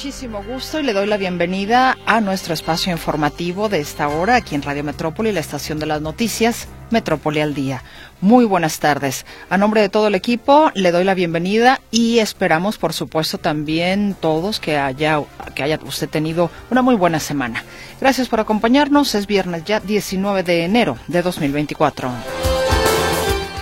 Muchísimo 0.00 0.42
gusto 0.42 0.80
y 0.80 0.82
le 0.82 0.94
doy 0.94 1.06
la 1.06 1.18
bienvenida 1.18 1.98
a 2.06 2.22
nuestro 2.22 2.54
espacio 2.54 2.90
informativo 2.90 3.68
de 3.68 3.80
esta 3.80 4.08
hora 4.08 4.36
aquí 4.36 4.54
en 4.54 4.62
Radio 4.62 4.82
Metrópoli, 4.82 5.30
la 5.30 5.40
estación 5.40 5.78
de 5.78 5.84
las 5.84 6.00
noticias. 6.00 6.68
Metrópoli 6.88 7.40
al 7.40 7.52
día. 7.52 7.82
Muy 8.22 8.46
buenas 8.46 8.78
tardes. 8.80 9.26
A 9.50 9.58
nombre 9.58 9.82
de 9.82 9.90
todo 9.90 10.06
el 10.06 10.14
equipo 10.14 10.70
le 10.72 10.90
doy 10.90 11.04
la 11.04 11.12
bienvenida 11.12 11.82
y 11.90 12.20
esperamos, 12.20 12.78
por 12.78 12.94
supuesto, 12.94 13.36
también 13.36 14.16
todos 14.18 14.58
que 14.58 14.78
haya, 14.78 15.20
que 15.54 15.64
haya 15.64 15.78
usted 15.84 16.08
tenido 16.08 16.50
una 16.70 16.80
muy 16.80 16.94
buena 16.94 17.20
semana. 17.20 17.62
Gracias 18.00 18.30
por 18.30 18.40
acompañarnos. 18.40 19.14
Es 19.14 19.26
viernes 19.26 19.64
ya 19.66 19.80
19 19.80 20.44
de 20.44 20.64
enero 20.64 20.96
de 21.08 21.20
2024. 21.20 22.10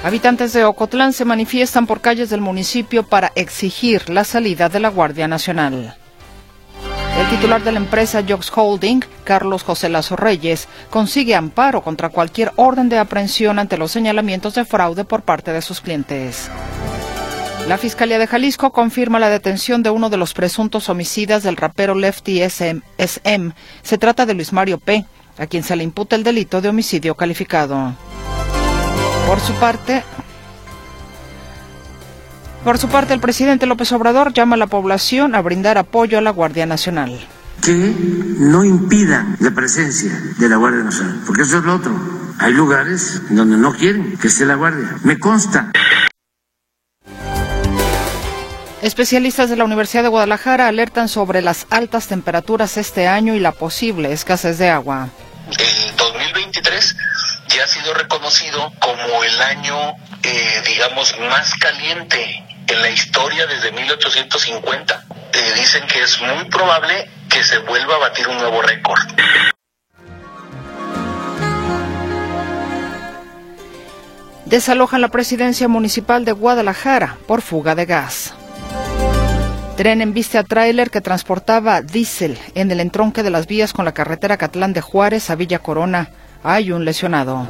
Habitantes 0.04 0.52
de 0.52 0.64
Ocotlán 0.64 1.12
se 1.12 1.24
manifiestan 1.24 1.88
por 1.88 2.00
calles 2.00 2.30
del 2.30 2.42
municipio 2.42 3.02
para 3.02 3.32
exigir 3.34 4.08
la 4.08 4.22
salida 4.22 4.68
de 4.68 4.78
la 4.78 4.88
Guardia 4.88 5.26
Nacional. 5.26 5.96
El 7.18 7.28
titular 7.30 7.64
de 7.64 7.72
la 7.72 7.78
empresa 7.78 8.22
Jox 8.26 8.52
Holding, 8.54 9.00
Carlos 9.24 9.64
José 9.64 9.88
Lazo 9.88 10.14
Reyes, 10.14 10.68
consigue 10.88 11.34
amparo 11.34 11.82
contra 11.82 12.10
cualquier 12.10 12.52
orden 12.54 12.88
de 12.88 12.98
aprehensión 12.98 13.58
ante 13.58 13.76
los 13.76 13.90
señalamientos 13.90 14.54
de 14.54 14.64
fraude 14.64 15.04
por 15.04 15.22
parte 15.22 15.52
de 15.52 15.60
sus 15.60 15.80
clientes. 15.80 16.48
La 17.66 17.76
Fiscalía 17.76 18.20
de 18.20 18.28
Jalisco 18.28 18.70
confirma 18.70 19.18
la 19.18 19.30
detención 19.30 19.82
de 19.82 19.90
uno 19.90 20.10
de 20.10 20.16
los 20.16 20.32
presuntos 20.32 20.88
homicidas 20.88 21.42
del 21.42 21.56
rapero 21.56 21.96
Lefty 21.96 22.40
SM. 22.40 23.52
Se 23.82 23.98
trata 23.98 24.24
de 24.24 24.34
Luis 24.34 24.52
Mario 24.52 24.78
P., 24.78 25.04
a 25.38 25.46
quien 25.46 25.64
se 25.64 25.74
le 25.74 25.82
imputa 25.82 26.14
el 26.14 26.22
delito 26.22 26.60
de 26.60 26.68
homicidio 26.68 27.16
calificado. 27.16 27.94
Por 29.26 29.40
su 29.40 29.52
parte, 29.54 30.04
por 32.68 32.76
su 32.76 32.90
parte, 32.90 33.14
el 33.14 33.20
presidente 33.20 33.64
López 33.64 33.90
Obrador 33.92 34.34
llama 34.34 34.54
a 34.54 34.58
la 34.58 34.66
población 34.66 35.34
a 35.34 35.40
brindar 35.40 35.78
apoyo 35.78 36.18
a 36.18 36.20
la 36.20 36.28
Guardia 36.28 36.66
Nacional. 36.66 37.18
Que 37.62 37.72
no 37.72 38.62
impida 38.62 39.26
la 39.40 39.52
presencia 39.52 40.12
de 40.38 40.48
la 40.50 40.56
Guardia 40.56 40.84
Nacional, 40.84 41.18
porque 41.24 41.44
eso 41.44 41.60
es 41.60 41.64
lo 41.64 41.76
otro. 41.76 41.98
Hay 42.38 42.52
lugares 42.52 43.22
donde 43.30 43.56
no 43.56 43.72
quieren 43.72 44.18
que 44.18 44.28
esté 44.28 44.44
la 44.44 44.56
Guardia. 44.56 44.98
Me 45.02 45.18
consta. 45.18 45.72
Especialistas 48.82 49.48
de 49.48 49.56
la 49.56 49.64
Universidad 49.64 50.02
de 50.02 50.10
Guadalajara 50.10 50.68
alertan 50.68 51.08
sobre 51.08 51.40
las 51.40 51.66
altas 51.70 52.06
temperaturas 52.06 52.76
este 52.76 53.08
año 53.08 53.34
y 53.34 53.40
la 53.40 53.52
posible 53.52 54.12
escasez 54.12 54.58
de 54.58 54.68
agua. 54.68 55.08
El 55.46 55.96
2023 55.96 56.96
ya 57.48 57.64
ha 57.64 57.66
sido 57.66 57.94
reconocido 57.94 58.70
como 58.78 59.24
el 59.24 59.40
año, 59.40 59.74
eh, 60.22 60.62
digamos, 60.66 61.14
más 61.30 61.54
caliente 61.54 62.44
en 62.68 62.82
la 62.82 62.90
historia 62.90 63.46
desde 63.46 63.72
1850. 63.72 65.04
Eh, 65.32 65.52
dicen 65.56 65.86
que 65.86 66.02
es 66.02 66.20
muy 66.20 66.44
probable 66.46 67.10
que 67.28 67.42
se 67.42 67.58
vuelva 67.58 67.96
a 67.96 67.98
batir 67.98 68.28
un 68.28 68.38
nuevo 68.38 68.62
récord. 68.62 69.00
Desalojan 74.44 75.02
la 75.02 75.08
presidencia 75.08 75.68
municipal 75.68 76.24
de 76.24 76.32
Guadalajara 76.32 77.18
por 77.26 77.42
fuga 77.42 77.74
de 77.74 77.84
gas. 77.84 78.34
Tren 79.76 80.00
en 80.00 80.14
vista 80.14 80.40
a 80.40 80.42
tráiler 80.42 80.90
que 80.90 81.00
transportaba 81.00 81.82
diésel 81.82 82.38
en 82.54 82.70
el 82.70 82.80
entronque 82.80 83.22
de 83.22 83.30
las 83.30 83.46
vías 83.46 83.72
con 83.72 83.84
la 83.84 83.92
carretera 83.92 84.38
Catlán 84.38 84.72
de 84.72 84.80
Juárez 84.80 85.30
a 85.30 85.36
Villa 85.36 85.58
Corona. 85.58 86.10
Hay 86.42 86.72
un 86.72 86.84
lesionado. 86.84 87.46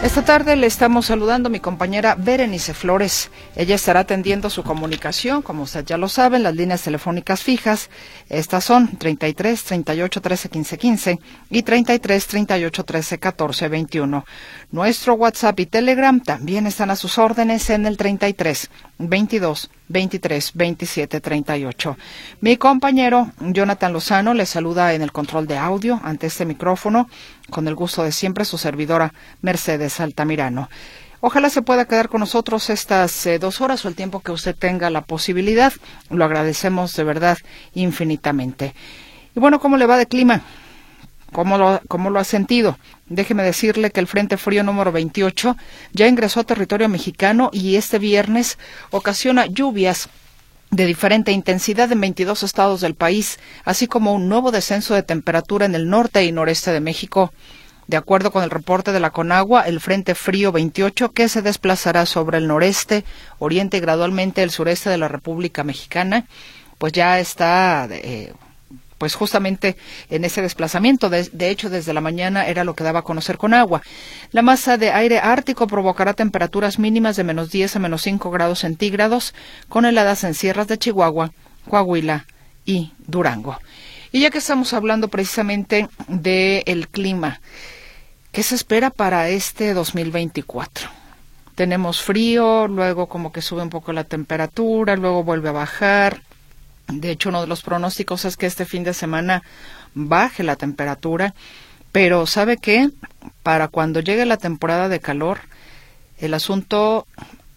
Esta 0.00 0.24
tarde 0.24 0.54
le 0.54 0.68
estamos 0.68 1.06
saludando 1.06 1.48
a 1.48 1.50
mi 1.50 1.58
compañera 1.58 2.14
Berenice 2.14 2.72
Flores. 2.72 3.32
Ella 3.56 3.74
estará 3.74 4.00
atendiendo 4.00 4.48
su 4.48 4.62
comunicación, 4.62 5.42
como 5.42 5.64
usted 5.64 5.84
ya 5.84 5.98
lo 5.98 6.08
sabe, 6.08 6.36
en 6.36 6.44
las 6.44 6.54
líneas 6.54 6.82
telefónicas 6.82 7.42
fijas. 7.42 7.90
Estas 8.28 8.62
son 8.64 8.96
33 8.96 9.64
38 9.64 10.20
13 10.20 10.48
15 10.50 10.78
15 10.78 11.18
y 11.50 11.62
33 11.64 12.26
38 12.28 12.84
13 12.84 13.18
14 13.18 13.68
21. 13.68 14.24
Nuestro 14.70 15.14
WhatsApp 15.14 15.58
y 15.58 15.66
Telegram 15.66 16.20
también 16.20 16.68
están 16.68 16.90
a 16.90 16.96
sus 16.96 17.18
órdenes 17.18 17.68
en 17.68 17.84
el 17.84 17.96
33 17.96 18.70
22 18.98 19.70
23 19.88 20.52
27 20.54 21.20
38. 21.20 21.96
Mi 22.40 22.56
compañero 22.56 23.32
Jonathan 23.40 23.92
Lozano 23.92 24.34
le 24.34 24.46
saluda 24.46 24.94
en 24.94 25.02
el 25.02 25.12
control 25.12 25.46
de 25.46 25.56
audio 25.56 26.00
ante 26.02 26.26
este 26.26 26.44
micrófono, 26.44 27.08
con 27.50 27.68
el 27.68 27.74
gusto 27.74 28.02
de 28.02 28.12
siempre 28.12 28.44
su 28.44 28.58
servidora 28.58 29.14
Mercedes 29.40 30.00
Altamirano. 30.00 30.68
Ojalá 31.20 31.50
se 31.50 31.62
pueda 31.62 31.86
quedar 31.86 32.08
con 32.08 32.20
nosotros 32.20 32.70
estas 32.70 33.26
eh, 33.26 33.40
dos 33.40 33.60
horas 33.60 33.84
o 33.84 33.88
el 33.88 33.96
tiempo 33.96 34.20
que 34.20 34.30
usted 34.30 34.54
tenga 34.54 34.88
la 34.88 35.02
posibilidad. 35.02 35.72
Lo 36.10 36.24
agradecemos 36.24 36.94
de 36.94 37.02
verdad 37.02 37.38
infinitamente. 37.74 38.74
Y 39.34 39.40
bueno, 39.40 39.58
¿cómo 39.58 39.76
le 39.76 39.86
va 39.86 39.96
de 39.96 40.06
clima? 40.06 40.42
¿Cómo 41.32 41.58
lo, 41.58 41.80
¿Cómo 41.88 42.10
lo 42.10 42.18
ha 42.18 42.24
sentido? 42.24 42.78
Déjeme 43.06 43.42
decirle 43.42 43.90
que 43.90 44.00
el 44.00 44.06
Frente 44.06 44.36
Frío 44.36 44.62
número 44.62 44.92
28 44.92 45.56
ya 45.92 46.08
ingresó 46.08 46.40
a 46.40 46.44
territorio 46.44 46.88
mexicano 46.88 47.50
y 47.52 47.76
este 47.76 47.98
viernes 47.98 48.58
ocasiona 48.90 49.46
lluvias 49.46 50.08
de 50.70 50.86
diferente 50.86 51.32
intensidad 51.32 51.90
en 51.92 52.00
22 52.00 52.42
estados 52.42 52.80
del 52.80 52.94
país, 52.94 53.38
así 53.64 53.86
como 53.86 54.12
un 54.12 54.28
nuevo 54.28 54.50
descenso 54.50 54.94
de 54.94 55.02
temperatura 55.02 55.66
en 55.66 55.74
el 55.74 55.88
norte 55.88 56.24
y 56.24 56.32
noreste 56.32 56.72
de 56.72 56.80
México. 56.80 57.32
De 57.86 57.96
acuerdo 57.96 58.30
con 58.30 58.44
el 58.44 58.50
reporte 58.50 58.92
de 58.92 59.00
la 59.00 59.10
Conagua, 59.10 59.62
el 59.62 59.80
Frente 59.80 60.14
Frío 60.14 60.52
28, 60.52 61.12
que 61.12 61.30
se 61.30 61.40
desplazará 61.40 62.04
sobre 62.04 62.36
el 62.36 62.46
noreste, 62.46 63.04
oriente 63.38 63.78
y 63.78 63.80
gradualmente 63.80 64.42
el 64.42 64.50
sureste 64.50 64.90
de 64.90 64.98
la 64.98 65.08
República 65.08 65.64
Mexicana, 65.64 66.26
pues 66.76 66.92
ya 66.92 67.18
está 67.18 67.88
eh, 67.90 68.34
pues 68.98 69.14
justamente 69.14 69.76
en 70.10 70.24
ese 70.24 70.42
desplazamiento. 70.42 71.08
De, 71.08 71.28
de, 71.32 71.50
hecho, 71.50 71.70
desde 71.70 71.94
la 71.94 72.00
mañana 72.00 72.46
era 72.46 72.64
lo 72.64 72.74
que 72.74 72.84
daba 72.84 73.00
a 73.00 73.04
conocer 73.04 73.38
con 73.38 73.54
agua. 73.54 73.82
La 74.32 74.42
masa 74.42 74.76
de 74.76 74.90
aire 74.90 75.20
ártico 75.20 75.66
provocará 75.66 76.12
temperaturas 76.12 76.78
mínimas 76.78 77.16
de 77.16 77.24
menos 77.24 77.50
10 77.50 77.76
a 77.76 77.78
menos 77.78 78.02
5 78.02 78.30
grados 78.30 78.58
centígrados, 78.58 79.34
con 79.68 79.86
heladas 79.86 80.24
en 80.24 80.34
sierras 80.34 80.66
de 80.66 80.78
Chihuahua, 80.78 81.32
Coahuila 81.68 82.26
y 82.66 82.92
Durango. 83.06 83.58
Y 84.10 84.20
ya 84.20 84.30
que 84.30 84.38
estamos 84.38 84.72
hablando 84.72 85.08
precisamente 85.08 85.88
del 86.08 86.88
clima, 86.88 87.40
¿qué 88.32 88.42
se 88.42 88.54
espera 88.54 88.90
para 88.90 89.28
este 89.28 89.74
2024? 89.74 90.88
Tenemos 91.54 92.02
frío, 92.02 92.68
luego 92.68 93.06
como 93.06 93.32
que 93.32 93.42
sube 93.42 93.62
un 93.62 93.70
poco 93.70 93.92
la 93.92 94.04
temperatura, 94.04 94.96
luego 94.96 95.24
vuelve 95.24 95.50
a 95.50 95.52
bajar 95.52 96.22
de 96.88 97.10
hecho, 97.10 97.28
uno 97.28 97.42
de 97.42 97.46
los 97.46 97.62
pronósticos 97.62 98.24
es 98.24 98.36
que 98.36 98.46
este 98.46 98.64
fin 98.64 98.84
de 98.84 98.94
semana 98.94 99.42
baje 99.94 100.42
la 100.42 100.56
temperatura, 100.56 101.34
pero 101.92 102.26
¿sabe 102.26 102.56
qué? 102.56 102.90
Para 103.42 103.68
cuando 103.68 104.00
llegue 104.00 104.24
la 104.24 104.36
temporada 104.36 104.88
de 104.88 105.00
calor, 105.00 105.40
el 106.18 106.34
asunto 106.34 107.06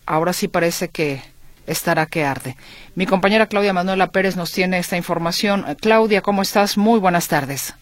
ahora 0.05 0.33
sí 0.33 0.47
parece 0.47 0.89
que 0.89 1.23
estará 1.65 2.05
que 2.05 2.25
arde. 2.25 2.57
Mi 2.95 3.05
compañera 3.05 3.47
Claudia 3.47 3.73
Manuela 3.73 4.07
Pérez 4.07 4.35
nos 4.35 4.51
tiene 4.51 4.77
esta 4.79 4.97
información. 4.97 5.65
Claudia, 5.79 6.21
¿cómo 6.21 6.41
estás? 6.41 6.77
Muy 6.77 6.99
buenas 6.99 7.27
tardes. 7.27 7.73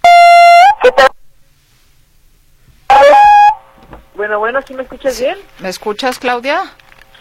Bueno, 4.16 4.38
bueno, 4.40 4.60
¿sí 4.68 4.74
me 4.74 4.84
escuchas 4.84 5.20
bien? 5.20 5.38
¿Me 5.60 5.70
escuchas, 5.70 6.20
Claudia? 6.20 6.62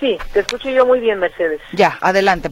Sí, 0.01 0.19
te 0.33 0.41
escucho 0.41 0.69
yo 0.69 0.85
muy 0.85 1.01
bien, 1.01 1.19
Mercedes. 1.19 1.61
Ya, 1.73 1.97
adelante. 2.01 2.51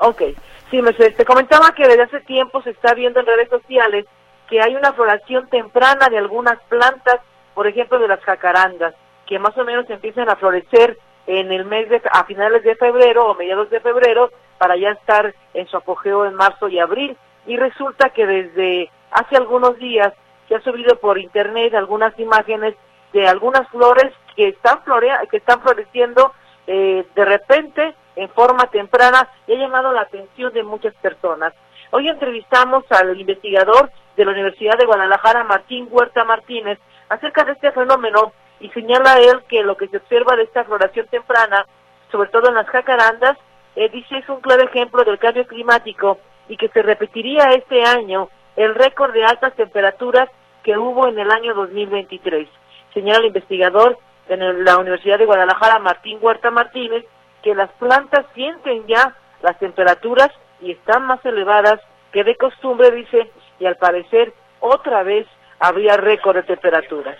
Ok. 0.00 0.22
Sí, 0.70 0.82
Mercedes, 0.82 1.16
te 1.16 1.24
comentaba 1.24 1.72
que 1.76 1.86
desde 1.86 2.02
hace 2.02 2.20
tiempo 2.20 2.60
se 2.62 2.70
está 2.70 2.92
viendo 2.94 3.20
en 3.20 3.26
redes 3.26 3.48
sociales 3.48 4.04
que 4.48 4.60
hay 4.60 4.74
una 4.74 4.92
floración 4.92 5.48
temprana 5.48 6.08
de 6.08 6.18
algunas 6.18 6.60
plantas, 6.68 7.20
por 7.54 7.66
ejemplo 7.66 7.98
de 7.98 8.08
las 8.08 8.20
jacarandas, 8.20 8.94
que 9.26 9.38
más 9.38 9.56
o 9.56 9.64
menos 9.64 9.88
empiezan 9.90 10.28
a 10.28 10.36
florecer 10.36 10.98
en 11.26 11.52
el 11.52 11.64
mes 11.64 11.88
de, 11.88 12.00
a 12.10 12.24
finales 12.24 12.62
de 12.62 12.76
febrero 12.76 13.26
o 13.26 13.34
mediados 13.34 13.70
de 13.70 13.80
febrero 13.80 14.30
para 14.58 14.76
ya 14.76 14.90
estar 14.90 15.34
en 15.54 15.66
su 15.66 15.76
apogeo 15.76 16.26
en 16.26 16.34
marzo 16.34 16.68
y 16.68 16.78
abril. 16.78 17.16
Y 17.46 17.56
resulta 17.56 18.10
que 18.10 18.26
desde 18.26 18.90
hace 19.10 19.36
algunos 19.36 19.76
días 19.78 20.12
se 20.48 20.54
ha 20.54 20.60
subido 20.60 20.96
por 20.98 21.18
internet 21.18 21.74
algunas 21.74 22.16
imágenes 22.18 22.74
de 23.12 23.26
algunas 23.26 23.68
flores 23.68 24.12
que 24.36 24.48
están, 24.48 24.82
florea, 24.82 25.20
que 25.30 25.38
están 25.38 25.60
floreciendo 25.60 26.32
eh, 26.66 27.06
de 27.14 27.24
repente 27.24 27.94
en 28.16 28.28
forma 28.30 28.66
temprana 28.70 29.28
y 29.46 29.52
ha 29.52 29.58
llamado 29.58 29.92
la 29.92 30.02
atención 30.02 30.52
de 30.52 30.62
muchas 30.62 30.94
personas. 30.96 31.52
Hoy 31.92 32.08
entrevistamos 32.08 32.84
al 32.90 33.18
investigador 33.20 33.90
de 34.16 34.24
la 34.24 34.32
Universidad 34.32 34.76
de 34.78 34.86
Guadalajara, 34.86 35.44
Martín 35.44 35.86
Huerta 35.90 36.24
Martínez, 36.24 36.78
acerca 37.08 37.44
de 37.44 37.52
este 37.52 37.70
fenómeno 37.72 38.32
y 38.58 38.70
señala 38.70 39.18
él 39.18 39.42
que 39.48 39.62
lo 39.62 39.76
que 39.76 39.88
se 39.88 39.98
observa 39.98 40.34
de 40.34 40.44
esta 40.44 40.64
floración 40.64 41.06
temprana, 41.08 41.66
sobre 42.10 42.30
todo 42.30 42.48
en 42.48 42.54
las 42.54 42.66
jacarandas, 42.66 43.36
eh, 43.76 43.88
dice 43.90 44.18
es 44.18 44.28
un 44.28 44.40
claro 44.40 44.64
ejemplo 44.64 45.04
del 45.04 45.18
cambio 45.18 45.46
climático 45.46 46.18
y 46.48 46.56
que 46.56 46.68
se 46.68 46.82
repetiría 46.82 47.50
este 47.52 47.84
año 47.84 48.30
el 48.56 48.74
récord 48.74 49.12
de 49.12 49.24
altas 49.24 49.54
temperaturas 49.54 50.30
que 50.62 50.78
hubo 50.78 51.06
en 51.06 51.18
el 51.18 51.30
año 51.30 51.54
2023. 51.54 52.48
Señala 52.94 53.18
el 53.18 53.26
investigador 53.26 53.98
de 54.28 54.36
la 54.36 54.78
Universidad 54.78 55.18
de 55.18 55.26
Guadalajara, 55.26 55.78
Martín 55.78 56.18
Huerta 56.20 56.50
Martínez, 56.50 57.04
que 57.46 57.54
las 57.54 57.70
plantas 57.74 58.26
sienten 58.34 58.88
ya 58.88 59.14
las 59.40 59.56
temperaturas 59.60 60.32
y 60.60 60.72
están 60.72 61.06
más 61.06 61.24
elevadas 61.24 61.80
que 62.12 62.24
de 62.24 62.34
costumbre, 62.34 62.90
dice, 62.90 63.30
y 63.60 63.66
al 63.66 63.76
parecer 63.76 64.32
otra 64.58 65.04
vez 65.04 65.28
habría 65.60 65.96
récord 65.96 66.34
de 66.34 66.42
temperaturas. 66.42 67.16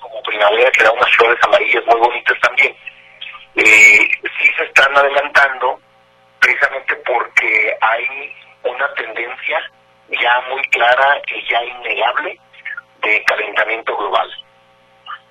Como 0.00 0.20
primavera, 0.24 0.72
que 0.72 0.82
da 0.82 0.90
unas 0.90 1.14
flores 1.14 1.38
amarillas 1.44 1.84
muy 1.86 2.00
bonitas 2.00 2.36
también. 2.40 2.74
Eh, 3.54 4.08
sí 4.40 4.48
se 4.58 4.64
están 4.64 4.92
adelantando 4.98 5.78
precisamente 6.40 6.96
porque 7.06 7.76
hay 7.80 8.34
una 8.64 8.92
tendencia 8.94 9.70
ya 10.20 10.42
muy 10.50 10.62
clara 10.70 11.22
y 11.28 11.48
ya 11.48 11.62
innegable 11.62 12.40
de 13.02 13.22
calentamiento 13.22 13.96
global. 13.96 14.30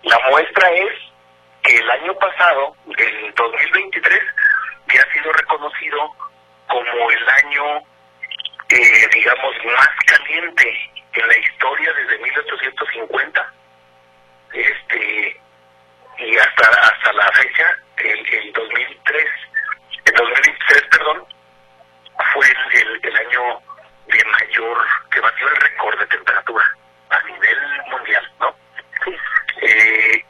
La 0.04 0.18
muestra 0.30 0.72
es 0.72 1.09
el 1.90 2.02
año 2.04 2.14
pasado, 2.20 2.76
el 2.98 3.34
2023, 3.34 4.20
ya 4.94 5.02
ha 5.02 5.14
sido 5.14 5.32
reconocido 5.32 5.98
como 6.68 7.10
el 7.10 7.30
año, 7.30 7.78
eh, 8.70 9.08
digamos, 9.12 9.56
más 9.66 9.90
caliente 10.06 10.92
en 11.14 11.28
la 11.28 11.38
historia 11.38 11.92
desde 11.94 12.20
1850. 12.20 13.54
Este, 14.54 15.42
y 16.20 16.38
hasta, 16.38 16.70
hasta 16.70 17.14
la 17.14 17.32
fecha, 17.32 17.78
el, 17.98 18.34
el 18.36 18.54
2003, 18.54 19.28
el 20.06 20.14
2023, 20.14 20.84
perdón, 20.92 21.26
fue 22.34 22.46
el, 22.74 23.00
el, 23.04 23.16
año 23.16 23.62
de 24.08 24.26
mayor, 24.26 24.78
que 25.12 25.20
batió 25.22 25.48
el 25.48 25.56
récord 25.56 26.00
de 26.00 26.08
temperatura 26.08 26.66
a 27.10 27.24
nivel 27.24 27.60
mundial, 27.90 28.32
¿no? 28.40 28.56
Eh, 29.62 30.26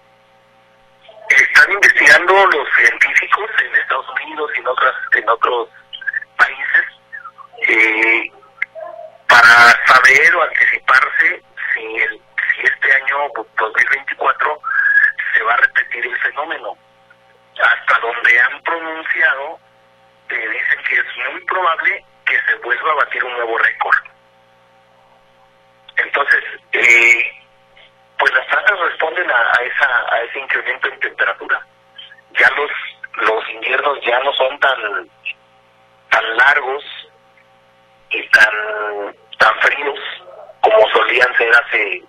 están 1.69 1.73
investigando 1.73 2.45
los 2.47 2.67
científicos 2.75 3.49
en 3.63 3.75
Estados 3.75 4.05
Unidos 4.09 4.51
y 4.55 4.59
en 4.59 4.67
otras 4.67 4.95
en 5.13 5.29
otros 5.29 5.69
países 6.37 6.85
eh, 7.67 8.31
para 9.27 9.85
saber 9.85 10.35
o 10.35 10.43
anticiparse 10.43 11.43
si 11.73 11.95
el, 11.95 12.21
si 12.53 12.61
este 12.63 12.93
año 12.93 13.31
2024 13.57 14.61
se 15.33 15.43
va 15.43 15.53
a 15.53 15.57
repetir 15.57 16.05
el 16.05 16.17
fenómeno. 16.17 16.75
Hasta 17.61 17.99
donde 17.99 18.39
han 18.39 18.61
pronunciado 18.63 19.59
eh, 20.29 20.49
dicen 20.49 20.83
que 20.87 20.95
es 20.95 21.31
muy 21.31 21.41
probable 21.45 22.05
que 22.25 22.41
se 22.47 22.55
vuelva 22.63 22.91
a 22.91 22.95
batir 22.95 23.23
un 23.23 23.33
nuevo 23.33 23.57
récord. 23.57 23.97
Entonces 25.97 26.43
eh, 26.73 27.38
pues 28.19 28.33
las 28.33 28.45
plantas 28.47 28.79
responden 28.79 29.31
a, 29.31 29.63
esa, 29.63 30.13
a 30.13 30.21
ese 30.23 30.39
incremento 30.39 30.89
en 30.89 30.99
temperatura. 30.99 31.65
Ya 32.37 32.49
los, 32.55 32.69
los 33.27 33.49
inviernos 33.49 33.97
ya 34.05 34.19
no 34.19 34.33
son 34.33 34.59
tan, 34.59 35.09
tan 36.09 36.37
largos 36.37 36.83
y 38.11 38.27
tan, 38.27 39.15
tan 39.37 39.55
fríos 39.61 39.99
como 40.59 40.89
solían 40.89 41.33
ser 41.37 41.49
hace, 41.55 42.03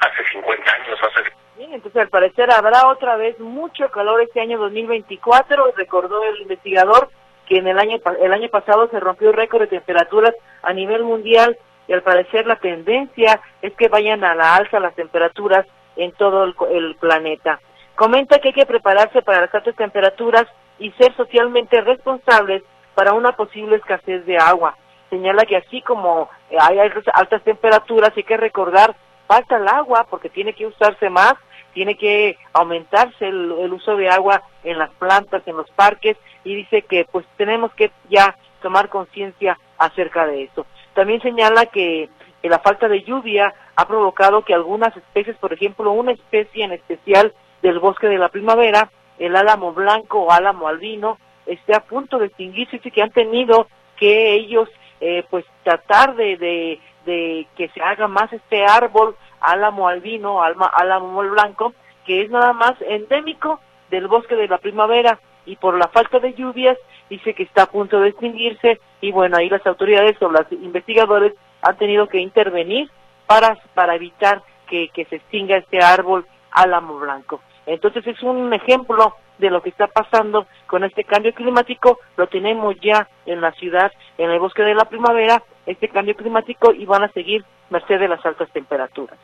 hace 0.00 0.28
50 0.32 0.70
años. 0.70 0.98
Hace... 1.02 1.32
Bien, 1.56 1.72
entonces 1.72 2.02
al 2.02 2.08
parecer 2.08 2.50
habrá 2.52 2.86
otra 2.88 3.16
vez 3.16 3.38
mucho 3.40 3.90
calor 3.90 4.20
este 4.20 4.40
año 4.40 4.58
2024, 4.58 5.72
recordó 5.76 6.22
el 6.24 6.42
investigador 6.42 7.08
que 7.46 7.56
en 7.56 7.66
el 7.66 7.78
año 7.78 7.96
el 8.20 8.32
año 8.34 8.50
pasado 8.50 8.88
se 8.90 9.00
rompió 9.00 9.30
el 9.30 9.36
récord 9.36 9.62
de 9.62 9.68
temperaturas 9.68 10.34
a 10.62 10.74
nivel 10.74 11.02
mundial 11.02 11.56
y 11.88 11.92
al 11.94 12.02
parecer 12.02 12.46
la 12.46 12.56
tendencia 12.56 13.40
es 13.62 13.72
que 13.74 13.88
vayan 13.88 14.22
a 14.22 14.34
la 14.34 14.54
alza 14.54 14.78
las 14.78 14.94
temperaturas 14.94 15.66
en 15.96 16.12
todo 16.12 16.44
el, 16.44 16.94
planeta. 16.96 17.60
Comenta 17.96 18.38
que 18.38 18.48
hay 18.48 18.54
que 18.54 18.66
prepararse 18.66 19.22
para 19.22 19.40
las 19.40 19.54
altas 19.54 19.74
temperaturas 19.74 20.46
y 20.78 20.92
ser 20.92 21.16
socialmente 21.16 21.80
responsables 21.80 22.62
para 22.94 23.14
una 23.14 23.32
posible 23.32 23.76
escasez 23.76 24.24
de 24.26 24.36
agua. 24.36 24.76
Señala 25.10 25.44
que 25.46 25.56
así 25.56 25.80
como 25.82 26.28
hay 26.60 26.78
altas 26.78 27.42
temperaturas, 27.42 28.12
hay 28.14 28.22
que 28.22 28.36
recordar, 28.36 28.94
falta 29.26 29.56
el 29.56 29.66
agua 29.66 30.06
porque 30.08 30.28
tiene 30.28 30.52
que 30.52 30.66
usarse 30.66 31.08
más, 31.08 31.34
tiene 31.72 31.96
que 31.96 32.36
aumentarse 32.52 33.26
el, 33.26 33.52
el 33.60 33.72
uso 33.72 33.96
de 33.96 34.10
agua 34.10 34.42
en 34.62 34.78
las 34.78 34.90
plantas, 34.90 35.42
en 35.46 35.56
los 35.56 35.70
parques, 35.70 36.16
y 36.44 36.54
dice 36.54 36.82
que 36.82 37.06
pues 37.10 37.24
tenemos 37.36 37.72
que 37.74 37.90
ya 38.10 38.36
tomar 38.60 38.88
conciencia 38.88 39.58
acerca 39.78 40.26
de 40.26 40.44
eso. 40.44 40.66
También 40.98 41.22
señala 41.22 41.66
que, 41.66 42.08
la 42.42 42.58
falta 42.58 42.88
de 42.88 43.04
lluvia 43.04 43.54
ha 43.76 43.86
provocado 43.86 44.42
que 44.42 44.52
algunas 44.52 44.96
especies, 44.96 45.36
por 45.36 45.52
ejemplo, 45.52 45.92
una 45.92 46.10
especie 46.10 46.64
en 46.64 46.72
especial 46.72 47.32
del 47.62 47.78
bosque 47.78 48.08
de 48.08 48.18
la 48.18 48.30
primavera, 48.30 48.90
el 49.16 49.36
álamo 49.36 49.72
blanco 49.72 50.22
o 50.22 50.32
álamo 50.32 50.66
albino, 50.66 51.16
esté 51.46 51.76
a 51.76 51.84
punto 51.84 52.18
de 52.18 52.26
extinguirse 52.26 52.80
y 52.82 52.90
que 52.90 53.00
han 53.00 53.12
tenido 53.12 53.68
que 53.96 54.34
ellos 54.34 54.68
eh, 55.00 55.22
pues 55.30 55.44
tratar 55.62 56.16
de, 56.16 56.36
de, 56.36 56.80
de, 57.06 57.46
que 57.56 57.68
se 57.68 57.80
haga 57.80 58.08
más 58.08 58.32
este 58.32 58.64
árbol 58.64 59.14
álamo 59.40 59.86
albino, 59.86 60.42
alma, 60.42 60.66
álamo 60.66 61.20
blanco, 61.20 61.74
que 62.06 62.22
es 62.22 62.30
nada 62.30 62.52
más 62.54 62.74
endémico 62.80 63.60
del 63.88 64.08
bosque 64.08 64.34
de 64.34 64.48
la 64.48 64.58
primavera. 64.58 65.20
Y 65.46 65.54
por 65.54 65.78
la 65.78 65.86
falta 65.86 66.18
de 66.18 66.34
lluvias 66.34 66.76
dice 67.08 67.34
que 67.34 67.42
está 67.42 67.64
a 67.64 67.70
punto 67.70 68.00
de 68.00 68.10
extinguirse 68.10 68.80
y 69.00 69.12
bueno, 69.12 69.36
ahí 69.36 69.48
las 69.48 69.66
autoridades 69.66 70.20
o 70.22 70.28
los 70.28 70.50
investigadores 70.52 71.34
han 71.62 71.76
tenido 71.76 72.08
que 72.08 72.18
intervenir 72.18 72.90
para, 73.26 73.58
para 73.74 73.94
evitar 73.94 74.42
que, 74.68 74.88
que 74.92 75.04
se 75.06 75.16
extinga 75.16 75.56
este 75.56 75.82
árbol 75.82 76.26
álamo 76.50 76.98
blanco. 76.98 77.40
Entonces 77.66 78.06
es 78.06 78.22
un 78.22 78.52
ejemplo 78.52 79.14
de 79.38 79.50
lo 79.50 79.62
que 79.62 79.70
está 79.70 79.86
pasando 79.86 80.46
con 80.66 80.84
este 80.84 81.04
cambio 81.04 81.32
climático, 81.32 81.98
lo 82.16 82.26
tenemos 82.26 82.74
ya 82.82 83.08
en 83.26 83.40
la 83.40 83.52
ciudad, 83.52 83.92
en 84.16 84.30
el 84.30 84.38
bosque 84.38 84.62
de 84.62 84.74
la 84.74 84.86
primavera, 84.86 85.42
este 85.66 85.88
cambio 85.88 86.16
climático 86.16 86.72
y 86.72 86.86
van 86.86 87.04
a 87.04 87.12
seguir 87.12 87.44
merced 87.70 88.00
de 88.00 88.08
las 88.08 88.24
altas 88.24 88.50
temperaturas. 88.52 89.18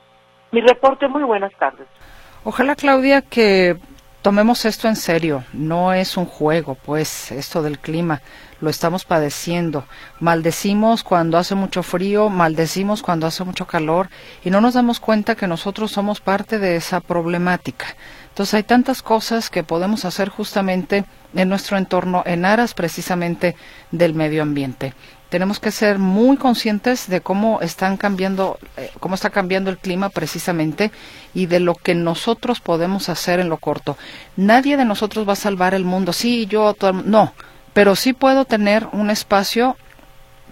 Mi 0.52 0.60
reporte, 0.60 1.08
muy 1.08 1.24
buenas 1.24 1.52
tardes. 1.54 1.86
Ojalá, 2.44 2.76
Claudia, 2.76 3.22
que 3.22 3.76
tomemos 4.24 4.64
esto 4.64 4.88
en 4.88 4.96
serio, 4.96 5.44
no 5.52 5.92
es 5.92 6.16
un 6.16 6.24
juego, 6.24 6.76
pues 6.76 7.30
esto 7.30 7.60
del 7.60 7.78
clima, 7.78 8.22
lo 8.58 8.70
estamos 8.70 9.04
padeciendo. 9.04 9.84
Maldecimos 10.18 11.04
cuando 11.04 11.36
hace 11.36 11.54
mucho 11.54 11.82
frío, 11.82 12.30
maldecimos 12.30 13.02
cuando 13.02 13.26
hace 13.26 13.44
mucho 13.44 13.66
calor 13.66 14.08
y 14.42 14.48
no 14.48 14.62
nos 14.62 14.72
damos 14.72 14.98
cuenta 14.98 15.34
que 15.34 15.46
nosotros 15.46 15.92
somos 15.92 16.22
parte 16.22 16.58
de 16.58 16.76
esa 16.76 17.00
problemática. 17.00 17.84
Entonces 18.30 18.54
hay 18.54 18.62
tantas 18.62 19.02
cosas 19.02 19.50
que 19.50 19.62
podemos 19.62 20.06
hacer 20.06 20.30
justamente 20.30 21.04
en 21.34 21.50
nuestro 21.50 21.76
entorno 21.76 22.22
en 22.24 22.46
aras 22.46 22.72
precisamente 22.72 23.56
del 23.90 24.14
medio 24.14 24.40
ambiente 24.40 24.94
tenemos 25.34 25.58
que 25.58 25.72
ser 25.72 25.98
muy 25.98 26.36
conscientes 26.36 27.08
de 27.08 27.20
cómo 27.20 27.60
están 27.60 27.96
cambiando, 27.96 28.56
eh, 28.76 28.92
cómo 29.00 29.16
está 29.16 29.30
cambiando 29.30 29.68
el 29.68 29.78
clima 29.78 30.08
precisamente 30.08 30.92
y 31.34 31.46
de 31.46 31.58
lo 31.58 31.74
que 31.74 31.96
nosotros 31.96 32.60
podemos 32.60 33.08
hacer 33.08 33.40
en 33.40 33.48
lo 33.48 33.56
corto. 33.56 33.98
Nadie 34.36 34.76
de 34.76 34.84
nosotros 34.84 35.28
va 35.28 35.32
a 35.32 35.46
salvar 35.46 35.74
el 35.74 35.84
mundo. 35.84 36.12
Sí, 36.12 36.46
yo, 36.46 36.72
todo 36.74 36.92
no, 36.92 37.32
pero 37.72 37.96
sí 37.96 38.12
puedo 38.12 38.44
tener 38.44 38.86
un 38.92 39.10
espacio 39.10 39.76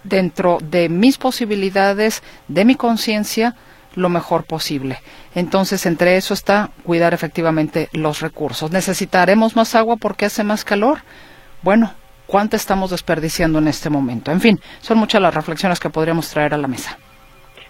dentro 0.03 0.59
de 0.61 0.89
mis 0.89 1.17
posibilidades, 1.17 2.25
de 2.49 2.65
mi 2.65 2.75
conciencia, 2.75 3.55
lo 3.95 4.09
mejor 4.09 4.43
posible. 4.43 4.99
Entonces, 5.37 5.87
entre 5.87 6.17
eso 6.17 6.35
está 6.35 6.71
cuidar 6.83 7.15
efectivamente 7.15 7.89
los 7.93 8.19
recursos. 8.19 8.73
¿Necesitaremos 8.73 9.55
más 9.55 9.77
agua 9.77 9.97
porque 9.97 10.27
hace 10.27 10.43
más 10.43 10.65
calor? 10.65 11.03
Bueno, 11.63 11.95
cuánto 12.33 12.57
estamos 12.57 12.89
desperdiciando 12.89 13.59
en 13.59 13.69
este 13.69 13.91
momento. 13.91 14.31
En 14.31 14.41
fin, 14.41 14.59
son 14.81 14.97
muchas 14.97 15.21
las 15.21 15.35
reflexiones 15.35 15.79
que 15.79 15.91
podríamos 15.91 16.31
traer 16.31 16.55
a 16.55 16.57
la 16.57 16.67
mesa. 16.67 16.99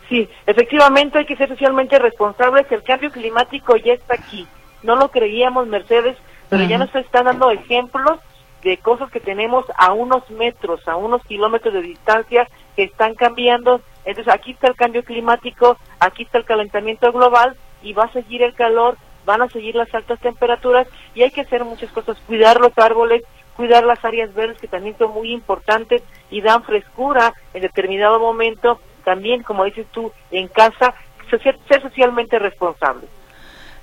Sí, 0.08 0.28
efectivamente 0.46 1.18
hay 1.18 1.26
que 1.26 1.34
ser 1.34 1.48
socialmente 1.48 1.98
responsables. 1.98 2.70
El 2.70 2.84
cambio 2.84 3.10
climático 3.10 3.74
ya 3.76 3.94
está 3.94 4.14
aquí. 4.14 4.46
No 4.84 4.94
lo 4.94 5.10
creíamos, 5.10 5.66
Mercedes, 5.66 6.16
pero 6.48 6.62
ya 6.62 6.78
nos 6.78 6.94
están 6.94 7.24
dando 7.24 7.50
ejemplos 7.50 8.20
de 8.62 8.76
cosas 8.76 9.10
que 9.10 9.18
tenemos 9.18 9.64
a 9.76 9.94
unos 9.94 10.30
metros, 10.30 10.86
a 10.86 10.94
unos 10.94 11.24
kilómetros 11.24 11.74
de 11.74 11.82
distancia 11.82 12.46
que 12.76 12.84
están 12.84 13.16
cambiando. 13.16 13.80
Entonces 14.04 14.32
aquí 14.32 14.52
está 14.52 14.68
el 14.68 14.76
cambio 14.76 15.02
climático, 15.02 15.76
aquí 15.98 16.22
está 16.22 16.38
el 16.38 16.44
calentamiento 16.44 17.10
global 17.10 17.56
y 17.82 17.94
va 17.94 18.04
a 18.04 18.12
seguir 18.12 18.42
el 18.42 18.54
calor, 18.54 18.96
van 19.26 19.42
a 19.42 19.48
seguir 19.48 19.74
las 19.74 19.92
altas 19.92 20.20
temperaturas 20.20 20.86
y 21.16 21.22
hay 21.22 21.32
que 21.32 21.40
hacer 21.40 21.64
muchas 21.64 21.90
cosas, 21.90 22.16
cuidar 22.28 22.60
los 22.60 22.78
árboles, 22.78 23.22
cuidar 23.56 23.84
las 23.84 24.04
áreas 24.04 24.32
verdes 24.34 24.58
que 24.60 24.68
también 24.68 24.96
son 24.98 25.12
muy 25.12 25.32
importantes 25.32 26.02
y 26.30 26.40
dan 26.40 26.62
frescura 26.64 27.34
en 27.54 27.62
determinado 27.62 28.18
momento, 28.18 28.80
también 29.04 29.42
como 29.42 29.64
dices 29.64 29.86
tú, 29.92 30.12
en 30.30 30.48
casa, 30.48 30.94
ser, 31.38 31.58
socialmente 31.80 32.38
responsable. 32.38 33.06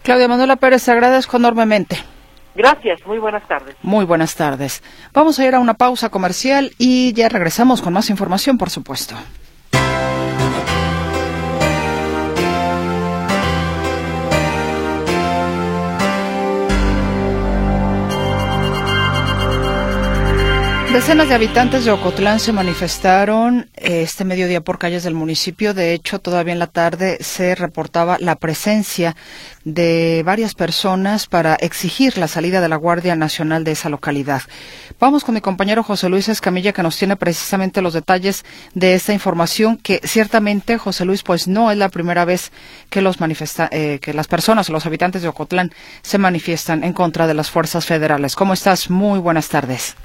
Claudia 0.04 0.28
Manuela 0.28 0.56
Pérez, 0.56 0.88
agradezco 0.90 1.38
enormemente. 1.38 1.98
Gracias, 2.56 3.06
muy 3.06 3.20
buenas 3.20 3.48
tardes. 3.48 3.76
Muy 3.82 4.06
buenas 4.06 4.36
tardes. 4.36 4.84
Vamos 5.14 5.40
a 5.40 5.46
ir 5.46 5.56
a 5.56 5.60
una 5.60 5.76
pausa 5.76 6.10
comercial 6.10 6.72
y 6.78 7.14
ya 7.14 7.30
regresamos 7.30 7.82
con 7.82 7.94
más 7.94 8.10
información, 8.10 8.58
por 8.58 8.70
supuesto. 8.70 9.16
Decenas 20.94 21.30
de 21.30 21.36
habitantes 21.36 21.86
de 21.86 21.92
Ocotlán 21.92 22.40
se 22.40 22.52
manifestaron 22.52 23.70
eh, 23.76 24.02
este 24.02 24.26
mediodía 24.26 24.62
por 24.62 24.80
calles 24.80 25.04
del 25.04 25.14
municipio. 25.14 25.76
De 25.76 25.94
hecho, 25.94 26.18
todavía 26.18 26.52
en 26.52 26.58
la 26.58 26.66
tarde 26.66 27.20
se 27.22 27.54
reportaba 27.54 28.18
la 28.20 28.36
presencia 28.36 29.16
de 29.64 30.24
varias 30.26 30.56
personas 30.56 31.28
para 31.28 31.54
exigir 31.54 32.18
la 32.18 32.28
salida 32.28 32.60
de 32.60 32.70
la 32.70 32.76
Guardia 32.76 33.16
Nacional 33.16 33.64
de 33.64 33.74
esa 33.74 33.90
localidad. 33.90 34.42
Vamos 35.00 35.24
con 35.24 35.36
mi 35.36 35.42
compañero 35.42 35.84
José 35.84 36.10
Luis 36.10 36.28
Escamilla, 36.28 36.74
que 36.74 36.82
nos 36.82 36.98
tiene 36.98 37.16
precisamente 37.16 37.84
los 37.84 37.94
detalles 37.94 38.44
de 38.74 38.96
esta 38.96 39.14
información, 39.14 39.78
que 39.78 40.02
ciertamente, 40.04 40.80
José 40.80 41.06
Luis, 41.06 41.22
pues 41.22 41.48
no 41.48 41.70
es 41.70 41.78
la 41.78 41.90
primera 41.90 42.26
vez 42.26 42.52
que, 42.90 43.02
los 43.02 43.20
manifesta 43.20 43.70
eh, 43.72 44.00
que 44.02 44.16
las 44.16 44.28
personas 44.28 44.68
o 44.72 44.74
los 44.74 44.88
habitantes 44.88 45.22
de 45.22 45.28
Ocotlán 45.28 45.72
se 46.02 46.18
manifiestan 46.18 46.84
en 46.84 46.94
contra 46.94 47.28
de 47.28 47.36
las 47.36 47.52
fuerzas 47.52 47.86
federales. 47.86 48.36
¿Cómo 48.36 48.54
estás? 48.54 48.90
Muy 48.90 49.20
buenas 49.20 49.50
tardes. 49.50 49.96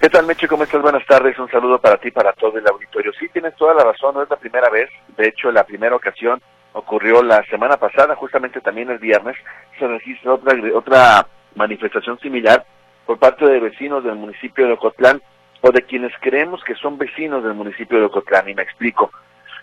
¿Qué 0.00 0.08
tal, 0.08 0.26
Meche? 0.26 0.46
¿Cómo 0.46 0.62
estás? 0.62 0.80
Buenas 0.80 1.04
tardes. 1.06 1.36
Un 1.40 1.50
saludo 1.50 1.80
para 1.80 1.96
ti, 1.96 2.12
para 2.12 2.32
todo 2.32 2.56
el 2.56 2.68
auditorio. 2.68 3.12
Sí, 3.18 3.28
tienes 3.30 3.56
toda 3.56 3.74
la 3.74 3.82
razón, 3.82 4.14
no 4.14 4.22
es 4.22 4.30
la 4.30 4.36
primera 4.36 4.70
vez. 4.70 4.88
De 5.16 5.26
hecho, 5.26 5.50
la 5.50 5.64
primera 5.64 5.96
ocasión 5.96 6.40
ocurrió 6.72 7.20
la 7.20 7.42
semana 7.46 7.78
pasada, 7.78 8.14
justamente 8.14 8.60
también 8.60 8.90
el 8.90 8.98
viernes. 8.98 9.36
Se 9.76 9.88
registra 9.88 10.34
otra, 10.34 10.54
otra 10.72 11.26
manifestación 11.56 12.16
similar 12.20 12.64
por 13.06 13.18
parte 13.18 13.44
de 13.44 13.58
vecinos 13.58 14.04
del 14.04 14.14
municipio 14.14 14.68
de 14.68 14.74
Ocotlán 14.74 15.20
o 15.62 15.72
de 15.72 15.82
quienes 15.82 16.12
creemos 16.20 16.62
que 16.62 16.76
son 16.76 16.96
vecinos 16.96 17.42
del 17.42 17.54
municipio 17.54 17.98
de 17.98 18.04
Ocotlán. 18.04 18.48
Y 18.48 18.54
me 18.54 18.62
explico. 18.62 19.10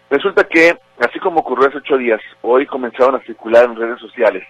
Resulta 0.10 0.44
que, 0.44 0.78
así 1.00 1.18
como 1.20 1.40
ocurrió 1.40 1.70
hace 1.70 1.78
ocho 1.78 1.98
días, 1.98 2.20
hoy 2.42 2.66
comenzaron 2.66 3.16
a 3.16 3.24
circular 3.24 3.64
en 3.64 3.78
redes 3.78 4.02
sociales 4.02 4.44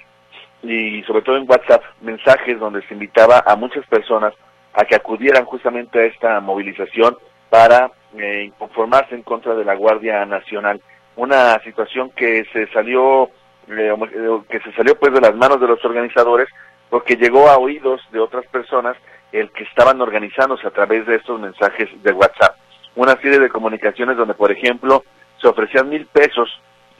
y 0.64 1.04
sobre 1.04 1.22
todo 1.22 1.38
en 1.38 1.48
WhatsApp 1.48 1.84
mensajes 2.02 2.60
donde 2.60 2.82
se 2.88 2.96
invitaba 2.96 3.44
a 3.46 3.56
muchas 3.56 3.86
personas 3.86 4.34
a 4.76 4.86
que 4.86 4.96
acudieran 4.96 5.46
justamente 5.46 6.00
a 6.00 6.06
esta 6.06 6.40
movilización 6.42 7.18
para 7.50 7.92
eh, 8.18 8.52
conformarse 8.58 9.16
en 9.16 9.24
contra 9.24 9.56
de 9.56 9.66
la 9.66 9.76
Guardia 9.76 10.26
Nacional. 10.26 10.82
Una 11.16 11.58
situación 11.64 12.12
que 12.12 12.46
se 12.52 12.68
salió 12.68 13.30
eh, 13.70 13.94
que 14.50 14.60
se 14.60 14.72
salió 14.74 14.98
pues 15.00 15.14
de 15.14 15.22
las 15.22 15.36
manos 15.36 15.60
de 15.60 15.68
los 15.68 15.84
organizadores 15.84 16.48
porque 16.90 17.16
llegó 17.16 17.50
a 17.50 17.58
oídos 17.58 18.02
de 18.12 18.20
otras 18.20 18.46
personas 18.48 18.96
el 19.32 19.50
que 19.52 19.64
estaban 19.64 20.00
organizándose 20.02 20.68
a 20.68 20.72
través 20.72 21.06
de 21.08 21.16
estos 21.16 21.40
mensajes 21.40 21.90
de 22.04 22.14
WhatsApp. 22.14 22.58
Una 22.96 23.16
serie 23.22 23.40
de 23.40 23.50
comunicaciones 23.50 24.18
donde, 24.18 24.34
por 24.34 24.52
ejemplo, 24.52 25.04
se 25.42 25.48
ofrecían 25.48 25.90
mil 25.90 26.06
pesos 26.06 26.50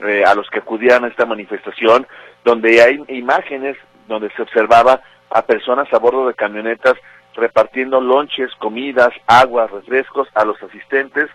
eh, 0.00 0.24
a 0.26 0.34
los 0.34 0.48
que 0.50 0.58
acudían 0.58 1.04
a 1.04 1.08
esta 1.08 1.24
manifestación, 1.24 2.06
donde 2.44 2.82
hay 2.82 3.02
imágenes 3.08 3.76
donde 4.08 4.30
se 4.30 4.42
observaba 4.42 5.00
a 5.30 5.42
personas 5.42 5.90
a 5.92 5.98
bordo 5.98 6.28
de 6.28 6.34
camionetas 6.34 6.94
repartiendo 7.36 8.00
lonches, 8.00 8.50
comidas, 8.56 9.10
aguas, 9.26 9.70
refrescos 9.70 10.28
a 10.34 10.44
los 10.44 10.60
asistentes, 10.62 11.30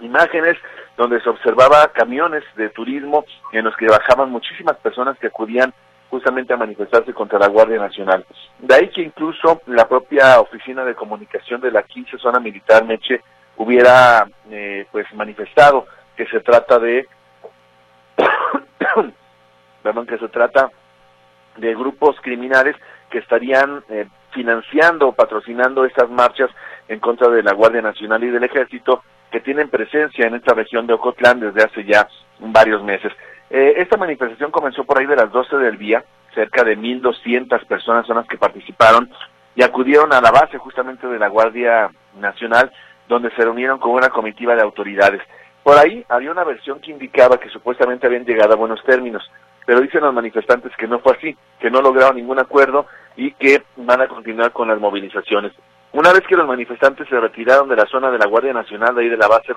imágenes 0.00 0.56
donde 0.96 1.20
se 1.20 1.28
observaba 1.28 1.88
camiones 1.88 2.42
de 2.56 2.68
turismo 2.70 3.24
en 3.52 3.64
los 3.64 3.76
que 3.76 3.86
bajaban 3.86 4.30
muchísimas 4.30 4.76
personas 4.76 5.18
que 5.18 5.28
acudían 5.28 5.72
justamente 6.10 6.52
a 6.52 6.56
manifestarse 6.56 7.12
contra 7.12 7.38
la 7.38 7.48
Guardia 7.48 7.78
Nacional. 7.78 8.24
De 8.58 8.74
ahí 8.74 8.88
que 8.88 9.02
incluso 9.02 9.62
la 9.66 9.88
propia 9.88 10.40
oficina 10.40 10.84
de 10.84 10.94
comunicación 10.94 11.60
de 11.60 11.72
la 11.72 11.82
15 11.82 12.18
zona 12.18 12.38
militar 12.38 12.84
Meche 12.84 13.20
hubiera 13.56 14.26
eh, 14.50 14.86
pues 14.92 15.12
manifestado 15.14 15.86
que 16.16 16.26
se 16.26 16.40
trata 16.40 16.78
de 16.78 17.08
perdón 19.82 20.06
que 20.06 20.18
se 20.18 20.28
trata 20.28 20.70
de 21.56 21.74
grupos 21.74 22.16
criminales 22.20 22.76
que 23.10 23.18
estarían 23.18 23.82
eh, 23.88 24.06
financiando 24.34 25.08
o 25.08 25.12
patrocinando 25.12 25.84
estas 25.84 26.10
marchas 26.10 26.50
en 26.88 27.00
contra 27.00 27.28
de 27.28 27.42
la 27.42 27.54
Guardia 27.54 27.80
Nacional 27.80 28.22
y 28.24 28.30
del 28.30 28.44
Ejército 28.44 29.02
que 29.30 29.40
tienen 29.40 29.68
presencia 29.68 30.26
en 30.26 30.34
esta 30.34 30.54
región 30.54 30.86
de 30.86 30.94
Ocotlán 30.94 31.40
desde 31.40 31.62
hace 31.62 31.84
ya 31.84 32.06
varios 32.40 32.82
meses. 32.82 33.12
Eh, 33.50 33.74
esta 33.78 33.96
manifestación 33.96 34.50
comenzó 34.50 34.84
por 34.84 34.98
ahí 34.98 35.06
de 35.06 35.16
las 35.16 35.30
12 35.30 35.56
del 35.56 35.78
día, 35.78 36.04
cerca 36.34 36.64
de 36.64 36.76
1.200 36.76 37.64
personas 37.66 38.06
son 38.06 38.16
las 38.16 38.26
que 38.26 38.36
participaron 38.36 39.10
y 39.54 39.62
acudieron 39.62 40.12
a 40.12 40.20
la 40.20 40.30
base 40.30 40.58
justamente 40.58 41.06
de 41.06 41.18
la 41.18 41.28
Guardia 41.28 41.90
Nacional, 42.18 42.72
donde 43.08 43.30
se 43.30 43.42
reunieron 43.42 43.78
con 43.78 43.92
una 43.92 44.08
comitiva 44.08 44.54
de 44.54 44.62
autoridades. 44.62 45.22
Por 45.62 45.78
ahí 45.78 46.04
había 46.08 46.30
una 46.30 46.44
versión 46.44 46.80
que 46.80 46.90
indicaba 46.90 47.38
que 47.38 47.48
supuestamente 47.48 48.06
habían 48.06 48.24
llegado 48.24 48.52
a 48.52 48.56
buenos 48.56 48.82
términos, 48.84 49.22
pero 49.66 49.80
dicen 49.80 50.02
los 50.02 50.14
manifestantes 50.14 50.72
que 50.76 50.86
no 50.86 50.98
fue 51.00 51.12
así, 51.16 51.36
que 51.58 51.70
no 51.70 51.80
lograron 51.80 52.16
ningún 52.16 52.38
acuerdo 52.38 52.86
y 53.16 53.32
que 53.32 53.62
van 53.76 54.00
a 54.00 54.08
continuar 54.08 54.52
con 54.52 54.68
las 54.68 54.78
movilizaciones. 54.78 55.52
Una 55.92 56.12
vez 56.12 56.22
que 56.26 56.36
los 56.36 56.46
manifestantes 56.46 57.08
se 57.08 57.20
retiraron 57.20 57.68
de 57.68 57.76
la 57.76 57.86
zona 57.86 58.10
de 58.10 58.18
la 58.18 58.26
Guardia 58.26 58.52
Nacional, 58.52 58.94
de 58.94 59.02
ahí 59.02 59.08
de 59.08 59.16
la 59.16 59.28
base 59.28 59.52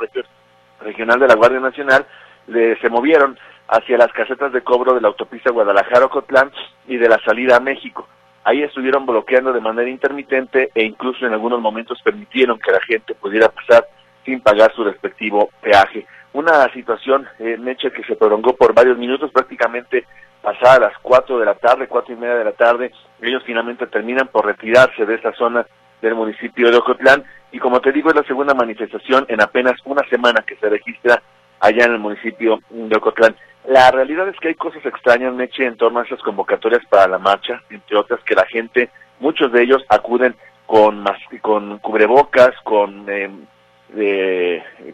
regional 0.82 1.20
de 1.20 1.28
la 1.28 1.36
Guardia 1.36 1.60
Nacional, 1.60 2.06
se 2.48 2.90
movieron 2.90 3.38
hacia 3.68 3.98
las 3.98 4.14
casetas 4.14 4.54
de 4.54 4.62
cobro 4.62 4.94
de 4.94 5.02
la 5.02 5.10
autopista 5.10 5.52
Guadalajara-Ocotlán 5.52 6.52
y 6.88 6.98
de 6.98 7.10
la 7.10 7.20
salida 7.26 7.58
a 7.58 7.60
México. 7.60 8.08
Ahí 8.44 8.64
estuvieron 8.64 9.06
bloqueando 9.06 9.52
de 9.52 9.60
manera 9.60 9.90
intermitente 9.90 10.70
e 10.74 10.84
incluso 10.84 11.26
en 11.26 11.34
algunos 11.34 11.60
momentos 11.60 12.00
permitieron 12.02 12.60
que 12.60 12.72
la 12.72 12.80
gente 12.82 13.14
pudiera 13.16 13.50
pasar 13.50 13.86
sin 14.24 14.40
pagar 14.40 14.72
su 14.74 14.84
respectivo 14.86 15.50
peaje. 15.62 16.06
Una 16.34 16.72
situación, 16.74 17.28
eh, 17.40 17.58
Meche, 17.58 17.92
que 17.92 18.04
se 18.04 18.16
prolongó 18.16 18.56
por 18.56 18.74
varios 18.74 18.98
minutos, 18.98 19.32
prácticamente 19.32 20.06
pasadas 20.42 20.80
las 20.80 20.98
cuatro 21.02 21.40
de 21.40 21.46
la 21.46 21.56
tarde, 21.56 21.88
cuatro 21.88 22.14
y 22.14 22.18
media 22.18 22.36
de 22.36 22.44
la 22.44 22.52
tarde, 22.52 22.92
ellos 23.22 23.44
finalmente 23.46 23.88
terminan 23.88 24.28
por 24.28 24.46
retirarse 24.46 25.06
de 25.06 25.16
esa 25.16 25.34
zona 25.34 25.66
del 26.02 26.16
municipio 26.16 26.70
de 26.70 26.78
Ocotlán 26.78 27.24
y 27.52 27.60
como 27.60 27.82
te 27.82 27.92
digo 27.92 28.10
es 28.10 28.16
la 28.16 28.24
segunda 28.24 28.54
manifestación 28.54 29.26
en 29.30 29.42
apenas 29.42 29.80
una 29.86 30.08
semana 30.10 30.44
que 30.46 30.56
se 30.58 30.70
registra 30.70 31.22
allá 31.60 31.86
en 31.86 31.94
el 31.94 32.00
municipio 32.00 32.60
de 32.70 32.96
Ocotlán. 32.96 33.36
La 33.68 33.92
realidad 33.92 34.30
es 34.30 34.40
que 34.40 34.50
hay 34.50 34.56
cosas 34.56 34.86
extrañas, 34.86 35.34
Meche, 35.34 35.66
en 35.66 35.76
torno 35.76 36.00
a 36.00 36.04
esas 36.04 36.22
convocatorias 36.22 36.86
para 36.90 37.08
la 37.08 37.18
marcha, 37.18 37.62
entre 37.70 37.98
otras 37.98 38.22
que 38.24 38.36
la 38.36 38.46
gente, 38.46 38.90
muchos 39.20 39.52
de 39.52 39.64
ellos 39.64 39.84
acuden 39.90 40.36
con, 40.66 41.04
con 41.42 41.80
cubrebocas, 41.80 42.52
con 42.64 43.06
eh, 43.10 43.30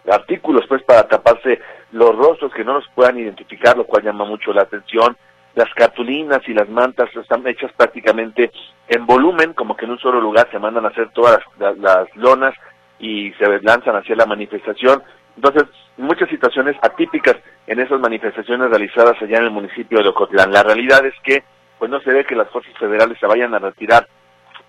artículos 0.09 0.65
pues 0.67 0.83
para 0.83 1.07
taparse 1.07 1.59
los 1.91 2.15
rostros 2.15 2.53
que 2.53 2.63
no 2.63 2.73
los 2.73 2.87
puedan 2.95 3.17
identificar, 3.17 3.75
lo 3.77 3.85
cual 3.85 4.03
llama 4.03 4.25
mucho 4.25 4.53
la 4.53 4.63
atención 4.63 5.17
las 5.55 5.71
cartulinas 5.75 6.41
y 6.47 6.53
las 6.53 6.67
mantas 6.69 7.15
están 7.15 7.45
hechas 7.47 7.71
prácticamente 7.73 8.51
en 8.87 9.05
volumen, 9.05 9.53
como 9.53 9.75
que 9.75 9.85
en 9.85 9.91
un 9.91 9.99
solo 9.99 10.19
lugar 10.19 10.47
se 10.51 10.59
mandan 10.59 10.85
a 10.85 10.89
hacer 10.89 11.09
todas 11.11 11.39
las, 11.57 12.15
lonas 12.15 12.55
y 12.99 13.31
se 13.33 13.45
lanzan 13.61 13.95
hacia 13.95 14.15
la 14.15 14.25
manifestación. 14.25 15.03
Entonces, 15.35 15.63
muchas 15.97 16.29
situaciones 16.29 16.75
atípicas 16.81 17.35
en 17.67 17.79
esas 17.79 17.99
manifestaciones 17.99 18.69
realizadas 18.69 19.21
allá 19.21 19.37
en 19.37 19.45
el 19.45 19.51
municipio 19.51 20.01
de 20.01 20.09
Ocotlán. 20.09 20.51
La 20.51 20.63
realidad 20.63 21.05
es 21.05 21.13
que, 21.23 21.43
pues 21.77 21.89
no 21.91 21.99
se 22.01 22.11
ve 22.11 22.25
que 22.25 22.35
las 22.35 22.49
fuerzas 22.49 22.73
federales 22.77 23.17
se 23.19 23.27
vayan 23.27 23.53
a 23.53 23.59
retirar, 23.59 24.07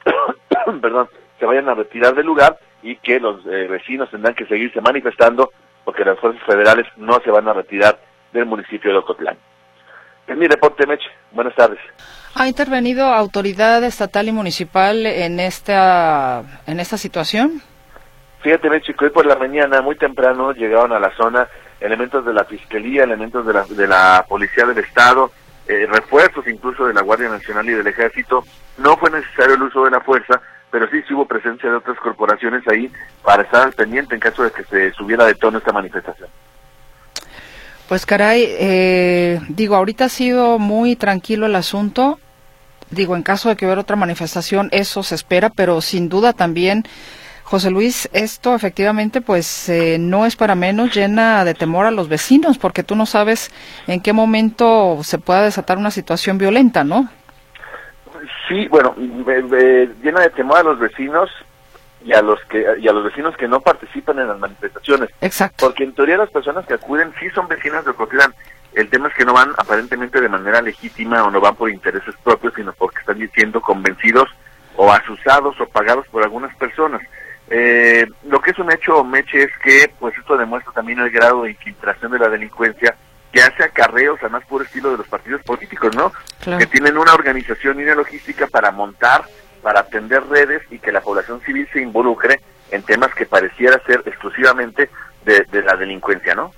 perdón, 0.82 1.08
se 1.38 1.46
vayan 1.46 1.68
a 1.68 1.74
retirar 1.74 2.14
del 2.14 2.26
lugar 2.26 2.58
y 2.84 2.96
que 2.96 3.18
los 3.18 3.44
eh, 3.46 3.66
vecinos 3.66 4.10
tendrán 4.10 4.34
que 4.34 4.46
seguirse 4.46 4.80
manifestando 4.82 5.50
porque 5.84 6.04
las 6.04 6.18
fuerzas 6.18 6.42
federales 6.44 6.86
no 6.96 7.18
se 7.24 7.30
van 7.30 7.48
a 7.48 7.54
retirar 7.54 7.98
del 8.32 8.44
municipio 8.44 8.92
de 8.92 8.98
Ocotlán. 8.98 9.38
Es 10.26 10.36
mi 10.36 10.46
reporte, 10.46 10.86
Meche. 10.86 11.08
Buenas 11.32 11.54
tardes. 11.54 11.78
¿Ha 12.34 12.46
intervenido 12.46 13.06
autoridad 13.06 13.82
estatal 13.84 14.28
y 14.28 14.32
municipal 14.32 15.06
en 15.06 15.40
esta, 15.40 16.42
en 16.66 16.78
esta 16.78 16.98
situación? 16.98 17.62
Fíjate, 18.40 18.68
Meche, 18.68 18.94
que 18.94 19.06
hoy 19.06 19.10
por 19.10 19.24
la 19.24 19.36
mañana, 19.36 19.80
muy 19.80 19.96
temprano, 19.96 20.52
llegaron 20.52 20.92
a 20.92 20.98
la 20.98 21.14
zona 21.16 21.48
elementos 21.80 22.24
de 22.24 22.34
la 22.34 22.44
Fiscalía, 22.44 23.04
elementos 23.04 23.46
de 23.46 23.52
la, 23.54 23.64
de 23.64 23.86
la 23.86 24.26
Policía 24.28 24.66
del 24.66 24.78
Estado, 24.78 25.30
eh, 25.66 25.86
refuerzos 25.90 26.46
incluso 26.48 26.86
de 26.86 26.92
la 26.92 27.02
Guardia 27.02 27.30
Nacional 27.30 27.66
y 27.68 27.72
del 27.72 27.86
Ejército. 27.86 28.44
No 28.76 28.96
fue 28.98 29.10
necesario 29.10 29.54
el 29.54 29.62
uso 29.62 29.84
de 29.84 29.90
la 29.90 30.00
fuerza, 30.00 30.40
pero 30.74 30.88
sí, 30.90 31.14
hubo 31.14 31.24
presencia 31.24 31.70
de 31.70 31.76
otras 31.76 31.96
corporaciones 32.00 32.66
ahí 32.66 32.90
para 33.22 33.44
estar 33.44 33.62
al 33.62 33.72
pendiente 33.74 34.16
en 34.16 34.20
caso 34.20 34.42
de 34.42 34.50
que 34.50 34.64
se 34.64 34.90
subiera 34.94 35.24
de 35.24 35.36
tono 35.36 35.58
esta 35.58 35.72
manifestación. 35.72 36.28
Pues 37.88 38.04
caray, 38.04 38.44
eh, 38.58 39.40
digo, 39.50 39.76
ahorita 39.76 40.06
ha 40.06 40.08
sido 40.08 40.58
muy 40.58 40.96
tranquilo 40.96 41.46
el 41.46 41.54
asunto. 41.54 42.18
Digo, 42.90 43.14
en 43.14 43.22
caso 43.22 43.48
de 43.48 43.54
que 43.54 43.66
hubiera 43.66 43.82
otra 43.82 43.94
manifestación, 43.94 44.68
eso 44.72 45.04
se 45.04 45.14
espera, 45.14 45.48
pero 45.48 45.80
sin 45.80 46.08
duda 46.08 46.32
también 46.32 46.82
José 47.44 47.70
Luis, 47.70 48.08
esto 48.12 48.56
efectivamente 48.56 49.20
pues 49.20 49.68
eh, 49.68 49.98
no 50.00 50.26
es 50.26 50.34
para 50.34 50.56
menos, 50.56 50.92
llena 50.92 51.44
de 51.44 51.54
temor 51.54 51.86
a 51.86 51.92
los 51.92 52.08
vecinos, 52.08 52.58
porque 52.58 52.82
tú 52.82 52.96
no 52.96 53.06
sabes 53.06 53.52
en 53.86 54.00
qué 54.00 54.12
momento 54.12 54.98
se 55.04 55.18
pueda 55.18 55.44
desatar 55.44 55.78
una 55.78 55.92
situación 55.92 56.36
violenta, 56.36 56.82
¿no? 56.82 57.10
Sí, 58.48 58.68
bueno, 58.68 58.94
llena 58.96 60.20
de 60.20 60.30
temor 60.30 60.58
a 60.58 60.62
los 60.62 60.78
vecinos 60.78 61.30
y 62.04 62.12
a 62.12 62.20
los 62.20 62.38
que 62.44 62.66
y 62.78 62.86
a 62.86 62.92
los 62.92 63.04
vecinos 63.04 63.36
que 63.36 63.48
no 63.48 63.60
participan 63.60 64.18
en 64.18 64.28
las 64.28 64.38
manifestaciones. 64.38 65.10
Exacto. 65.20 65.66
Porque 65.66 65.84
en 65.84 65.94
teoría 65.94 66.18
las 66.18 66.30
personas 66.30 66.66
que 66.66 66.74
acuden 66.74 67.12
sí 67.18 67.30
son 67.30 67.48
vecinas 67.48 67.84
de 67.84 67.92
Ocotlán. 67.92 68.34
El 68.74 68.90
tema 68.90 69.08
es 69.08 69.14
que 69.14 69.24
no 69.24 69.32
van 69.32 69.52
aparentemente 69.56 70.20
de 70.20 70.28
manera 70.28 70.60
legítima 70.60 71.22
o 71.24 71.30
no 71.30 71.40
van 71.40 71.54
por 71.54 71.70
intereses 71.70 72.14
propios, 72.22 72.54
sino 72.54 72.72
porque 72.72 72.98
están 72.98 73.30
siendo 73.32 73.60
convencidos 73.60 74.28
o 74.76 74.92
asusados 74.92 75.58
o 75.60 75.66
pagados 75.66 76.06
por 76.08 76.22
algunas 76.22 76.54
personas. 76.56 77.00
Eh, 77.48 78.06
lo 78.24 78.40
que 78.40 78.50
es 78.50 78.58
un 78.58 78.72
hecho, 78.72 79.04
Meche, 79.04 79.44
es 79.44 79.52
que 79.62 79.90
pues 79.98 80.16
esto 80.18 80.36
demuestra 80.36 80.72
también 80.72 80.98
el 80.98 81.10
grado 81.10 81.42
de 81.42 81.50
infiltración 81.50 82.12
de 82.12 82.18
la 82.18 82.28
delincuencia 82.28 82.96
que 83.34 83.42
hace 83.42 83.64
acarreos 83.64 84.22
a 84.22 84.28
más 84.28 84.44
puro 84.44 84.64
estilo 84.64 84.92
de 84.92 84.98
los 84.98 85.08
partidos 85.08 85.42
políticos, 85.42 85.96
¿no? 85.96 86.12
Que 86.56 86.66
tienen 86.66 86.96
una 86.96 87.14
organización 87.14 87.80
y 87.80 87.82
una 87.82 87.96
logística 87.96 88.46
para 88.46 88.70
montar, 88.70 89.24
para 89.60 89.80
atender 89.80 90.24
redes 90.28 90.62
y 90.70 90.78
que 90.78 90.92
la 90.92 91.00
población 91.00 91.40
civil 91.40 91.68
se 91.72 91.82
involucre 91.82 92.40
en 92.70 92.84
temas 92.84 93.12
que 93.12 93.26
pareciera 93.26 93.82
ser 93.86 94.04
exclusivamente 94.06 94.88
de, 95.24 95.44
la 95.64 95.74
delincuencia, 95.74 96.36
¿no? 96.36 96.52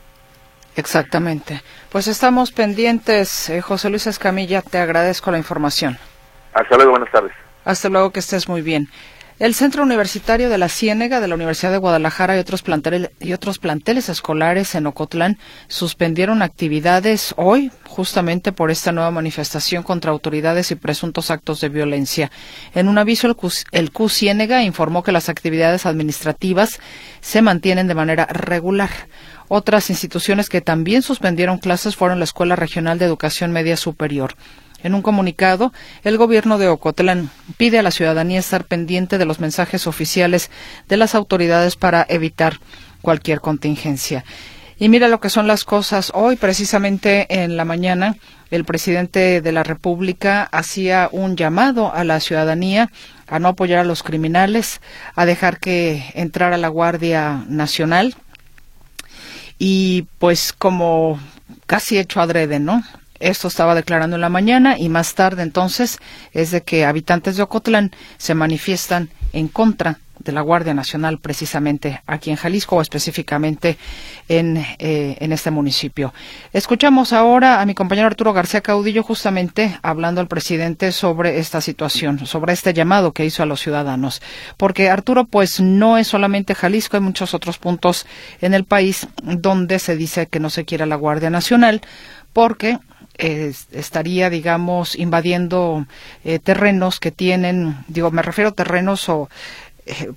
Exactamente. 0.77 1.63
Pues 1.91 2.09
estamos 2.09 2.53
pendientes, 2.53 3.49
eh, 3.49 3.63
José 3.63 3.89
Luis 3.89 4.07
Escamilla, 4.07 4.61
te 4.61 4.77
agradezco 4.77 5.31
la 5.31 5.39
información. 5.39 5.97
Hasta 6.53 6.77
luego, 6.77 6.91
buenas 6.91 7.11
tardes. 7.11 7.33
Hasta 7.65 7.89
luego, 7.89 8.11
que 8.11 8.21
estés 8.21 8.51
muy 8.51 8.61
bien. 8.61 8.91
El 9.39 9.55
Centro 9.55 9.83
Universitario 9.83 10.49
de 10.49 10.57
la 10.57 10.71
Ciénega 10.71 11.21
de 11.21 11.29
la 11.29 11.35
Universidad 11.35 11.71
de 11.71 11.77
Guadalajara 11.77 12.37
y 12.37 12.39
otros, 12.39 12.63
planteles, 12.63 13.11
y 13.21 13.35
otros 13.35 13.59
planteles 13.59 14.09
escolares 14.09 14.75
en 14.75 14.87
Ocotlán 14.87 15.37
suspendieron 15.69 16.41
actividades 16.41 17.35
hoy 17.37 17.71
justamente 17.87 18.53
por 18.53 18.71
esta 18.71 18.93
nueva 18.93 19.11
manifestación 19.11 19.83
contra 19.83 20.11
autoridades 20.11 20.71
y 20.71 20.77
presuntos 20.77 21.31
actos 21.31 21.61
de 21.61 21.69
violencia. 21.69 22.31
En 22.75 22.89
un 22.89 22.97
aviso, 22.97 23.27
el 23.27 23.37
el 23.73 23.91
Ciénega 24.09 24.63
informó 24.63 25.03
que 25.03 25.13
las 25.13 25.29
actividades 25.29 25.85
administrativas 25.85 26.81
se 27.21 27.43
mantienen 27.43 27.89
de 27.89 27.95
manera 27.95 28.25
regular. 28.25 28.89
Otras 29.49 29.91
instituciones 29.91 30.49
que 30.49 30.63
también 30.63 31.03
suspendieron 31.03 31.59
clases 31.59 31.95
fueron 31.95 32.21
la 32.21 32.25
Escuela 32.25 32.57
Regional 32.57 32.99
de 32.99 33.05
Educación 33.05 33.53
Media 33.53 33.77
Superior. 33.77 34.35
En 34.83 34.95
un 34.95 35.03
comunicado, 35.03 35.73
el 36.05 36.19
gobierno 36.19 36.59
de 36.59 36.69
Ocotlán 36.69 37.31
pide 37.57 37.79
a 37.79 37.83
la 37.83 37.91
ciudadanía 37.91 38.39
estar 38.39 38.65
pendiente 38.65 39.19
de 39.19 39.25
los 39.25 39.41
mensajes 39.41 39.87
oficiales 39.87 40.51
de 40.89 40.97
las 40.97 41.15
autoridades 41.15 41.77
para 41.77 42.07
evitar 42.09 42.61
cualquier 43.03 43.41
contingencia. 43.41 44.25
Y 44.79 44.91
mira 44.91 45.09
lo 45.09 45.21
que 45.21 45.31
son 45.31 45.47
las 45.47 45.65
cosas. 45.65 46.13
Hoy, 46.15 46.37
precisamente 46.37 47.43
en 47.43 47.57
la 47.57 47.65
mañana, 47.65 48.17
el 48.51 48.65
presidente 48.65 49.41
de 49.41 49.53
la 49.53 49.63
República 49.63 50.43
hacía 50.53 51.09
un 51.11 51.37
llamado 51.37 51.95
a 51.95 52.05
la 52.05 52.21
ciudadanía 52.21 52.91
a 53.27 53.39
no 53.39 53.49
apoyar 53.49 53.81
a 53.81 53.85
los 53.85 54.03
criminales, 54.03 54.81
a 55.15 55.25
dejar 55.25 55.59
que 55.59 56.05
entrara 56.15 56.59
la 56.59 56.69
Guardia 56.69 57.45
Nacional. 57.49 58.17
Y 59.59 60.07
pues 60.19 60.53
como 60.53 61.19
casi 61.67 61.99
hecho 61.99 62.21
adrede, 62.21 62.61
¿no? 62.61 62.83
Esto 63.21 63.49
estaba 63.49 63.75
declarando 63.75 64.17
en 64.17 64.23
la 64.23 64.29
mañana 64.29 64.79
y 64.79 64.89
más 64.89 65.15
tarde 65.15 65.43
entonces 65.43 65.99
es 66.33 66.51
de 66.51 66.63
que 66.63 66.85
habitantes 66.85 67.37
de 67.37 67.43
Ocotlán 67.43 67.93
se 68.19 68.35
manifiestan 68.35 69.11
en 69.33 69.49
contra 69.49 69.99
de 70.19 70.33
la 70.33 70.41
Guardia 70.41 70.75
Nacional 70.75 71.19
precisamente 71.19 72.03
aquí 72.07 72.31
en 72.31 72.37
Jalisco 72.37 72.77
o 72.77 72.83
específicamente 72.83 73.79
en, 74.29 74.57
eh, 74.57 75.17
en 75.21 75.33
este 75.33 75.51
municipio. 75.51 76.13
Escuchamos 76.53 77.13
ahora 77.13 77.61
a 77.61 77.67
mi 77.67 77.75
compañero 77.75 78.07
Arturo 78.07 78.33
García 78.33 78.61
Caudillo 78.61 79.03
justamente 79.03 79.79
hablando 79.83 80.21
al 80.21 80.27
presidente 80.27 80.93
sobre 80.93 81.39
esta 81.39 81.61
situación, 81.61 82.27
sobre 82.27 82.53
este 82.53 82.73
llamado 82.73 83.13
que 83.13 83.25
hizo 83.25 83.43
a 83.43 83.47
los 83.47 83.61
ciudadanos. 83.61 84.23
Porque 84.57 84.91
Arturo, 84.91 85.25
pues 85.25 85.61
no 85.61 85.99
es 85.99 86.09
solamente 86.09 86.55
Jalisco, 86.55 86.97
hay 86.97 87.03
muchos 87.03 87.35
otros 87.35 87.59
puntos 87.59 88.07
en 88.41 88.55
el 88.55 88.65
país 88.65 89.07
donde 89.23 89.79
se 89.79 89.97
dice 89.97 90.27
que 90.27 90.41
no 90.41 90.51
se 90.51 90.65
quiere 90.65 90.87
la 90.87 90.97
Guardia 90.97 91.31
Nacional 91.31 91.83
porque 92.33 92.79
estaría, 93.19 94.31
digamos, 94.31 94.97
invadiendo 94.97 95.87
eh, 96.25 96.39
terrenos 96.39 97.01
que 97.01 97.11
tienen, 97.11 97.77
digo, 97.89 98.11
me 98.11 98.23
refiero 98.23 98.51
a 98.51 98.53
terrenos 98.53 99.09
o 99.09 99.29
eh, 99.87 100.13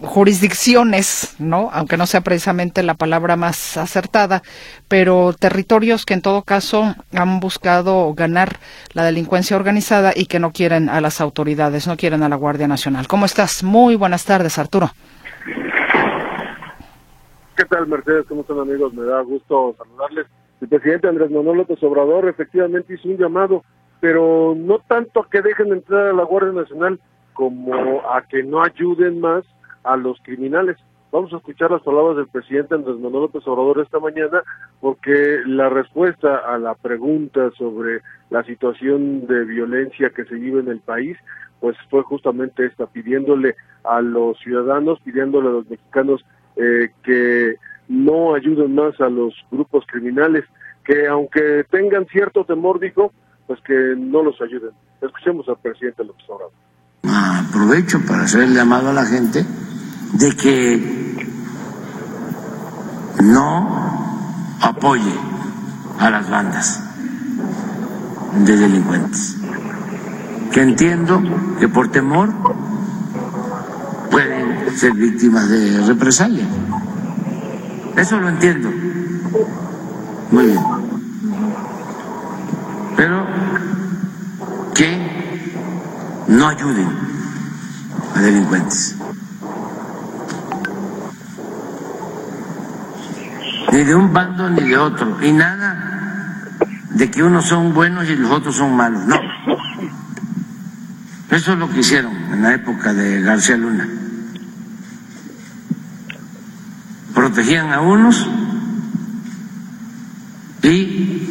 jurisdicciones, 0.00 1.34
¿no? 1.38 1.70
Aunque 1.72 1.96
no 1.96 2.06
sea 2.06 2.20
precisamente 2.20 2.82
la 2.82 2.94
palabra 2.94 3.36
más 3.36 3.76
acertada, 3.76 4.42
pero 4.86 5.32
territorios 5.32 6.04
que 6.04 6.14
en 6.14 6.22
todo 6.22 6.42
caso 6.42 6.94
han 7.12 7.40
buscado 7.40 8.14
ganar 8.14 8.58
la 8.92 9.04
delincuencia 9.04 9.56
organizada 9.56 10.12
y 10.14 10.26
que 10.26 10.38
no 10.38 10.52
quieren 10.52 10.88
a 10.88 11.00
las 11.00 11.20
autoridades, 11.20 11.86
no 11.86 11.96
quieren 11.96 12.22
a 12.22 12.28
la 12.28 12.36
Guardia 12.36 12.68
Nacional. 12.68 13.08
¿Cómo 13.08 13.26
estás? 13.26 13.64
Muy 13.64 13.96
buenas 13.96 14.24
tardes, 14.24 14.58
Arturo. 14.58 14.90
¿Qué 17.56 17.64
tal, 17.64 17.88
Mercedes? 17.88 18.24
¿Cómo 18.28 18.42
están, 18.42 18.60
amigos? 18.60 18.94
Me 18.94 19.04
da 19.04 19.20
gusto 19.22 19.74
saludarles. 19.76 20.26
El 20.60 20.68
presidente 20.68 21.08
Andrés 21.08 21.30
Manuel 21.30 21.58
López 21.58 21.82
Obrador 21.82 22.28
efectivamente 22.28 22.94
hizo 22.94 23.08
un 23.08 23.16
llamado, 23.16 23.64
pero 24.00 24.54
no 24.56 24.78
tanto 24.80 25.20
a 25.20 25.28
que 25.28 25.42
dejen 25.42 25.72
entrar 25.72 26.08
a 26.08 26.12
la 26.12 26.24
Guardia 26.24 26.52
Nacional 26.52 27.00
como 27.32 28.02
a 28.12 28.22
que 28.22 28.42
no 28.42 28.62
ayuden 28.62 29.20
más 29.20 29.44
a 29.84 29.96
los 29.96 30.18
criminales. 30.22 30.76
Vamos 31.10 31.32
a 31.32 31.36
escuchar 31.36 31.70
las 31.70 31.82
palabras 31.82 32.16
del 32.16 32.28
presidente 32.28 32.74
Andrés 32.74 32.96
Manuel 32.96 33.22
López 33.22 33.46
Obrador 33.46 33.80
esta 33.80 33.98
mañana, 33.98 34.42
porque 34.80 35.40
la 35.46 35.70
respuesta 35.70 36.36
a 36.36 36.58
la 36.58 36.74
pregunta 36.74 37.50
sobre 37.56 38.02
la 38.28 38.42
situación 38.44 39.26
de 39.26 39.44
violencia 39.44 40.10
que 40.10 40.24
se 40.24 40.34
vive 40.34 40.60
en 40.60 40.68
el 40.68 40.80
país, 40.80 41.16
pues 41.60 41.76
fue 41.88 42.02
justamente 42.02 42.66
esta, 42.66 42.86
pidiéndole 42.86 43.54
a 43.84 44.02
los 44.02 44.38
ciudadanos, 44.40 45.00
pidiéndole 45.00 45.48
a 45.48 45.52
los 45.52 45.70
mexicanos 45.70 46.24
eh, 46.56 46.90
que 47.02 47.54
no 47.88 48.34
ayuden 48.34 48.74
más 48.74 49.00
a 49.00 49.08
los 49.08 49.34
grupos 49.50 49.84
criminales, 49.86 50.44
que 50.84 51.06
aunque 51.06 51.64
tengan 51.70 52.06
cierto 52.06 52.44
temor, 52.44 52.78
dijo, 52.78 53.12
pues 53.46 53.58
que 53.66 53.94
no 53.96 54.22
los 54.22 54.40
ayuden. 54.40 54.70
Escuchemos 55.00 55.48
al 55.48 55.58
presidente 55.58 56.04
López 56.04 56.24
Obrador. 56.28 56.52
Aprovecho 57.04 57.98
para 58.06 58.24
hacer 58.24 58.42
el 58.42 58.54
llamado 58.54 58.90
a 58.90 58.92
la 58.92 59.06
gente 59.06 59.44
de 60.14 60.36
que 60.36 61.26
no 63.22 64.56
apoye 64.60 65.14
a 65.98 66.10
las 66.10 66.28
bandas 66.28 66.84
de 68.44 68.56
delincuentes. 68.56 69.36
Que 70.52 70.62
entiendo 70.62 71.22
que 71.58 71.68
por 71.68 71.90
temor 71.90 72.30
pueden 74.10 74.70
ser 74.76 74.92
víctimas 74.92 75.48
de 75.48 75.86
represalia 75.86 76.46
eso 77.98 78.20
lo 78.20 78.28
entiendo. 78.28 78.70
Muy 80.30 80.46
bien. 80.46 80.60
Pero 82.96 83.26
que 84.74 86.24
no 86.28 86.48
ayuden 86.48 86.88
a 88.14 88.20
delincuentes. 88.20 88.96
Ni 93.72 93.84
de 93.84 93.94
un 93.94 94.12
bando 94.12 94.50
ni 94.50 94.62
de 94.62 94.78
otro. 94.78 95.16
Y 95.22 95.32
nada 95.32 95.84
de 96.90 97.10
que 97.10 97.22
unos 97.22 97.46
son 97.46 97.74
buenos 97.74 98.08
y 98.08 98.16
los 98.16 98.30
otros 98.30 98.56
son 98.56 98.76
malos. 98.76 99.04
No. 99.06 99.16
Eso 101.30 101.52
es 101.52 101.58
lo 101.58 101.68
que 101.68 101.80
hicieron 101.80 102.16
en 102.32 102.42
la 102.42 102.54
época 102.54 102.92
de 102.94 103.20
García 103.22 103.56
Luna. 103.56 103.88
Protegían 107.38 107.72
a 107.72 107.80
unos 107.80 108.26
y 110.60 111.28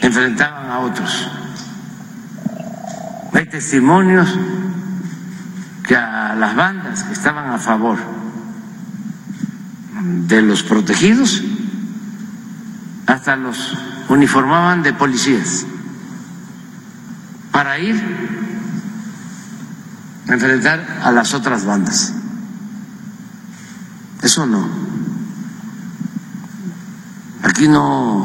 enfrentaban 0.00 0.70
a 0.70 0.78
otros. 0.78 1.28
Hay 3.32 3.46
testimonios 3.46 4.38
que 5.82 5.96
a 5.96 6.36
las 6.36 6.54
bandas 6.54 7.02
que 7.02 7.12
estaban 7.12 7.50
a 7.50 7.58
favor 7.58 7.98
de 10.28 10.42
los 10.42 10.62
protegidos 10.62 11.42
hasta 13.06 13.34
los 13.34 13.76
uniformaban 14.10 14.84
de 14.84 14.92
policías 14.92 15.66
para 17.50 17.80
ir 17.80 18.00
a 20.28 20.32
enfrentar 20.34 21.00
a 21.02 21.10
las 21.10 21.34
otras 21.34 21.64
bandas. 21.64 22.13
Eso 24.24 24.46
no. 24.46 24.64
Aquí 27.42 27.68
no 27.68 28.24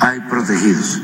hay 0.00 0.18
protegidos. 0.28 1.00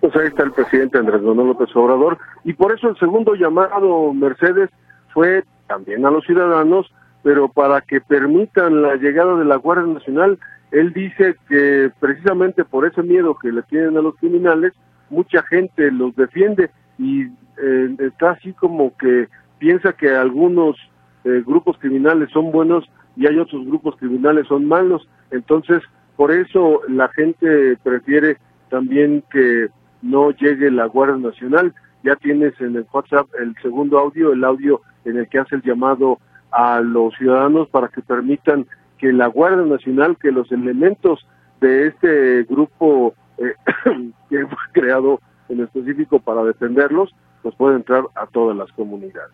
Pues 0.00 0.16
ahí 0.16 0.26
está 0.26 0.42
el 0.42 0.50
presidente 0.50 0.98
Andrés 0.98 1.22
Manuel 1.22 1.46
López 1.46 1.68
Obrador 1.76 2.18
y 2.42 2.54
por 2.54 2.72
eso 2.72 2.88
el 2.88 2.98
segundo 2.98 3.36
llamado 3.36 4.12
Mercedes 4.12 4.70
fue 5.14 5.44
también 5.68 6.04
a 6.04 6.10
los 6.10 6.24
ciudadanos, 6.24 6.92
pero 7.22 7.46
para 7.46 7.80
que 7.80 8.00
permitan 8.00 8.82
la 8.82 8.96
llegada 8.96 9.36
de 9.36 9.44
la 9.44 9.54
Guardia 9.54 9.94
Nacional, 9.94 10.40
él 10.72 10.92
dice 10.92 11.36
que 11.48 11.92
precisamente 12.00 12.64
por 12.64 12.86
ese 12.86 13.04
miedo 13.04 13.38
que 13.40 13.52
le 13.52 13.62
tienen 13.62 13.96
a 13.96 14.02
los 14.02 14.16
criminales, 14.16 14.72
mucha 15.10 15.44
gente 15.44 15.92
los 15.92 16.16
defiende 16.16 16.72
y 16.98 17.22
eh, 17.24 17.96
está 17.98 18.32
así 18.32 18.52
como 18.52 18.96
que 18.96 19.28
piensa 19.58 19.92
que 19.92 20.10
algunos 20.10 20.76
eh, 21.24 21.42
grupos 21.46 21.78
criminales 21.78 22.30
son 22.32 22.50
buenos 22.50 22.88
y 23.16 23.26
hay 23.26 23.38
otros 23.38 23.64
grupos 23.66 23.96
criminales 23.96 24.46
son 24.48 24.66
malos. 24.66 25.08
Entonces, 25.30 25.82
por 26.16 26.32
eso 26.32 26.80
la 26.88 27.08
gente 27.08 27.76
prefiere 27.82 28.38
también 28.70 29.22
que 29.30 29.68
no 30.00 30.30
llegue 30.30 30.70
la 30.70 30.86
Guardia 30.86 31.16
Nacional. 31.16 31.74
Ya 32.02 32.16
tienes 32.16 32.60
en 32.60 32.76
el 32.76 32.86
WhatsApp 32.92 33.28
el 33.40 33.54
segundo 33.62 33.98
audio, 33.98 34.32
el 34.32 34.44
audio 34.44 34.80
en 35.04 35.18
el 35.18 35.28
que 35.28 35.38
hace 35.38 35.56
el 35.56 35.62
llamado 35.62 36.18
a 36.50 36.80
los 36.80 37.14
ciudadanos 37.14 37.68
para 37.68 37.88
que 37.88 38.02
permitan 38.02 38.66
que 38.98 39.12
la 39.12 39.26
Guardia 39.26 39.64
Nacional, 39.64 40.16
que 40.20 40.30
los 40.30 40.50
elementos 40.52 41.26
de 41.60 41.88
este 41.88 42.42
grupo 42.44 43.14
eh, 43.38 43.54
que 44.28 44.46
fue 44.46 44.58
creado 44.72 45.20
en 45.48 45.60
específico 45.60 46.20
para 46.20 46.42
defenderlos, 46.44 47.14
pues 47.42 47.54
pueden 47.56 47.78
entrar 47.78 48.04
a 48.14 48.26
todas 48.26 48.56
las 48.56 48.70
comunidades. 48.72 49.32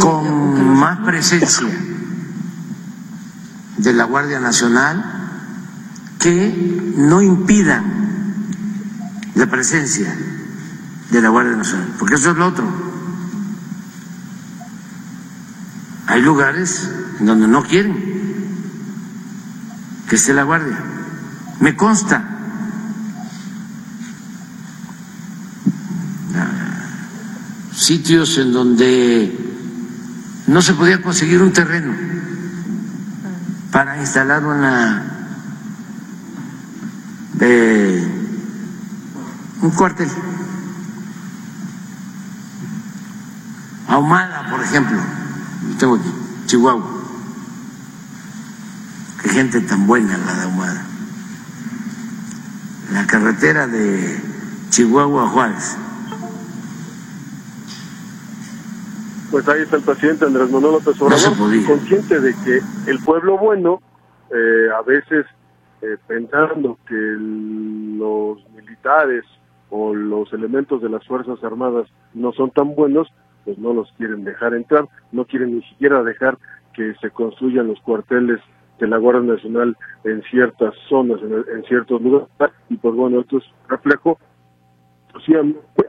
Con 0.00 0.78
más 0.78 1.00
presencia 1.00 1.68
de 3.78 3.92
la 3.92 4.04
Guardia 4.04 4.40
Nacional 4.40 5.04
que 6.20 6.92
no 6.96 7.20
impidan 7.20 7.84
la 9.34 9.46
presencia 9.46 10.14
de 11.10 11.20
la 11.20 11.28
Guardia 11.28 11.56
Nacional, 11.56 11.88
porque 11.98 12.14
eso 12.14 12.30
es 12.30 12.36
lo 12.36 12.46
otro. 12.46 12.64
Hay 16.06 16.22
lugares 16.22 16.90
en 17.18 17.26
donde 17.26 17.48
no 17.48 17.62
quieren 17.64 18.14
que 20.08 20.16
esté 20.16 20.32
la 20.32 20.44
Guardia. 20.44 20.78
Me 21.60 21.76
consta. 21.76 22.33
Sitios 27.76 28.38
en 28.38 28.52
donde 28.52 29.36
no 30.46 30.62
se 30.62 30.74
podía 30.74 31.02
conseguir 31.02 31.42
un 31.42 31.52
terreno 31.52 31.92
para 33.72 34.00
instalar 34.00 34.44
una 34.44 35.02
de 37.34 38.06
un 39.60 39.70
cuartel. 39.70 40.08
Ahumada, 43.88 44.48
por 44.50 44.62
ejemplo, 44.62 44.98
tengo 45.78 45.98
Chihuahua. 46.46 46.86
Qué 49.22 49.28
gente 49.30 49.60
tan 49.62 49.86
buena 49.86 50.16
la 50.18 50.34
de 50.34 50.42
Ahumada. 50.42 50.86
La 52.92 53.06
carretera 53.06 53.66
de 53.66 54.22
Chihuahua 54.70 55.24
a 55.24 55.28
Juárez. 55.28 55.76
Pues 59.34 59.48
ahí 59.48 59.62
está 59.62 59.78
el 59.78 59.82
presidente 59.82 60.26
Andrés 60.26 60.48
Manuel 60.48 60.74
López 60.74 61.02
Obrador, 61.02 61.32
consciente 61.66 62.20
de 62.20 62.32
que 62.44 62.60
el 62.88 63.00
pueblo 63.04 63.36
bueno 63.36 63.82
eh, 64.32 64.68
a 64.72 64.80
veces 64.82 65.26
eh, 65.82 65.96
pensando 66.06 66.78
que 66.86 66.94
los 66.94 68.38
militares 68.50 69.24
o 69.70 69.92
los 69.92 70.32
elementos 70.32 70.80
de 70.82 70.88
las 70.88 71.04
Fuerzas 71.08 71.42
Armadas 71.42 71.88
no 72.12 72.32
son 72.32 72.52
tan 72.52 72.76
buenos, 72.76 73.08
pues 73.44 73.58
no 73.58 73.72
los 73.72 73.90
quieren 73.94 74.22
dejar 74.22 74.54
entrar, 74.54 74.86
no 75.10 75.24
quieren 75.24 75.56
ni 75.56 75.62
siquiera 75.64 76.04
dejar 76.04 76.38
que 76.72 76.94
se 77.00 77.10
construyan 77.10 77.66
los 77.66 77.80
cuarteles 77.80 78.38
de 78.78 78.86
la 78.86 78.98
Guardia 78.98 79.34
Nacional 79.34 79.76
en 80.04 80.22
ciertas 80.30 80.74
zonas, 80.88 81.18
en, 81.20 81.64
ciertos 81.64 82.00
lugares, 82.00 82.28
y 82.68 82.76
pues 82.76 82.94
bueno, 82.94 83.18
esto 83.18 83.38
es 83.38 83.44
reflejo, 83.68 84.16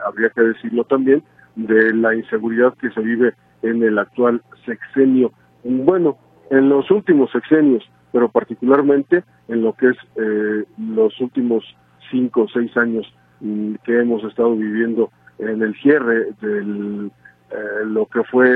habría 0.03 0.31
que 0.31 0.41
decirlo 0.41 0.83
también, 0.85 1.23
de 1.55 1.93
la 1.93 2.15
inseguridad 2.15 2.73
que 2.75 2.89
se 2.91 3.01
vive 3.01 3.33
en 3.61 3.83
el 3.83 3.97
actual 3.97 4.41
sexenio. 4.65 5.31
Bueno, 5.63 6.17
en 6.49 6.69
los 6.69 6.89
últimos 6.91 7.31
sexenios, 7.31 7.83
pero 8.11 8.29
particularmente 8.29 9.23
en 9.47 9.61
lo 9.61 9.73
que 9.73 9.89
es 9.89 9.97
eh, 10.15 10.63
los 10.77 11.19
últimos 11.19 11.63
cinco 12.11 12.43
o 12.43 12.47
seis 12.47 12.75
años 12.77 13.11
mm, 13.41 13.75
que 13.83 13.99
hemos 13.99 14.23
estado 14.23 14.55
viviendo 14.55 15.11
en 15.39 15.61
el 15.61 15.75
cierre 15.81 16.27
de 16.41 17.09
eh, 17.51 17.85
lo 17.85 18.05
que 18.05 18.23
fue 18.23 18.47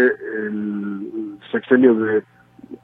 el 0.45 1.37
sexenio 1.51 1.93
de 1.95 2.23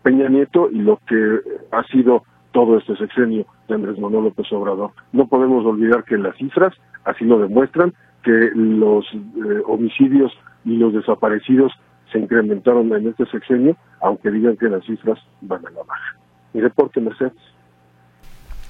Peña 0.04 0.28
Nieto 0.30 0.70
y 0.72 0.80
lo 0.80 1.00
que 1.08 1.40
ha 1.72 1.84
sido 1.84 2.24
todo 2.52 2.78
este 2.78 2.96
sexenio 2.96 3.46
de 3.68 3.76
Andrés 3.76 4.00
Manuel 4.00 4.26
López 4.26 4.52
Obrador. 4.52 4.92
No 5.12 5.28
podemos 5.28 5.66
olvidar 5.66 6.04
que 6.04 6.18
las 6.18 6.36
cifras 6.38 6.74
así 7.04 7.26
lo 7.26 7.40
demuestran, 7.40 7.94
que 8.26 8.52
los 8.56 9.06
eh, 9.14 9.62
homicidios 9.68 10.34
y 10.66 10.78
los 10.78 10.94
desaparecidos 10.94 11.72
se 12.12 12.20
incrementaron 12.20 12.92
en 12.94 13.08
este 13.08 13.26
sexenio, 13.28 13.78
aunque 14.02 14.32
digan 14.32 14.58
que 14.58 14.68
las 14.68 14.84
cifras 14.86 15.20
van 15.42 15.66
a 15.66 15.70
la 15.70 15.84
baja. 15.84 16.16
Mi 16.54 16.62
reporte, 16.62 17.00
Mercedes. 17.00 17.34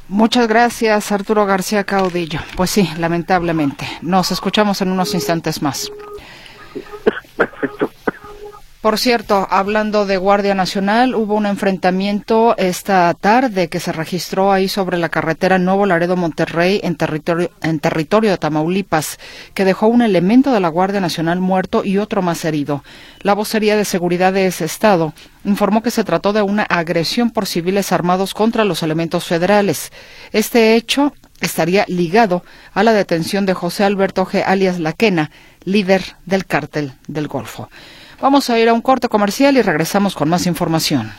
Muchas 0.08 0.48
gracias, 0.48 1.12
Arturo 1.12 1.46
García 1.46 1.84
Caudillo. 1.84 2.40
Pues 2.56 2.70
sí, 2.70 2.88
lamentablemente. 3.00 3.86
Nos 4.02 4.32
escuchamos 4.32 4.82
en 4.82 4.92
unos 4.92 5.14
instantes 5.16 5.62
más. 5.62 5.92
Perfecto. 7.38 7.90
Por 8.86 9.00
cierto, 9.00 9.48
hablando 9.50 10.06
de 10.06 10.18
Guardia 10.18 10.54
Nacional, 10.54 11.16
hubo 11.16 11.34
un 11.34 11.48
enfrentamiento 11.48 12.56
esta 12.58 13.12
tarde 13.16 13.68
que 13.68 13.80
se 13.80 13.92
registró 13.92 14.52
ahí 14.52 14.68
sobre 14.68 15.00
la 15.00 15.10
carretera 15.10 15.58
Nuevo 15.58 15.88
Laredo 15.88 16.16
Monterrey 16.16 16.80
en 16.84 16.96
territorio, 16.96 17.50
en 17.64 17.80
territorio 17.80 18.30
de 18.30 18.38
Tamaulipas, 18.38 19.18
que 19.56 19.66
dejó 19.66 19.88
un 19.88 20.04
elemento 20.04 20.54
de 20.54 20.60
la 20.60 20.68
Guardia 20.68 21.02
Nacional 21.02 21.40
muerto 21.40 21.84
y 21.84 21.98
otro 21.98 22.22
más 22.22 22.46
herido. 22.46 22.84
La 23.22 23.34
vocería 23.34 23.76
de 23.76 23.86
seguridad 23.86 24.34
de 24.34 24.46
ese 24.46 24.66
estado 24.66 25.16
informó 25.46 25.82
que 25.82 25.90
se 25.90 26.04
trató 26.04 26.32
de 26.32 26.44
una 26.44 26.62
agresión 26.62 27.32
por 27.32 27.48
civiles 27.48 27.92
armados 27.92 28.36
contra 28.36 28.66
los 28.66 28.84
elementos 28.84 29.26
federales. 29.26 29.92
Este 30.32 30.76
hecho 30.76 31.12
estaría 31.42 31.86
ligado 31.88 32.44
a 32.76 32.84
la 32.84 32.94
detención 32.94 33.48
de 33.48 33.56
José 33.56 33.84
Alberto 33.84 34.28
G. 34.28 34.44
alias 34.46 34.80
Laquena, 34.80 35.32
líder 35.64 36.04
del 36.28 36.46
cártel 36.46 36.94
del 37.08 37.28
Golfo. 37.28 37.68
Vamos 38.26 38.50
a 38.50 38.58
ir 38.58 38.70
a 38.70 38.74
un 38.74 38.82
corte 38.82 39.08
comercial 39.08 39.56
y 39.56 39.62
regresamos 39.62 40.16
con 40.16 40.28
más 40.30 40.48
información. 40.48 41.14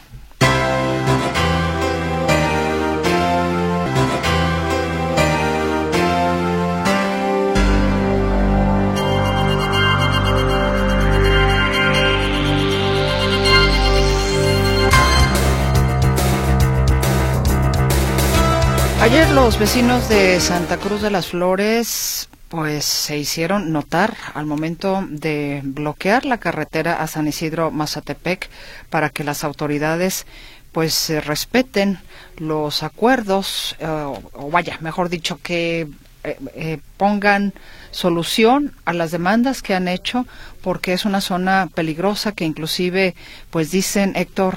Ayer 19.07 19.31
los 19.31 19.57
vecinos 19.57 20.09
de 20.09 20.41
Santa 20.41 20.79
Cruz 20.79 21.01
de 21.01 21.13
las 21.13 21.29
Flores 21.29 22.29
pues 22.49 22.85
se 22.85 23.17
hicieron 23.17 23.71
notar 23.71 24.17
al 24.35 24.47
momento 24.47 25.07
de 25.09 25.61
bloquear 25.63 26.25
la 26.25 26.39
carretera 26.39 27.01
a 27.01 27.07
San 27.07 27.29
Isidro 27.29 27.71
Mazatepec 27.71 28.51
para 28.91 29.11
que 29.11 29.23
las 29.23 29.45
autoridades 29.45 30.27
pues 30.73 31.13
respeten 31.25 32.01
los 32.39 32.83
acuerdos 32.83 33.77
eh, 33.79 33.87
o 33.87 34.51
vaya, 34.51 34.77
mejor 34.81 35.09
dicho 35.09 35.39
que 35.41 35.87
eh, 36.27 36.37
eh, 36.57 36.79
pongan 36.97 37.55
solución 37.93 38.73
a 38.87 38.93
las 38.93 39.13
demandas 39.13 39.63
que 39.63 39.75
han 39.77 39.87
hecho 39.87 40.27
porque 40.67 40.95
es 40.95 41.05
una 41.05 41.21
zona 41.21 41.69
peligrosa 41.73 42.33
que 42.33 42.45
inclusive 42.45 43.15
pues 43.51 43.71
dicen 43.71 44.15
Héctor 44.17 44.57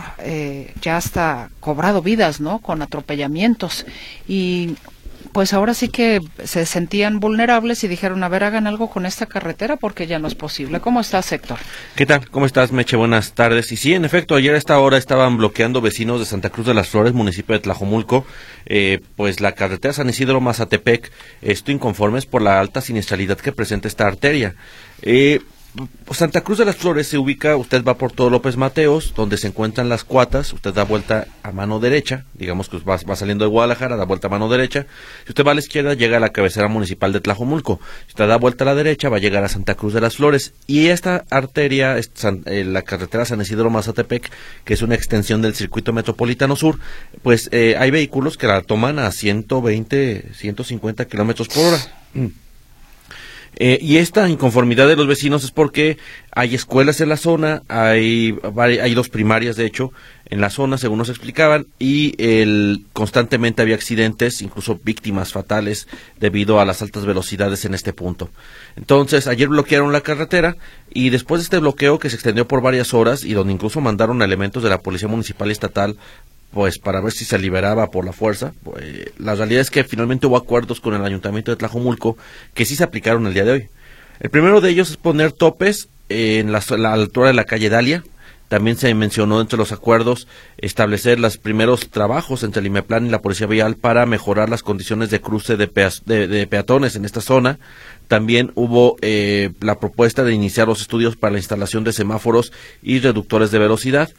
ya 0.82 0.98
está 0.98 1.52
cobrado 1.60 2.02
vidas 2.02 2.42
no 2.42 2.58
con 2.58 2.82
atropellamientos 2.82 3.86
y 4.28 4.76
pues 5.32 5.54
ahora 5.54 5.74
sí 5.74 5.90
que 5.90 6.20
se 6.44 6.66
sentían 6.66 7.20
vulnerables 7.20 7.84
y 7.84 7.88
dijeron, 7.88 8.24
a 8.24 8.30
ver, 8.30 8.44
hagan 8.44 8.68
algo 8.68 8.90
con 8.90 9.06
esta 9.06 9.26
carretera 9.26 9.76
porque 9.76 10.08
ya 10.08 10.20
no 10.20 10.28
es 10.28 10.36
posible. 10.36 10.80
¿Cómo 10.80 11.02
estás, 11.02 11.32
Héctor? 11.32 11.60
¿Qué 11.96 12.06
tal? 12.06 12.28
¿Cómo 12.30 12.46
estás, 12.46 12.72
Meche? 12.72 12.98
Buenas 12.98 13.34
tardes. 13.34 13.72
Y 13.72 13.78
sí, 13.78 13.94
en 13.94 14.06
efecto, 14.06 14.36
ayer 14.36 14.56
a 14.56 14.58
esta 14.58 14.80
hora 14.80 14.98
estaban 14.98 15.38
bloqueando 15.38 15.82
vecinos 15.82 16.20
de 16.20 16.26
Santa 16.26 16.50
Cruz 16.50 16.66
de 16.66 16.74
las 16.74 16.90
Flores, 16.90 17.14
municipio 17.14 17.54
de 17.54 17.60
Tlajomulco, 17.60 18.26
eh, 18.66 19.02
pues 19.16 19.40
la 19.40 19.52
carretera 19.52 19.94
San 19.94 20.10
Isidro-Mazatepec, 20.10 21.12
esto 21.42 21.72
inconformes 21.72 22.26
por 22.26 22.42
la 22.42 22.60
alta 22.60 22.82
siniestralidad 22.82 23.38
que 23.38 23.52
presenta 23.52 23.88
esta 23.88 24.08
arteria. 24.08 24.56
Eh, 25.02 25.42
Santa 26.12 26.42
Cruz 26.42 26.58
de 26.58 26.66
las 26.66 26.76
Flores 26.76 27.08
se 27.08 27.18
ubica, 27.18 27.56
usted 27.56 27.84
va 27.84 27.96
por 27.96 28.12
todo 28.12 28.30
López 28.30 28.58
Mateos, 28.58 29.14
donde 29.16 29.38
se 29.38 29.48
encuentran 29.48 29.88
las 29.88 30.04
cuatas, 30.04 30.52
usted 30.52 30.74
da 30.74 30.84
vuelta 30.84 31.28
a 31.44 31.52
mano 31.52 31.80
derecha, 31.80 32.26
digamos 32.34 32.70
que 32.70 32.80
va, 32.80 32.98
va, 32.98 33.16
saliendo 33.16 33.46
de 33.46 33.52
Guadalajara, 33.52 33.96
da 33.96 34.06
vuelta 34.06 34.28
a 34.28 34.30
mano 34.32 34.50
derecha, 34.50 34.88
si 35.26 35.30
usted 35.30 35.46
va 35.46 35.52
a 35.52 35.54
la 35.54 35.60
izquierda 35.60 35.94
llega 35.94 36.18
a 36.18 36.20
la 36.20 36.30
cabecera 36.30 36.68
municipal 36.68 37.14
de 37.14 37.22
Tlajomulco, 37.22 37.80
si 38.08 38.10
usted 38.10 38.28
da 38.28 38.38
vuelta 38.38 38.64
a 38.64 38.66
la 38.66 38.76
derecha 38.76 39.10
va 39.10 39.18
a 39.18 39.20
llegar 39.20 39.44
a 39.44 39.50
Santa 39.50 39.76
Cruz 39.76 39.94
de 39.94 40.02
las 40.02 40.16
Flores, 40.16 40.54
y 40.66 40.88
esta 40.88 41.26
arteria, 41.30 41.98
eh, 41.98 42.64
la 42.66 42.82
carretera 42.82 43.26
San 43.26 43.42
Isidro 43.42 43.70
Mazatepec, 43.70 44.32
que 44.66 44.74
es 44.74 44.82
una 44.82 44.96
extensión 44.96 45.42
del 45.42 45.54
circuito 45.54 45.94
metropolitano 45.94 46.56
sur, 46.56 46.80
pues 47.22 47.48
eh, 47.52 47.76
hay 47.78 47.92
vehículos 47.92 48.38
que 48.38 48.48
la 48.48 48.62
toman 48.64 48.98
a 48.98 49.12
120, 49.12 50.34
150 50.34 51.06
kilómetros 51.06 51.48
por 51.48 51.66
hora. 51.66 51.80
Eh, 53.56 53.78
y 53.82 53.98
esta 53.98 54.30
inconformidad 54.30 54.88
de 54.88 54.96
los 54.96 55.08
vecinos 55.08 55.44
es 55.44 55.52
porque 55.52 55.98
hay 56.32 56.56
escuelas 56.56 57.02
en 57.02 57.10
la 57.10 57.18
zona, 57.18 57.64
hay, 57.68 58.38
hay 58.58 58.94
dos 58.94 59.10
primarias 59.10 59.56
de 59.56 59.66
hecho 59.66 59.92
en 60.30 60.42
la 60.42 60.52
zona, 60.52 60.78
según 60.78 61.00
nos 61.00 61.10
explicaban, 61.10 61.66
y 61.80 62.14
el, 62.24 62.86
constantemente 62.94 63.64
había 63.64 63.76
accidentes, 63.76 64.44
incluso 64.44 64.80
víctimas 64.84 65.34
fatales, 65.34 65.88
debido 66.20 66.60
a 66.60 66.66
las 66.66 66.84
altas 66.84 67.06
velocidades 67.06 67.66
en 67.66 67.74
este 67.74 67.94
punto. 67.94 68.30
Entonces, 68.76 69.26
ayer 69.26 69.48
bloquearon 69.48 69.92
la 69.92 70.02
carretera 70.02 70.56
y 70.92 71.10
después 71.10 71.42
de 71.42 71.44
este 71.46 71.58
bloqueo 71.58 71.98
que 71.98 72.12
se 72.12 72.16
extendió 72.16 72.48
por 72.48 72.62
varias 72.62 72.94
horas 72.94 73.24
y 73.24 73.34
donde 73.34 73.54
incluso 73.54 73.82
mandaron 73.82 74.22
elementos 74.22 74.62
de 74.62 74.70
la 74.70 74.78
Policía 74.78 75.08
Municipal 75.08 75.50
y 75.50 75.54
Estatal 75.54 75.98
pues 76.52 76.80
para 76.80 77.02
ver 77.02 77.12
si 77.12 77.26
se 77.26 77.38
liberaba 77.38 77.92
por 77.92 78.06
la 78.06 78.14
fuerza. 78.14 78.54
Pues, 78.64 78.84
la 79.18 79.36
realidad 79.36 79.62
es 79.62 79.72
que 79.72 79.84
finalmente 79.84 80.28
hubo 80.28 80.38
acuerdos 80.38 80.82
con 80.82 80.94
el 80.94 81.04
ayuntamiento 81.04 81.52
de 81.52 81.58
Tlajomulco 81.58 82.18
que 82.54 82.66
sí 82.66 82.76
se 82.76 82.84
aplicaron 82.84 83.28
el 83.28 83.34
día 83.34 83.46
de 83.46 83.52
hoy. 83.52 83.70
El 84.20 84.30
primero 84.30 84.60
de 84.60 84.70
ellos 84.70 84.90
es 84.90 84.98
poner 84.98 85.32
topes 85.32 85.90
en 86.10 86.52
la, 86.52 86.62
altura 86.92 87.28
de 87.28 87.34
la 87.34 87.46
calle 87.46 87.70
Dalia. 87.70 88.04
También 88.50 88.78
se 88.78 88.92
mencionó 88.96 89.42
entre 89.42 89.60
los 89.60 89.72
acuerdos 89.72 90.28
establecer 90.58 91.20
los 91.20 91.38
primeros 91.38 91.90
trabajos 91.92 92.42
entre 92.42 92.62
el 92.62 92.66
IMEPLAN 92.66 93.06
y 93.06 93.10
la 93.10 93.22
Policía 93.22 93.46
Vial 93.46 93.76
para 93.76 94.08
mejorar 94.08 94.50
las 94.50 94.64
condiciones 94.64 95.12
de 95.12 95.22
cruce 95.22 95.56
de, 95.56 95.68
peatones 96.48 96.96
en 96.96 97.06
esta 97.06 97.22
zona. 97.22 97.60
También 98.08 98.52
hubo 98.56 98.98
eh, 99.02 99.52
la 99.62 99.80
propuesta 99.80 100.24
de 100.24 100.34
iniciar 100.34 100.68
los 100.68 100.82
estudios 100.82 101.16
para 101.16 101.34
la 101.34 101.38
instalación 101.38 101.84
de 101.84 101.94
semáforos 101.94 102.52
y 102.82 103.00
reductores 103.00 103.52
de 103.52 103.60
velocidad. 103.60 104.10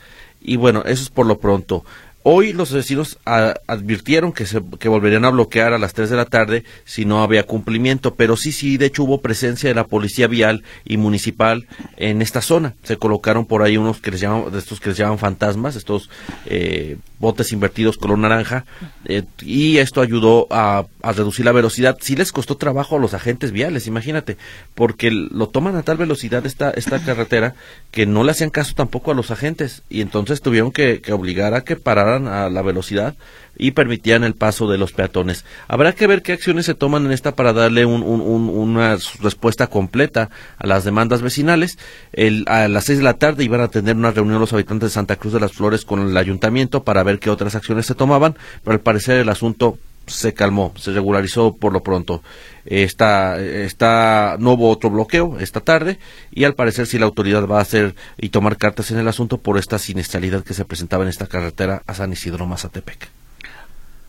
Y 0.40 0.56
bueno, 0.56 0.84
eso 0.86 1.02
es 1.02 1.10
por 1.10 1.26
lo 1.26 1.38
pronto. 1.38 1.84
Hoy 2.22 2.52
los 2.52 2.70
vecinos 2.70 3.18
advirtieron 3.24 4.32
que, 4.32 4.44
se, 4.44 4.60
que 4.78 4.90
volverían 4.90 5.24
a 5.24 5.30
bloquear 5.30 5.72
a 5.72 5.78
las 5.78 5.94
3 5.94 6.10
de 6.10 6.16
la 6.16 6.26
tarde 6.26 6.64
si 6.84 7.06
no 7.06 7.22
había 7.22 7.44
cumplimiento, 7.44 8.14
pero 8.14 8.36
sí, 8.36 8.52
sí, 8.52 8.76
de 8.76 8.86
hecho 8.86 9.04
hubo 9.04 9.22
presencia 9.22 9.70
de 9.70 9.74
la 9.74 9.86
policía 9.86 10.26
vial 10.26 10.62
y 10.84 10.98
municipal 10.98 11.66
en 11.96 12.20
esta 12.20 12.42
zona. 12.42 12.74
Se 12.82 12.98
colocaron 12.98 13.46
por 13.46 13.62
ahí 13.62 13.78
unos 13.78 14.02
que 14.02 14.10
les 14.10 14.20
llaman, 14.20 14.52
de 14.52 14.58
estos 14.58 14.80
que 14.80 14.90
les 14.90 14.98
llaman 14.98 15.18
fantasmas, 15.18 15.76
estos 15.76 16.10
eh, 16.44 16.98
botes 17.20 17.52
invertidos 17.52 17.96
color 17.96 18.18
naranja, 18.18 18.66
eh, 19.06 19.22
y 19.40 19.78
esto 19.78 20.02
ayudó 20.02 20.46
a, 20.50 20.84
a, 21.02 21.12
reducir 21.12 21.46
la 21.46 21.52
velocidad. 21.52 21.96
Sí 22.02 22.16
les 22.16 22.32
costó 22.32 22.58
trabajo 22.58 22.96
a 22.96 23.00
los 23.00 23.14
agentes 23.14 23.50
viales, 23.50 23.86
imagínate, 23.86 24.36
porque 24.74 25.10
lo 25.10 25.48
toman 25.48 25.76
a 25.76 25.82
tal 25.84 25.96
velocidad 25.96 26.44
esta, 26.44 26.70
esta 26.70 27.02
carretera 27.02 27.54
que 27.90 28.04
no 28.04 28.24
le 28.24 28.32
hacían 28.32 28.50
caso 28.50 28.74
tampoco 28.74 29.10
a 29.10 29.14
los 29.14 29.30
agentes, 29.30 29.82
y 29.88 30.02
entonces 30.02 30.42
tuvieron 30.42 30.70
que, 30.70 31.00
que 31.00 31.14
obligar 31.14 31.54
a 31.54 31.62
que 31.62 31.76
pararan 31.76 32.09
a 32.10 32.50
la 32.50 32.62
velocidad 32.62 33.14
y 33.56 33.72
permitían 33.72 34.24
el 34.24 34.34
paso 34.34 34.68
de 34.68 34.78
los 34.78 34.92
peatones. 34.92 35.44
Habrá 35.68 35.92
que 35.92 36.06
ver 36.06 36.22
qué 36.22 36.32
acciones 36.32 36.66
se 36.66 36.74
toman 36.74 37.04
en 37.06 37.12
esta 37.12 37.34
para 37.34 37.52
darle 37.52 37.84
una 37.84 38.96
respuesta 39.20 39.66
completa 39.66 40.30
a 40.58 40.66
las 40.66 40.84
demandas 40.84 41.20
vecinales. 41.20 41.78
El, 42.12 42.44
a 42.48 42.68
las 42.68 42.84
seis 42.84 42.98
de 42.98 43.04
la 43.04 43.14
tarde 43.14 43.44
iban 43.44 43.60
a 43.60 43.68
tener 43.68 43.96
una 43.96 44.12
reunión 44.12 44.40
los 44.40 44.52
habitantes 44.52 44.90
de 44.90 44.94
Santa 44.94 45.16
Cruz 45.16 45.34
de 45.34 45.40
las 45.40 45.52
Flores 45.52 45.84
con 45.84 46.00
el 46.00 46.16
ayuntamiento 46.16 46.84
para 46.84 47.02
ver 47.02 47.18
qué 47.18 47.30
otras 47.30 47.54
acciones 47.54 47.86
se 47.86 47.94
tomaban, 47.94 48.36
pero 48.64 48.74
al 48.74 48.80
parecer 48.80 49.18
el 49.18 49.28
asunto 49.28 49.78
se 50.06 50.34
calmó, 50.34 50.72
se 50.76 50.92
regularizó 50.92 51.56
por 51.56 51.72
lo 51.72 51.82
pronto. 51.82 52.22
Está, 52.64 53.40
está, 53.40 54.36
no 54.38 54.52
hubo 54.52 54.70
otro 54.70 54.90
bloqueo 54.90 55.38
esta 55.38 55.60
tarde 55.60 55.98
y 56.30 56.44
al 56.44 56.54
parecer 56.54 56.86
si 56.86 56.98
la 56.98 57.06
autoridad 57.06 57.46
va 57.46 57.58
a 57.58 57.62
hacer 57.62 57.94
y 58.18 58.28
tomar 58.28 58.56
cartas 58.56 58.90
en 58.90 58.98
el 58.98 59.08
asunto 59.08 59.38
por 59.38 59.58
esta 59.58 59.78
siniestralidad 59.78 60.44
que 60.44 60.54
se 60.54 60.64
presentaba 60.64 61.04
en 61.04 61.08
esta 61.10 61.26
carretera 61.26 61.82
a 61.86 61.94
San 61.94 62.12
Isidro 62.12 62.46
Mazatepec. 62.46 63.08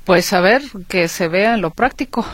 Pues 0.06 0.34
a 0.34 0.42
ver, 0.42 0.64
que 0.88 1.08
se 1.08 1.28
vea 1.28 1.54
en 1.54 1.62
lo 1.62 1.72
práctico. 1.72 2.26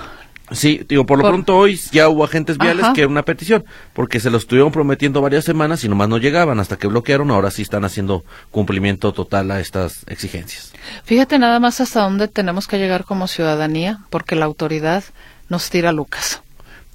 Sí, 0.52 0.82
digo, 0.88 1.06
por 1.06 1.18
lo 1.18 1.28
pronto 1.28 1.58
hoy 1.58 1.80
ya 1.92 2.08
hubo 2.08 2.24
agentes 2.24 2.58
viales 2.58 2.86
que 2.96 3.02
era 3.02 3.10
una 3.10 3.24
petición, 3.24 3.66
porque 3.94 4.22
se 4.22 4.30
lo 4.30 4.38
estuvieron 4.38 4.72
prometiendo 4.72 5.20
varias 5.22 5.44
semanas 5.44 5.84
y 5.84 5.90
nomás 5.90 6.08
no 6.08 6.18
llegaban 6.18 6.60
hasta 6.60 6.78
que 6.78 6.88
bloquearon, 6.88 7.32
ahora 7.32 7.52
sí 7.52 7.62
están 7.62 7.84
haciendo 7.84 8.24
cumplimiento 8.50 9.12
total 9.12 9.52
a 9.52 9.60
estas 9.60 10.04
exigencias. 10.08 10.72
Fíjate 11.04 11.38
nada 11.38 11.60
más 11.60 11.82
hasta 11.82 12.02
dónde 12.02 12.30
tenemos 12.30 12.68
que 12.68 12.78
llegar 12.78 13.04
como 13.04 13.28
ciudadanía, 13.28 14.00
porque 14.10 14.36
la 14.36 14.46
autoridad 14.46 15.04
nos 15.50 15.70
tira 15.70 15.92
Lucas. 15.92 16.42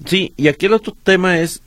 Sí, 0.05 0.33
y 0.35 0.47
aquí 0.47 0.65
el 0.65 0.73
otro 0.73 0.95
tema 1.03 1.39
es 1.39 1.61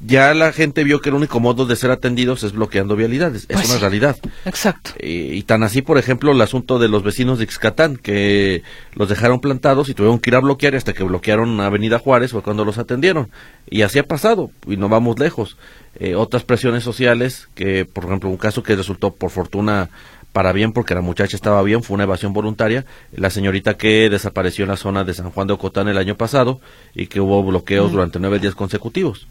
ya 0.00 0.32
la 0.32 0.52
gente 0.52 0.84
vio 0.84 1.00
que 1.00 1.08
el 1.08 1.16
único 1.16 1.40
modo 1.40 1.66
de 1.66 1.74
ser 1.74 1.90
atendidos 1.90 2.44
es 2.44 2.52
bloqueando 2.52 2.94
vialidades. 2.94 3.46
es 3.48 3.56
pues 3.56 3.70
una 3.70 3.80
realidad. 3.80 4.16
Exacto. 4.44 4.92
Y, 5.00 5.42
tan 5.42 5.64
así, 5.64 5.82
por 5.82 5.98
ejemplo, 5.98 6.30
el 6.30 6.40
asunto 6.40 6.78
de 6.78 6.88
los 6.88 7.02
vecinos 7.02 7.38
de 7.38 7.44
Ixcatán, 7.44 7.96
que 7.96 8.62
los 8.94 9.08
dejaron 9.08 9.40
plantados 9.40 9.88
y 9.88 9.94
tuvieron 9.94 10.20
que 10.20 10.30
ir 10.30 10.36
a 10.36 10.40
bloquear 10.40 10.76
hasta 10.76 10.92
que 10.92 11.02
bloquearon 11.02 11.60
Avenida 11.60 11.98
Juárez 11.98 12.30
fue 12.30 12.42
cuando 12.42 12.64
los 12.64 12.78
atendieron. 12.78 13.30
Y 13.68 13.82
así 13.82 13.98
ha 13.98 14.04
pasado, 14.04 14.52
y 14.68 14.76
no 14.76 14.88
vamos 14.88 15.18
lejos. 15.18 15.56
Eh, 15.98 16.14
otras 16.14 16.44
presiones 16.44 16.84
sociales, 16.84 17.48
que 17.56 17.84
por 17.84 18.04
ejemplo, 18.04 18.30
un 18.30 18.36
caso 18.36 18.62
que 18.62 18.76
resultó 18.76 19.14
por 19.14 19.30
fortuna 19.30 19.90
para 20.32 20.52
bien 20.52 20.72
porque 20.72 20.94
la 20.94 21.00
muchacha 21.00 21.34
estaba 21.34 21.60
bien, 21.62 21.82
fue 21.82 21.94
una 21.94 22.04
evasión 22.04 22.32
voluntaria, 22.32 22.84
la 23.12 23.30
señorita 23.30 23.74
que 23.74 24.08
desapareció 24.08 24.62
en 24.64 24.68
la 24.68 24.76
zona 24.76 25.02
de 25.02 25.14
San 25.14 25.30
Juan 25.30 25.48
de 25.48 25.54
Ocotán 25.54 25.88
el 25.88 25.98
año 25.98 26.16
pasado 26.16 26.60
y 26.94 27.08
que 27.08 27.20
hubo 27.20 27.42
bloqueos 27.42 27.90
mm. 27.90 27.92
durante 27.92 28.20
nueve 28.20 28.38
días 28.38 28.54
consecutivos 28.54 29.26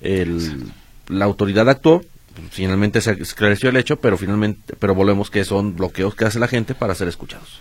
el, 0.00 0.72
la 1.08 1.24
autoridad 1.24 1.68
actuó, 1.68 2.02
finalmente 2.50 3.00
se 3.00 3.12
esclareció 3.12 3.70
el 3.70 3.76
hecho, 3.76 3.96
pero 4.00 4.16
finalmente, 4.16 4.74
pero 4.78 4.94
volvemos 4.94 5.30
que 5.30 5.44
son 5.44 5.76
bloqueos 5.76 6.14
que 6.14 6.24
hace 6.24 6.38
la 6.38 6.48
gente 6.48 6.74
para 6.74 6.94
ser 6.94 7.08
escuchados. 7.08 7.60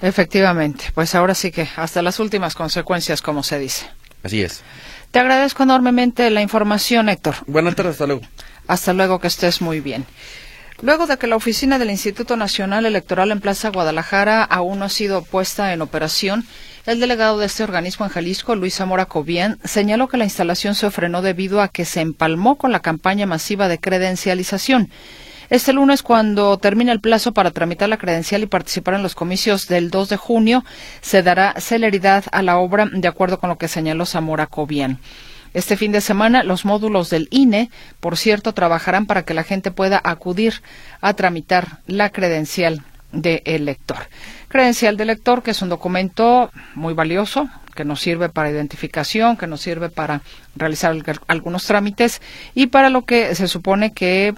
Efectivamente, 0.00 0.86
pues 0.94 1.14
ahora 1.14 1.34
sí 1.34 1.50
que 1.50 1.68
hasta 1.76 2.02
las 2.02 2.20
últimas 2.20 2.54
consecuencias, 2.54 3.20
como 3.20 3.42
se 3.42 3.58
dice. 3.58 3.86
Así 4.22 4.42
es. 4.42 4.62
Te 5.10 5.18
agradezco 5.18 5.62
enormemente 5.62 6.30
la 6.30 6.42
información, 6.42 7.08
Héctor. 7.08 7.36
Buenas 7.46 7.74
tardes, 7.74 7.92
hasta 7.92 8.06
luego. 8.06 8.22
Hasta 8.66 8.92
luego, 8.92 9.18
que 9.18 9.28
estés 9.28 9.60
muy 9.60 9.80
bien. 9.80 10.04
Luego 10.80 11.06
de 11.06 11.16
que 11.16 11.26
la 11.26 11.36
oficina 11.36 11.78
del 11.78 11.90
Instituto 11.90 12.36
Nacional 12.36 12.86
Electoral 12.86 13.32
en 13.32 13.40
Plaza 13.40 13.70
Guadalajara 13.70 14.44
aún 14.44 14.78
no 14.78 14.84
ha 14.84 14.88
sido 14.88 15.22
puesta 15.22 15.72
en 15.72 15.82
operación, 15.82 16.44
el 16.88 17.00
delegado 17.00 17.38
de 17.38 17.44
este 17.44 17.64
organismo 17.64 18.06
en 18.06 18.12
Jalisco, 18.12 18.54
Luis 18.54 18.76
Zamora 18.76 19.04
Cobian, 19.04 19.58
señaló 19.62 20.08
que 20.08 20.16
la 20.16 20.24
instalación 20.24 20.74
se 20.74 20.90
frenó 20.90 21.20
debido 21.20 21.60
a 21.60 21.68
que 21.68 21.84
se 21.84 22.00
empalmó 22.00 22.56
con 22.56 22.72
la 22.72 22.80
campaña 22.80 23.26
masiva 23.26 23.68
de 23.68 23.78
credencialización. 23.78 24.88
Este 25.50 25.74
lunes, 25.74 26.02
cuando 26.02 26.56
termine 26.56 26.90
el 26.90 27.02
plazo 27.02 27.32
para 27.32 27.50
tramitar 27.50 27.90
la 27.90 27.98
credencial 27.98 28.42
y 28.42 28.46
participar 28.46 28.94
en 28.94 29.02
los 29.02 29.14
comicios 29.14 29.68
del 29.68 29.90
2 29.90 30.08
de 30.08 30.16
junio, 30.16 30.64
se 31.02 31.22
dará 31.22 31.52
celeridad 31.58 32.24
a 32.32 32.40
la 32.40 32.56
obra, 32.56 32.88
de 32.90 33.08
acuerdo 33.08 33.38
con 33.38 33.50
lo 33.50 33.58
que 33.58 33.68
señaló 33.68 34.06
Zamora 34.06 34.46
Cobian. 34.46 34.98
Este 35.52 35.76
fin 35.76 35.92
de 35.92 36.00
semana, 36.00 36.42
los 36.42 36.64
módulos 36.64 37.10
del 37.10 37.28
INE, 37.30 37.68
por 38.00 38.16
cierto, 38.16 38.54
trabajarán 38.54 39.04
para 39.04 39.24
que 39.26 39.34
la 39.34 39.44
gente 39.44 39.70
pueda 39.70 40.00
acudir 40.02 40.62
a 41.02 41.12
tramitar 41.12 41.80
la 41.86 42.08
credencial 42.08 42.82
de 43.12 43.42
elector. 43.44 43.98
Credencial 44.48 44.96
de 44.96 45.02
elector, 45.02 45.42
que 45.42 45.50
es 45.50 45.62
un 45.62 45.68
documento 45.68 46.50
muy 46.74 46.94
valioso, 46.94 47.48
que 47.74 47.84
nos 47.84 48.00
sirve 48.00 48.28
para 48.28 48.50
identificación, 48.50 49.36
que 49.36 49.46
nos 49.46 49.60
sirve 49.60 49.90
para 49.90 50.22
realizar 50.56 50.96
algunos 51.26 51.66
trámites 51.66 52.20
y 52.54 52.68
para 52.68 52.90
lo 52.90 53.04
que 53.04 53.34
se 53.34 53.46
supone 53.46 53.92
que 53.92 54.34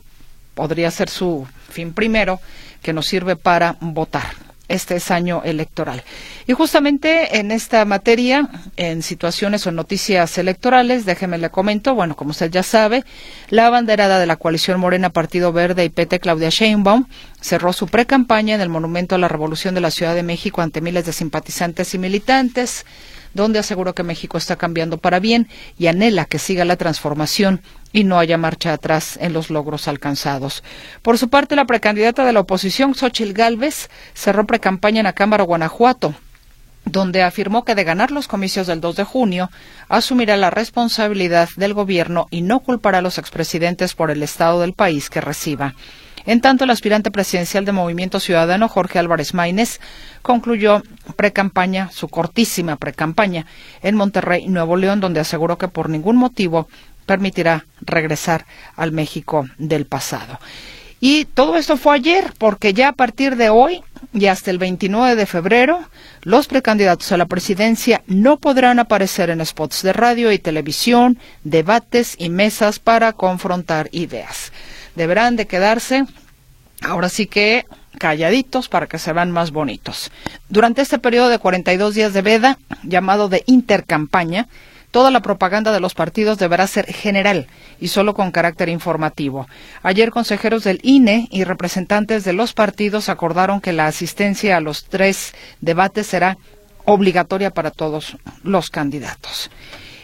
podría 0.55 0.91
ser 0.91 1.09
su 1.09 1.47
fin 1.69 1.95
primero, 1.95 2.41
que 2.83 2.93
nos 2.93 3.07
sirve 3.07 3.37
para 3.37 3.77
votar 3.81 4.50
este 4.71 4.97
es 4.97 5.11
año 5.11 5.43
electoral. 5.45 6.03
Y 6.47 6.53
justamente 6.53 7.39
en 7.39 7.51
esta 7.51 7.85
materia, 7.85 8.49
en 8.77 9.03
situaciones 9.03 9.67
o 9.67 9.73
noticias 9.73 10.39
electorales, 10.39 11.05
déjeme 11.05 11.39
le 11.39 11.51
comento, 11.51 11.95
bueno, 11.95 12.17
como 12.17 12.31
usted 12.31 12.51
ya 12.51 12.63
sabe, 12.63 13.05
la 13.49 13.67
abanderada 13.67 14.19
de 14.19 14.27
la 14.27 14.37
coalición 14.37 14.81
Morena 14.81 15.11
Partido 15.11 15.53
Verde 15.53 15.85
y 15.85 15.89
PT, 15.89 16.21
Claudia 16.21 16.49
Sheinbaum, 16.51 17.07
cerró 17.41 17.73
su 17.73 17.89
pre-campaña 17.89 18.55
en 18.55 18.61
el 18.61 18.69
Monumento 18.69 19.15
a 19.15 19.19
la 19.19 19.29
Revolución 19.29 19.75
de 19.75 19.81
la 19.81 19.91
Ciudad 19.91 20.15
de 20.15 20.23
México 20.23 20.63
ante 20.63 20.81
miles 20.81 21.05
de 21.05 21.13
simpatizantes 21.13 21.95
y 21.95 21.99
militantes 21.99 22.87
donde 23.35 23.59
aseguró 23.59 23.95
que 23.95 24.03
México 24.03 24.39
está 24.39 24.57
cambiando 24.57 24.99
para 24.99 25.21
bien 25.21 25.49
y 25.79 25.87
anhela 25.87 26.25
que 26.25 26.39
siga 26.39 26.65
la 26.65 26.77
transformación 26.77 27.63
y 27.93 28.05
no 28.05 28.19
haya 28.19 28.39
marcha 28.39 28.73
atrás 28.73 29.19
en 29.21 29.33
los 29.33 29.51
logros 29.51 29.89
alcanzados. 29.89 30.63
Por 31.03 31.19
su 31.19 31.29
parte, 31.29 31.57
la 31.57 31.65
precandidata 31.65 32.25
de 32.25 32.33
la 32.33 32.41
oposición, 32.41 32.95
Xochil 32.95 33.33
Gálvez, 33.33 33.91
cerró 34.15 34.47
precampaña 34.47 35.01
en 35.01 35.05
la 35.05 35.13
Cámara 35.13 35.45
Guanajuato 35.45 36.15
donde 36.85 37.23
afirmó 37.23 37.65
que 37.65 37.75
de 37.75 37.85
ganar 37.85 38.11
los 38.11 38.27
comicios 38.27 38.67
del 38.67 38.81
2 38.81 38.97
de 38.97 39.05
junio, 39.05 39.51
asumirá 39.89 40.37
la 40.37 40.51
responsabilidad 40.51 41.49
del 41.57 41.75
gobierno 41.75 42.27
y 42.31 42.43
no 42.43 42.61
culpará 42.61 42.99
a 42.99 43.03
los 43.03 43.19
expresidentes 43.19 43.95
por 43.95 44.11
el 44.11 44.23
estado 44.23 44.61
del 44.61 44.73
país 44.73 45.11
que 45.11 45.21
reciba. 45.21 45.75
En 46.27 46.41
tanto, 46.41 46.65
el 46.65 46.71
aspirante 46.71 47.11
presidencial 47.11 47.65
de 47.65 47.73
Movimiento 47.73 48.21
Ciudadano, 48.21 48.69
Jorge 48.69 48.99
Álvarez 48.99 49.33
Maínez, 49.33 49.81
concluyó 50.21 50.83
precampaña, 51.17 51.91
su 51.93 52.09
cortísima 52.09 52.77
precampaña, 52.77 53.47
en 53.83 53.97
Monterrey, 53.97 54.47
Nuevo 54.47 54.77
León, 54.77 55.01
donde 55.01 55.21
aseguró 55.21 55.57
que 55.57 55.69
por 55.69 55.89
ningún 55.89 56.17
motivo 56.17 56.69
permitirá 57.11 57.67
regresar 57.81 58.47
al 58.77 58.93
México 58.93 59.49
del 59.59 59.85
pasado. 59.85 60.39
Y 61.01 61.25
todo 61.25 61.57
esto 61.57 61.77
fue 61.77 61.97
ayer, 61.97 62.33
porque 62.39 62.73
ya 62.73 62.91
a 62.91 62.93
partir 62.93 63.35
de 63.35 63.51
hoy 63.51 63.83
y 64.13 64.27
hasta 64.27 64.53
el 64.53 64.59
29 64.59 65.17
de 65.17 65.27
febrero, 65.27 65.81
los 66.23 66.47
precandidatos 66.47 67.11
a 67.11 67.17
la 67.17 67.27
presidencia 67.27 68.03
no 68.07 68.37
podrán 68.37 68.79
aparecer 68.79 69.29
en 69.29 69.45
spots 69.45 69.83
de 69.83 69.93
radio 69.93 70.31
y 70.31 70.39
televisión, 70.39 71.19
debates 71.43 72.15
y 72.17 72.29
mesas 72.29 72.79
para 72.79 73.13
confrontar 73.13 73.89
ideas. 73.91 74.53
Deberán 74.95 75.35
de 75.35 75.49
quedarse, 75.49 76.05
ahora 76.81 77.09
sí 77.09 77.27
que 77.27 77.67
calladitos 77.99 78.69
para 78.69 78.87
que 78.87 79.01
se 79.01 79.13
vean 79.13 79.33
más 79.33 79.51
bonitos. 79.51 80.13
Durante 80.49 80.83
este 80.83 81.01
periodo 81.01 81.29
de 81.29 81.41
42 81.41 81.93
días 81.93 82.13
de 82.13 82.23
veda, 82.23 82.59
llamado 82.85 83.29
de 83.29 83.43
intercampaña, 83.47 84.47
Toda 84.91 85.13
la 85.13 85.23
propaganda 85.23 85.71
de 85.71 85.79
los 85.79 85.95
partidos 85.95 86.39
deberá 86.39 86.67
ser 86.67 86.87
general 86.87 87.47
y 87.81 87.89
solo 87.89 88.13
con 88.15 88.33
carácter 88.33 88.69
informativo. 88.69 89.47
Ayer 89.83 90.11
consejeros 90.11 90.65
del 90.65 90.81
INE 90.83 91.29
y 91.31 91.45
representantes 91.45 92.25
de 92.25 92.33
los 92.33 92.55
partidos 92.55 93.09
acordaron 93.09 93.61
que 93.61 93.73
la 93.73 93.87
asistencia 93.87 94.57
a 94.57 94.61
los 94.61 94.85
tres 94.85 95.33
debates 95.61 96.09
será 96.09 96.39
obligatoria 96.85 97.51
para 97.51 97.71
todos 97.71 98.17
los 98.43 98.71
candidatos. 98.71 99.51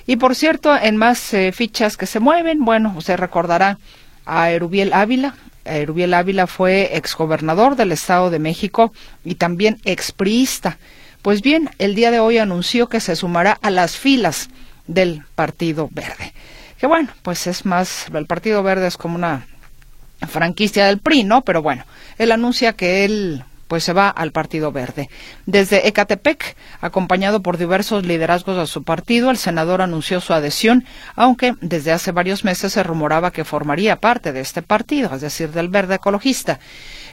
Y 0.07 0.17
por 0.17 0.37
cierto, 0.37 0.77
en 0.77 0.97
más 0.97 1.35
eh, 1.35 1.51
fichas 1.51 1.97
que 1.97 2.07
se 2.07 2.21
mueven, 2.21 2.65
bueno, 2.65 2.95
usted 2.97 3.17
recordará 3.17 3.79
a 4.25 4.51
Erubiel 4.51 4.93
Ávila. 4.93 5.35
Erubiel 5.65 6.15
Ávila 6.15 6.47
fue 6.47 6.97
exgobernador 6.97 7.75
del 7.75 7.91
Estado 7.91 8.31
de 8.31 8.39
México 8.39 8.93
y 9.25 9.35
también 9.35 9.81
expriista. 9.85 10.79
Pues 11.23 11.43
bien, 11.43 11.71
el 11.79 11.97
día 11.97 12.13
de 12.13 12.21
hoy 12.21 12.39
anunció 12.39 12.89
que 12.89 13.01
se 13.01 13.17
sumará 13.17 13.59
a 13.63 13.71
las 13.71 13.97
filas 13.97 14.49
del 14.87 15.23
Partido 15.35 15.89
Verde. 15.93 16.33
Que 16.79 16.87
bueno, 16.87 17.09
pues 17.23 17.47
es 17.47 17.65
más, 17.65 18.07
el 18.13 18.27
Partido 18.27 18.63
Verde 18.63 18.87
es 18.87 18.97
como 18.97 19.17
una 19.17 19.47
franquicia 20.29 20.87
del 20.87 20.99
PRI, 20.99 21.25
¿no? 21.25 21.43
Pero 21.43 21.63
bueno, 21.63 21.85
él 22.19 22.33
anuncia 22.33 22.75
que 22.75 23.05
él 23.05 23.45
pues 23.69 23.83
se 23.83 23.93
va 23.93 24.09
al 24.09 24.33
Partido 24.33 24.71
Verde. 24.71 25.09
Desde 25.45 25.89
Ecatepec, 25.89 26.57
acompañado 26.81 27.43
por 27.43 27.59
diversos 27.59 28.07
liderazgos 28.07 28.57
de 28.57 28.67
su 28.67 28.85
partido, 28.85 29.31
el 29.31 29.39
senador 29.39 29.83
anunció 29.83 30.21
su 30.21 30.33
adhesión, 30.33 30.85
aunque 31.17 31.55
desde 31.61 31.93
hace 31.93 32.13
varios 32.13 32.45
meses 32.45 32.73
se 32.73 32.83
rumoraba 32.83 33.33
que 33.33 33.45
formaría 33.45 33.97
parte 33.97 34.33
de 34.33 34.41
este 34.41 34.63
partido, 34.63 35.15
es 35.15 35.21
decir, 35.21 35.51
del 35.51 35.69
Verde 35.69 35.97
Ecologista. 35.97 36.61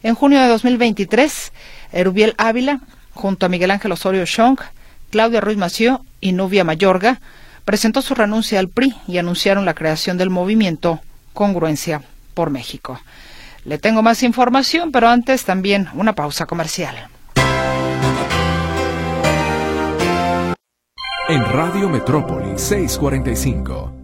En 0.04 0.16
junio 0.16 0.42
de 0.42 0.48
2023, 0.48 1.52
Erubiel 1.92 2.36
Ávila, 2.38 2.82
junto 3.14 3.46
a 3.46 3.50
Miguel 3.50 3.72
Ángel 3.72 3.92
Osorio 3.92 4.26
Chong, 4.26 4.60
Claudia 5.10 5.42
Ruiz 5.42 5.58
Mació 5.58 6.06
y 6.22 6.34
Nubia 6.34 6.64
Mayorga, 6.64 7.20
presentó 7.66 8.02
su 8.02 8.16
renuncia 8.16 8.60
al 8.60 8.70
PRI 8.70 8.96
y 9.08 9.18
anunciaron 9.18 9.66
la 9.66 9.74
creación 9.74 10.18
del 10.18 10.30
movimiento 10.30 11.00
Congruencia 11.34 12.02
por 12.34 12.50
México. 12.50 13.00
Le 13.66 13.78
tengo 13.78 14.02
más 14.02 14.24
información, 14.24 14.92
pero 14.92 15.08
antes 15.08 15.46
también 15.46 15.88
una 15.94 16.14
pausa 16.14 16.46
comercial. 16.46 17.08
En 21.30 21.42
Radio 21.46 21.88
Metrópoli 21.88 22.60
645. 22.60 24.03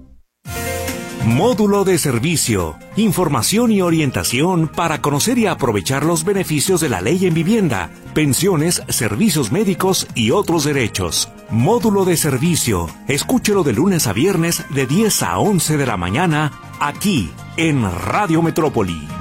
Módulo 1.29 1.83
de 1.83 1.99
servicio. 1.99 2.75
Información 2.95 3.71
y 3.71 3.83
orientación 3.83 4.67
para 4.67 4.99
conocer 4.99 5.37
y 5.37 5.45
aprovechar 5.45 6.03
los 6.03 6.23
beneficios 6.23 6.81
de 6.81 6.89
la 6.89 7.01
ley 7.01 7.27
en 7.27 7.35
vivienda, 7.35 7.91
pensiones, 8.15 8.81
servicios 8.89 9.51
médicos 9.51 10.07
y 10.15 10.31
otros 10.31 10.63
derechos. 10.63 11.31
Módulo 11.51 12.03
de 12.03 12.17
servicio. 12.17 12.87
Escúchelo 13.07 13.61
de 13.63 13.73
lunes 13.73 14.07
a 14.07 14.13
viernes 14.13 14.65
de 14.71 14.87
10 14.87 15.21
a 15.21 15.37
11 15.37 15.77
de 15.77 15.85
la 15.85 15.97
mañana 15.97 16.51
aquí 16.79 17.29
en 17.57 17.83
Radio 17.83 18.41
Metrópoli. 18.41 19.18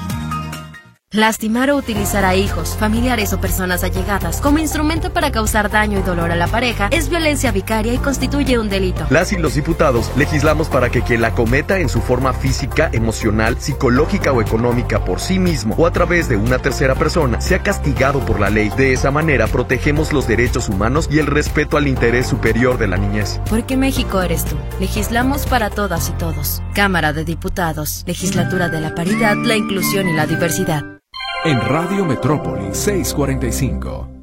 Lastimar 1.10 1.70
o 1.70 1.76
utilizar 1.78 2.26
a 2.26 2.36
hijos, 2.36 2.76
familiares 2.78 3.32
o 3.32 3.40
personas 3.40 3.82
allegadas 3.82 4.42
como 4.42 4.58
instrumento 4.58 5.10
para 5.10 5.32
causar 5.32 5.70
daño 5.70 5.98
y 5.98 6.02
dolor 6.02 6.30
a 6.32 6.36
la 6.36 6.48
pareja 6.48 6.88
es 6.90 7.08
violencia 7.08 7.50
vicaria 7.50 7.94
y 7.94 7.96
constituye 7.96 8.58
un 8.58 8.68
delito. 8.68 9.06
Las 9.08 9.32
y 9.32 9.38
los 9.38 9.54
diputados 9.54 10.12
legislamos 10.18 10.68
para 10.68 10.90
que 10.90 11.00
quien 11.00 11.22
la 11.22 11.32
cometa 11.32 11.78
en 11.78 11.88
su 11.88 12.02
forma 12.02 12.34
física, 12.34 12.90
emocional, 12.92 13.58
psicológica 13.58 14.32
o 14.32 14.42
económica 14.42 15.02
por 15.02 15.18
sí 15.18 15.38
mismo 15.38 15.74
o 15.78 15.86
a 15.86 15.92
través 15.94 16.28
de 16.28 16.36
una 16.36 16.58
tercera 16.58 16.94
persona 16.94 17.40
sea 17.40 17.62
castigado 17.62 18.20
por 18.26 18.38
la 18.38 18.50
ley. 18.50 18.68
De 18.76 18.92
esa 18.92 19.10
manera 19.10 19.46
protegemos 19.46 20.12
los 20.12 20.28
derechos 20.28 20.68
humanos 20.68 21.08
y 21.10 21.20
el 21.20 21.26
respeto 21.26 21.78
al 21.78 21.88
interés 21.88 22.26
superior 22.26 22.76
de 22.76 22.86
la 22.86 22.98
niñez. 22.98 23.40
Porque 23.48 23.78
México 23.78 24.20
eres 24.20 24.44
tú. 24.44 24.56
Legislamos 24.78 25.46
para 25.46 25.70
todas 25.70 26.10
y 26.10 26.12
todos. 26.18 26.60
Cámara 26.74 27.14
de 27.14 27.24
Diputados. 27.24 28.04
Legislatura 28.06 28.68
de 28.68 28.82
la 28.82 28.94
Paridad, 28.94 29.36
la 29.42 29.56
Inclusión 29.56 30.06
y 30.06 30.12
la 30.12 30.26
Diversidad 30.26 30.97
en 31.44 31.60
Radio 31.60 32.04
Metrópoli 32.04 32.74
645. 32.74 34.17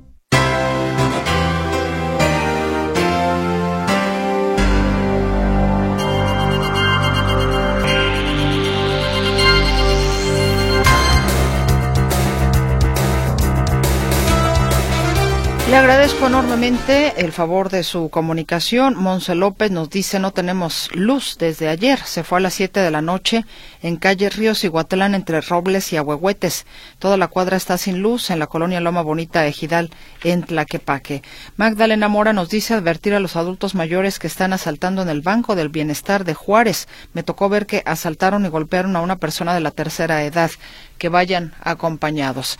Le 15.76 15.80
agradezco 15.80 16.28
enormemente 16.28 17.16
el 17.18 17.34
favor 17.34 17.68
de 17.68 17.84
su 17.84 18.10
comunicación. 18.10 18.96
Monse 18.96 19.36
López 19.36 19.72
nos 19.72 19.90
dice 19.90 20.20
no 20.20 20.32
tenemos 20.32 20.90
luz 20.94 21.36
desde 21.38 21.68
ayer. 21.68 22.00
Se 22.00 22.24
fue 22.24 22.38
a 22.38 22.42
las 22.42 22.54
7 22.54 22.80
de 22.80 22.92
la 22.92 23.02
noche 23.02 23.44
en 23.82 23.98
calle 23.98 24.30
Ríos 24.30 24.64
y 24.64 24.70
Guatlán 24.70 25.16
entre 25.16 25.42
Robles 25.42 25.92
y 25.92 25.98
Ahuehuetes. 25.98 26.66
Toda 26.98 27.18
la 27.18 27.28
cuadra 27.28 27.58
está 27.58 27.78
sin 27.78 28.02
luz 28.02 28.30
en 28.30 28.40
la 28.40 28.48
colonia 28.48 28.80
Loma 28.80 29.02
Bonita 29.02 29.46
Ejidal 29.46 29.92
en 30.24 30.44
Tlaquepaque. 30.44 31.24
Magdalena 31.58 32.08
Mora 32.08 32.32
nos 32.32 32.48
dice 32.48 32.74
advertir 32.74 33.14
a 33.14 33.20
los 33.20 33.36
adultos 33.36 33.76
mayores 33.76 34.18
que 34.18 34.28
están 34.28 34.54
asaltando 34.54 35.02
en 35.02 35.10
el 35.10 35.20
Banco 35.20 35.58
del 35.58 35.68
Bienestar 35.68 36.24
de 36.24 36.36
Juárez. 36.36 36.88
Me 37.12 37.22
tocó 37.22 37.50
ver 37.50 37.66
que 37.66 37.84
asaltaron 37.86 38.46
y 38.46 38.48
golpearon 38.48 38.96
a 38.96 39.02
una 39.02 39.18
persona 39.18 39.54
de 39.54 39.60
la 39.60 39.72
tercera 39.72 40.24
edad. 40.24 40.52
Que 40.98 41.10
vayan 41.10 41.54
acompañados. 41.60 42.58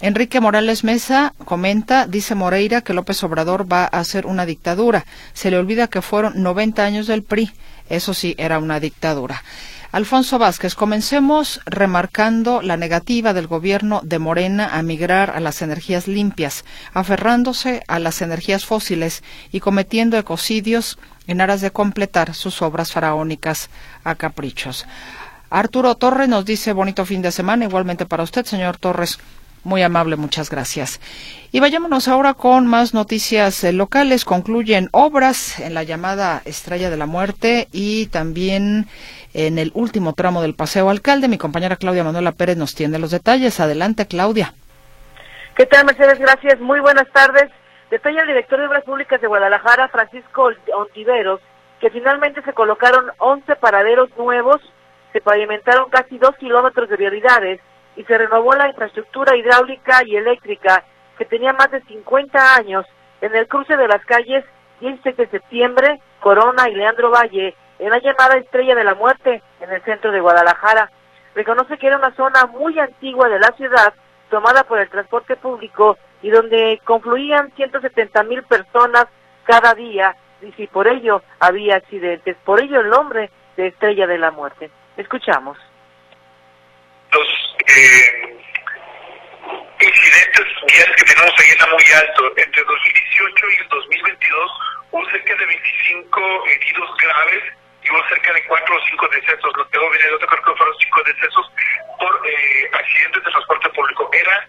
Enrique 0.00 0.40
Morales 0.40 0.84
Mesa 0.84 1.32
comenta, 1.46 2.06
dice 2.06 2.34
Moreira, 2.34 2.82
que 2.82 2.92
López 2.92 3.22
Obrador 3.24 3.70
va 3.70 3.84
a 3.84 3.98
hacer 3.98 4.26
una 4.26 4.44
dictadura. 4.44 5.06
Se 5.32 5.50
le 5.50 5.56
olvida 5.56 5.88
que 5.88 6.02
fueron 6.02 6.42
90 6.42 6.84
años 6.84 7.06
del 7.06 7.22
PRI. 7.22 7.50
Eso 7.88 8.12
sí, 8.12 8.34
era 8.36 8.58
una 8.58 8.78
dictadura. 8.78 9.42
Alfonso 9.92 10.38
Vázquez, 10.38 10.74
comencemos 10.74 11.62
remarcando 11.64 12.60
la 12.60 12.76
negativa 12.76 13.32
del 13.32 13.46
gobierno 13.46 14.02
de 14.04 14.18
Morena 14.18 14.76
a 14.76 14.82
migrar 14.82 15.30
a 15.30 15.40
las 15.40 15.62
energías 15.62 16.06
limpias, 16.06 16.66
aferrándose 16.92 17.82
a 17.88 17.98
las 17.98 18.20
energías 18.20 18.66
fósiles 18.66 19.22
y 19.50 19.60
cometiendo 19.60 20.18
ecocidios 20.18 20.98
en 21.26 21.40
aras 21.40 21.62
de 21.62 21.70
completar 21.70 22.34
sus 22.34 22.60
obras 22.60 22.92
faraónicas 22.92 23.70
a 24.04 24.14
caprichos. 24.16 24.84
Arturo 25.48 25.94
Torres 25.94 26.28
nos 26.28 26.44
dice 26.44 26.72
bonito 26.72 27.06
fin 27.06 27.22
de 27.22 27.32
semana, 27.32 27.64
igualmente 27.64 28.04
para 28.04 28.24
usted, 28.24 28.44
señor 28.44 28.76
Torres. 28.76 29.18
Muy 29.66 29.82
amable, 29.82 30.14
muchas 30.14 30.48
gracias. 30.48 31.00
Y 31.50 31.58
vayámonos 31.58 32.06
ahora 32.06 32.34
con 32.34 32.68
más 32.68 32.94
noticias 32.94 33.64
eh, 33.64 33.72
locales. 33.72 34.24
Concluyen 34.24 34.88
obras 34.92 35.58
en 35.58 35.74
la 35.74 35.82
llamada 35.82 36.40
Estrella 36.44 36.88
de 36.88 36.96
la 36.96 37.06
Muerte 37.06 37.66
y 37.72 38.06
también 38.06 38.86
en 39.34 39.58
el 39.58 39.72
último 39.74 40.12
tramo 40.12 40.40
del 40.40 40.54
Paseo 40.54 40.88
Alcalde. 40.88 41.26
Mi 41.26 41.36
compañera 41.36 41.74
Claudia 41.74 42.04
Manuela 42.04 42.30
Pérez 42.30 42.56
nos 42.56 42.76
tiene 42.76 43.00
los 43.00 43.10
detalles. 43.10 43.58
Adelante, 43.58 44.06
Claudia. 44.06 44.54
¿Qué 45.56 45.66
tal, 45.66 45.84
Mercedes? 45.84 46.20
Gracias. 46.20 46.60
Muy 46.60 46.78
buenas 46.78 47.10
tardes. 47.12 47.50
Detalla 47.90 48.20
el 48.20 48.28
director 48.28 48.60
de 48.60 48.68
Obras 48.68 48.84
Públicas 48.84 49.20
de 49.20 49.26
Guadalajara, 49.26 49.88
Francisco 49.88 50.48
Ontiveros, 50.76 51.40
que 51.80 51.90
finalmente 51.90 52.40
se 52.42 52.52
colocaron 52.52 53.06
11 53.18 53.56
paraderos 53.56 54.10
nuevos, 54.16 54.60
se 55.12 55.20
pavimentaron 55.20 55.90
casi 55.90 56.18
dos 56.18 56.36
kilómetros 56.38 56.88
de 56.88 56.96
vialidades 56.96 57.60
y 57.96 58.04
se 58.04 58.18
renovó 58.18 58.54
la 58.54 58.68
infraestructura 58.68 59.36
hidráulica 59.36 60.02
y 60.04 60.16
eléctrica 60.16 60.84
que 61.18 61.24
tenía 61.24 61.52
más 61.52 61.70
de 61.70 61.82
50 61.82 62.54
años 62.54 62.86
en 63.20 63.34
el 63.34 63.48
cruce 63.48 63.76
de 63.76 63.88
las 63.88 64.04
calles 64.04 64.44
16 64.80 65.16
de 65.16 65.26
septiembre, 65.28 66.00
Corona 66.20 66.68
y 66.68 66.74
Leandro 66.74 67.10
Valle, 67.10 67.54
en 67.78 67.90
la 67.90 67.98
llamada 67.98 68.36
Estrella 68.36 68.74
de 68.74 68.84
la 68.84 68.94
Muerte, 68.94 69.42
en 69.60 69.70
el 69.72 69.82
centro 69.82 70.12
de 70.12 70.20
Guadalajara. 70.20 70.90
Reconoce 71.34 71.78
que 71.78 71.86
era 71.86 71.98
una 71.98 72.14
zona 72.14 72.46
muy 72.46 72.78
antigua 72.78 73.28
de 73.28 73.38
la 73.38 73.52
ciudad, 73.56 73.94
tomada 74.30 74.64
por 74.64 74.78
el 74.78 74.88
transporte 74.88 75.36
público 75.36 75.96
y 76.22 76.30
donde 76.30 76.80
confluían 76.84 77.52
170 77.52 78.22
mil 78.24 78.42
personas 78.42 79.06
cada 79.44 79.74
día 79.74 80.16
y 80.42 80.52
si 80.52 80.66
por 80.66 80.88
ello 80.88 81.22
había 81.38 81.76
accidentes, 81.76 82.36
por 82.44 82.60
ello 82.60 82.80
el 82.80 82.90
nombre 82.90 83.30
de 83.56 83.68
Estrella 83.68 84.06
de 84.06 84.18
la 84.18 84.30
Muerte. 84.30 84.70
Escuchamos. 84.96 85.56
Los 87.12 87.56
eh, 87.68 88.36
incidentes 89.80 90.46
viales 90.66 90.96
que 90.96 91.04
tenemos 91.04 91.32
ahí 91.38 91.50
está 91.50 91.66
muy 91.66 91.84
alto. 91.92 92.32
Entre 92.36 92.64
2018 92.64 93.46
y 93.50 93.60
el 93.60 93.68
2022 93.68 94.52
hubo 94.90 95.10
cerca 95.10 95.34
de 95.36 95.46
25 95.46 96.46
heridos 96.46 96.96
graves 96.96 97.42
y 97.82 97.90
hubo 97.90 98.08
cerca 98.08 98.32
de 98.32 98.44
4 98.44 98.76
o 98.76 98.80
5 98.80 99.08
decesos. 99.08 99.52
Lo 99.56 99.68
que 99.68 99.78
viene 99.78 100.08
de 100.08 100.14
otro 100.14 100.28
creo 100.28 100.42
que 100.42 100.58
fueron 100.58 100.74
5 100.78 101.02
decesos 101.04 101.52
por 101.98 102.28
eh, 102.28 102.70
accidentes 102.72 103.24
de 103.24 103.30
transporte 103.30 103.68
público. 103.70 104.10
Era 104.12 104.46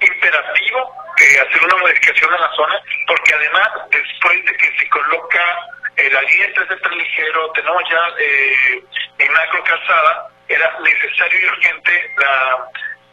imperativo 0.00 0.92
eh, 1.18 1.40
hacer 1.40 1.64
una 1.64 1.76
modificación 1.76 2.34
en 2.34 2.40
la 2.40 2.50
zona 2.52 2.80
porque 3.06 3.34
además 3.34 3.68
después 3.90 4.44
de 4.44 4.56
que 4.56 4.78
se 4.78 4.88
coloca 4.90 5.56
eh, 5.96 6.10
la 6.10 6.20
línea 6.22 6.52
3 6.54 6.68
de 6.68 6.76
tren 6.76 6.98
ligero, 6.98 7.50
tenemos 7.52 7.82
ya 7.90 8.00
eh, 8.18 8.84
en 9.18 9.32
macro 9.32 9.64
calzada, 9.64 10.28
era 10.48 10.78
necesario 10.80 11.40
y 11.40 11.48
urgente 11.48 11.92
la, 12.18 12.68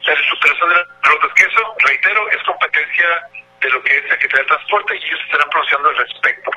la 0.07 0.15
recuperación 0.15 0.69
de 0.69 0.75
las 0.75 0.87
rutas, 1.03 1.33
que 1.35 1.43
eso, 1.45 1.75
reitero, 1.87 2.29
es 2.29 2.43
competencia 2.43 3.05
de 3.61 3.69
lo 3.69 3.83
que 3.83 3.97
es 3.97 4.03
Secretaría 4.09 4.43
de 4.43 4.47
Transporte 4.47 4.95
y 4.95 5.05
ellos 5.05 5.19
estarán 5.25 5.49
pronunciando 5.49 5.89
al 5.89 5.97
respecto. 5.97 6.51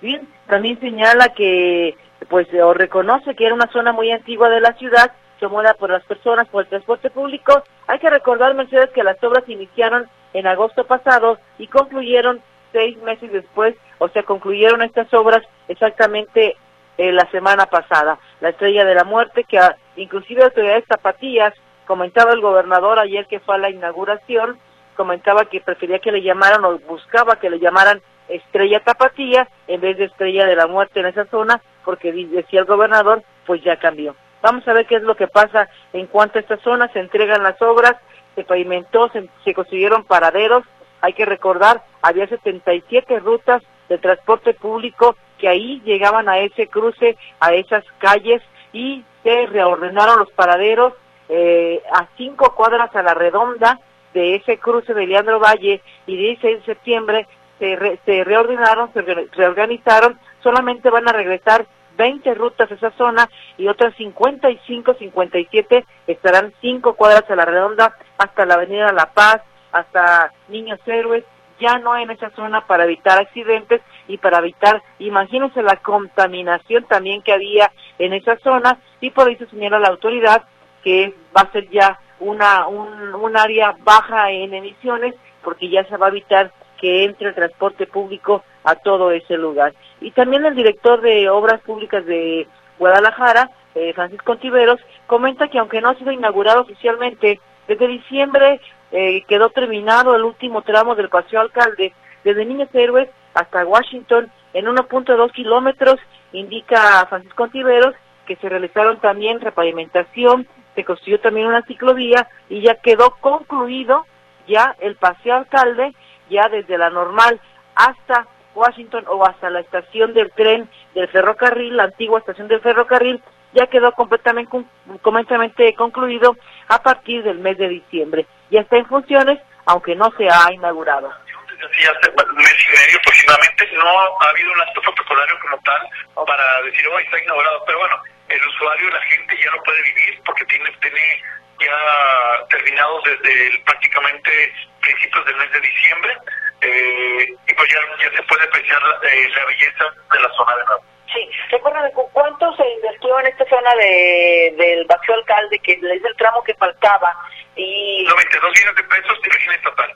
Bien, 0.00 0.28
también 0.46 0.78
señala 0.80 1.28
que 1.30 1.96
pues 2.28 2.48
o 2.54 2.74
reconoce 2.74 3.34
que 3.34 3.46
era 3.46 3.54
una 3.54 3.70
zona 3.72 3.92
muy 3.92 4.10
antigua 4.10 4.48
de 4.48 4.60
la 4.60 4.72
ciudad 4.74 5.12
tomada 5.38 5.74
por 5.74 5.90
las 5.90 6.02
personas 6.04 6.48
por 6.48 6.64
el 6.64 6.68
transporte 6.68 7.10
público. 7.10 7.62
Hay 7.86 7.98
que 7.98 8.10
recordar, 8.10 8.54
Mercedes, 8.54 8.90
que 8.90 9.04
las 9.04 9.22
obras 9.22 9.44
iniciaron 9.48 10.08
en 10.32 10.46
agosto 10.46 10.84
pasado 10.84 11.38
y 11.58 11.66
concluyeron 11.68 12.42
seis 12.72 12.96
meses 12.98 13.32
después, 13.32 13.74
o 13.98 14.08
sea, 14.08 14.22
concluyeron 14.22 14.82
estas 14.82 15.12
obras 15.14 15.42
exactamente 15.68 16.56
eh, 16.98 17.12
la 17.12 17.30
semana 17.30 17.66
pasada. 17.66 18.18
La 18.40 18.50
Estrella 18.50 18.84
de 18.84 18.94
la 18.94 19.04
Muerte, 19.04 19.44
que 19.44 19.58
a, 19.58 19.76
inclusive 19.96 20.44
autoridades 20.44 20.84
zapatillas, 20.88 21.54
comentaba 21.86 22.32
el 22.32 22.40
gobernador 22.40 22.98
ayer 22.98 23.26
que 23.26 23.40
fue 23.40 23.54
a 23.54 23.58
la 23.58 23.70
inauguración, 23.70 24.58
comentaba 24.96 25.44
que 25.46 25.60
prefería 25.60 25.98
que 25.98 26.12
le 26.12 26.22
llamaran 26.22 26.64
o 26.64 26.78
buscaba 26.80 27.36
que 27.36 27.50
le 27.50 27.58
llamaran 27.58 28.02
Estrella 28.28 28.80
Tapatía 28.80 29.48
en 29.68 29.80
vez 29.80 29.96
de 29.98 30.04
Estrella 30.06 30.46
de 30.46 30.56
la 30.56 30.66
Muerte 30.66 31.00
en 31.00 31.06
esa 31.06 31.26
zona, 31.26 31.62
porque 31.84 32.12
decía 32.12 32.60
el 32.60 32.66
gobernador, 32.66 33.22
pues 33.46 33.62
ya 33.62 33.76
cambió. 33.76 34.16
Vamos 34.42 34.66
a 34.68 34.72
ver 34.72 34.86
qué 34.86 34.96
es 34.96 35.02
lo 35.02 35.16
que 35.16 35.28
pasa 35.28 35.68
en 35.92 36.06
cuanto 36.06 36.38
a 36.38 36.42
esta 36.42 36.56
zona. 36.58 36.88
Se 36.92 37.00
entregan 37.00 37.42
las 37.42 37.60
obras, 37.62 37.94
se 38.34 38.44
pavimentó, 38.44 39.08
se, 39.10 39.28
se 39.44 39.54
construyeron 39.54 40.04
paraderos. 40.04 40.64
Hay 41.00 41.12
que 41.12 41.24
recordar, 41.24 41.82
había 42.02 42.26
77 42.26 43.20
rutas 43.20 43.62
de 43.88 43.98
transporte 43.98 44.54
público 44.54 45.16
que 45.38 45.48
ahí 45.48 45.80
llegaban 45.84 46.28
a 46.28 46.38
ese 46.38 46.68
cruce, 46.68 47.16
a 47.40 47.52
esas 47.54 47.84
calles 47.98 48.42
y 48.72 49.04
se 49.22 49.46
reordenaron 49.46 50.18
los 50.18 50.30
paraderos 50.32 50.94
eh, 51.28 51.82
a 51.92 52.06
cinco 52.16 52.54
cuadras 52.54 52.94
a 52.94 53.02
la 53.02 53.14
redonda 53.14 53.80
de 54.14 54.36
ese 54.36 54.58
cruce 54.58 54.94
de 54.94 55.06
Leandro 55.06 55.40
Valle 55.40 55.82
y 56.06 56.16
16 56.16 56.58
de 56.58 56.64
septiembre 56.64 57.26
se, 57.58 57.76
re, 57.76 57.98
se 58.04 58.24
reordenaron, 58.24 58.92
se 58.92 59.02
re, 59.02 59.28
reorganizaron, 59.32 60.18
solamente 60.42 60.90
van 60.90 61.08
a 61.08 61.12
regresar 61.12 61.66
20 61.96 62.34
rutas 62.34 62.70
a 62.70 62.74
esa 62.74 62.90
zona 62.92 63.28
y 63.56 63.68
otras 63.68 63.94
55, 63.96 64.94
57 64.94 65.84
estarán 66.06 66.52
cinco 66.60 66.94
cuadras 66.94 67.28
a 67.30 67.36
la 67.36 67.44
redonda 67.44 67.96
hasta 68.18 68.46
la 68.46 68.54
Avenida 68.54 68.92
La 68.92 69.12
Paz, 69.12 69.42
hasta 69.72 70.32
Niños 70.48 70.80
Héroes, 70.86 71.24
ya 71.60 71.78
no 71.78 71.96
en 71.96 72.10
esa 72.10 72.30
zona 72.30 72.66
para 72.66 72.84
evitar 72.84 73.18
accidentes 73.18 73.82
y 74.08 74.18
para 74.18 74.38
evitar, 74.38 74.82
imagínense 74.98 75.62
la 75.62 75.76
contaminación 75.76 76.84
también 76.84 77.22
que 77.22 77.32
había 77.32 77.72
en 77.98 78.12
esa 78.12 78.36
zona 78.38 78.78
y 79.00 79.10
por 79.10 79.30
eso 79.30 79.46
señala 79.50 79.78
la 79.78 79.88
autoridad 79.88 80.44
que 80.82 81.14
va 81.36 81.42
a 81.42 81.52
ser 81.52 81.68
ya 81.70 81.98
una 82.20 82.66
un, 82.66 83.14
un 83.14 83.36
área 83.36 83.74
baja 83.82 84.30
en 84.30 84.54
emisiones 84.54 85.14
porque 85.42 85.68
ya 85.68 85.84
se 85.84 85.96
va 85.96 86.06
a 86.06 86.10
evitar 86.10 86.52
que 86.80 87.04
entre 87.04 87.28
el 87.28 87.34
transporte 87.34 87.86
público 87.86 88.42
a 88.64 88.74
todo 88.74 89.10
ese 89.10 89.36
lugar. 89.36 89.74
Y 90.00 90.10
también 90.10 90.44
el 90.44 90.54
director 90.54 91.00
de 91.00 91.28
Obras 91.30 91.60
Públicas 91.62 92.04
de 92.04 92.46
Guadalajara, 92.78 93.50
eh, 93.74 93.92
Francisco 93.94 94.32
Ontiveros, 94.32 94.80
comenta 95.06 95.48
que 95.48 95.58
aunque 95.58 95.80
no 95.80 95.90
ha 95.90 95.94
sido 95.94 96.12
inaugurado 96.12 96.62
oficialmente, 96.62 97.40
desde 97.66 97.88
diciembre 97.88 98.60
eh, 98.98 99.24
quedó 99.28 99.50
terminado 99.50 100.16
el 100.16 100.24
último 100.24 100.62
tramo 100.62 100.94
del 100.94 101.10
Paseo 101.10 101.42
Alcalde, 101.42 101.92
desde 102.24 102.46
Niños 102.46 102.70
Héroes 102.72 103.10
hasta 103.34 103.66
Washington, 103.66 104.32
en 104.54 104.64
1.2 104.64 105.32
kilómetros, 105.32 105.96
indica 106.32 107.04
Francisco 107.06 107.42
Ontiveros, 107.42 107.94
que 108.26 108.36
se 108.36 108.48
realizaron 108.48 108.98
también 108.98 109.42
repavimentación, 109.42 110.48
se 110.74 110.84
construyó 110.84 111.20
también 111.20 111.46
una 111.46 111.60
ciclovía 111.66 112.26
y 112.48 112.62
ya 112.62 112.76
quedó 112.76 113.10
concluido 113.20 114.06
ya 114.48 114.74
el 114.80 114.96
Paseo 114.96 115.34
Alcalde, 115.34 115.94
ya 116.30 116.48
desde 116.48 116.78
la 116.78 116.88
normal 116.88 117.38
hasta 117.74 118.26
Washington 118.54 119.04
o 119.08 119.26
hasta 119.26 119.50
la 119.50 119.60
estación 119.60 120.14
del 120.14 120.30
tren 120.30 120.70
del 120.94 121.08
ferrocarril, 121.08 121.76
la 121.76 121.84
antigua 121.84 122.20
estación 122.20 122.48
del 122.48 122.60
ferrocarril, 122.60 123.22
ya 123.56 123.66
quedó 123.66 123.90
completamente, 123.92 124.64
completamente 125.00 125.74
concluido 125.74 126.36
a 126.68 126.82
partir 126.82 127.22
del 127.22 127.38
mes 127.38 127.56
de 127.56 127.68
diciembre. 127.68 128.26
Ya 128.50 128.60
está 128.60 128.76
en 128.76 128.86
funciones, 128.86 129.40
aunque 129.64 129.96
no 129.96 130.12
se 130.18 130.28
ha 130.28 130.52
inaugurado. 130.52 131.10
Desde 131.48 131.88
hace 131.88 132.10
un 132.10 132.36
mes 132.36 132.56
y 132.68 132.78
medio 132.78 132.98
aproximadamente 132.98 133.68
no 133.72 133.88
ha 134.20 134.28
habido 134.28 134.52
un 134.52 134.60
acto 134.60 134.82
protocolario 134.82 135.38
como 135.40 135.58
tal 135.62 135.80
para 136.26 136.62
decir, 136.62 136.86
oh, 136.86 136.98
está 136.98 137.22
inaugurado, 137.22 137.62
pero 137.66 137.78
bueno, 137.78 138.02
el 138.28 138.46
usuario, 138.46 138.90
la 138.90 139.00
gente 139.02 139.38
ya 139.42 139.50
no 139.50 139.62
puede 139.62 139.82
vivir 139.82 140.20
porque 140.26 140.44
tiene, 140.44 140.70
tiene 140.82 141.22
ya 141.58 142.46
terminado 142.50 143.00
desde 143.06 143.46
el, 143.46 143.62
prácticamente 143.62 144.52
principios 144.82 145.24
del 145.24 145.36
mes 145.36 145.50
de 145.52 145.60
diciembre 145.60 146.16
eh, 146.60 147.26
y 147.48 147.54
pues 147.54 147.68
ya, 147.72 147.80
ya 148.04 148.16
se 148.16 148.22
puede 148.24 148.44
apreciar 148.44 148.82
eh, 149.02 149.30
la 149.34 149.44
belleza 149.46 149.84
de 150.12 150.20
la 150.20 150.28
zona 150.36 150.56
de 150.56 150.64
nuevo. 150.64 150.95
Sí, 151.16 151.30
recuerden 151.50 151.90
cuánto 152.12 152.54
se 152.56 152.68
invirtió 152.68 153.18
en 153.20 153.26
esta 153.28 153.48
zona 153.48 153.74
de, 153.76 154.54
del 154.58 154.84
vacío 154.84 155.14
alcalde, 155.14 155.58
que 155.60 155.72
es 155.72 155.82
el 155.82 156.16
tramo 156.16 156.44
que 156.44 156.52
faltaba. 156.54 157.10
y 157.56 158.04
92 158.06 158.50
millones 158.50 158.76
de 158.76 158.82
pesos 158.82 159.22
de 159.22 159.30
régimen 159.30 159.56
estatal. 159.56 159.94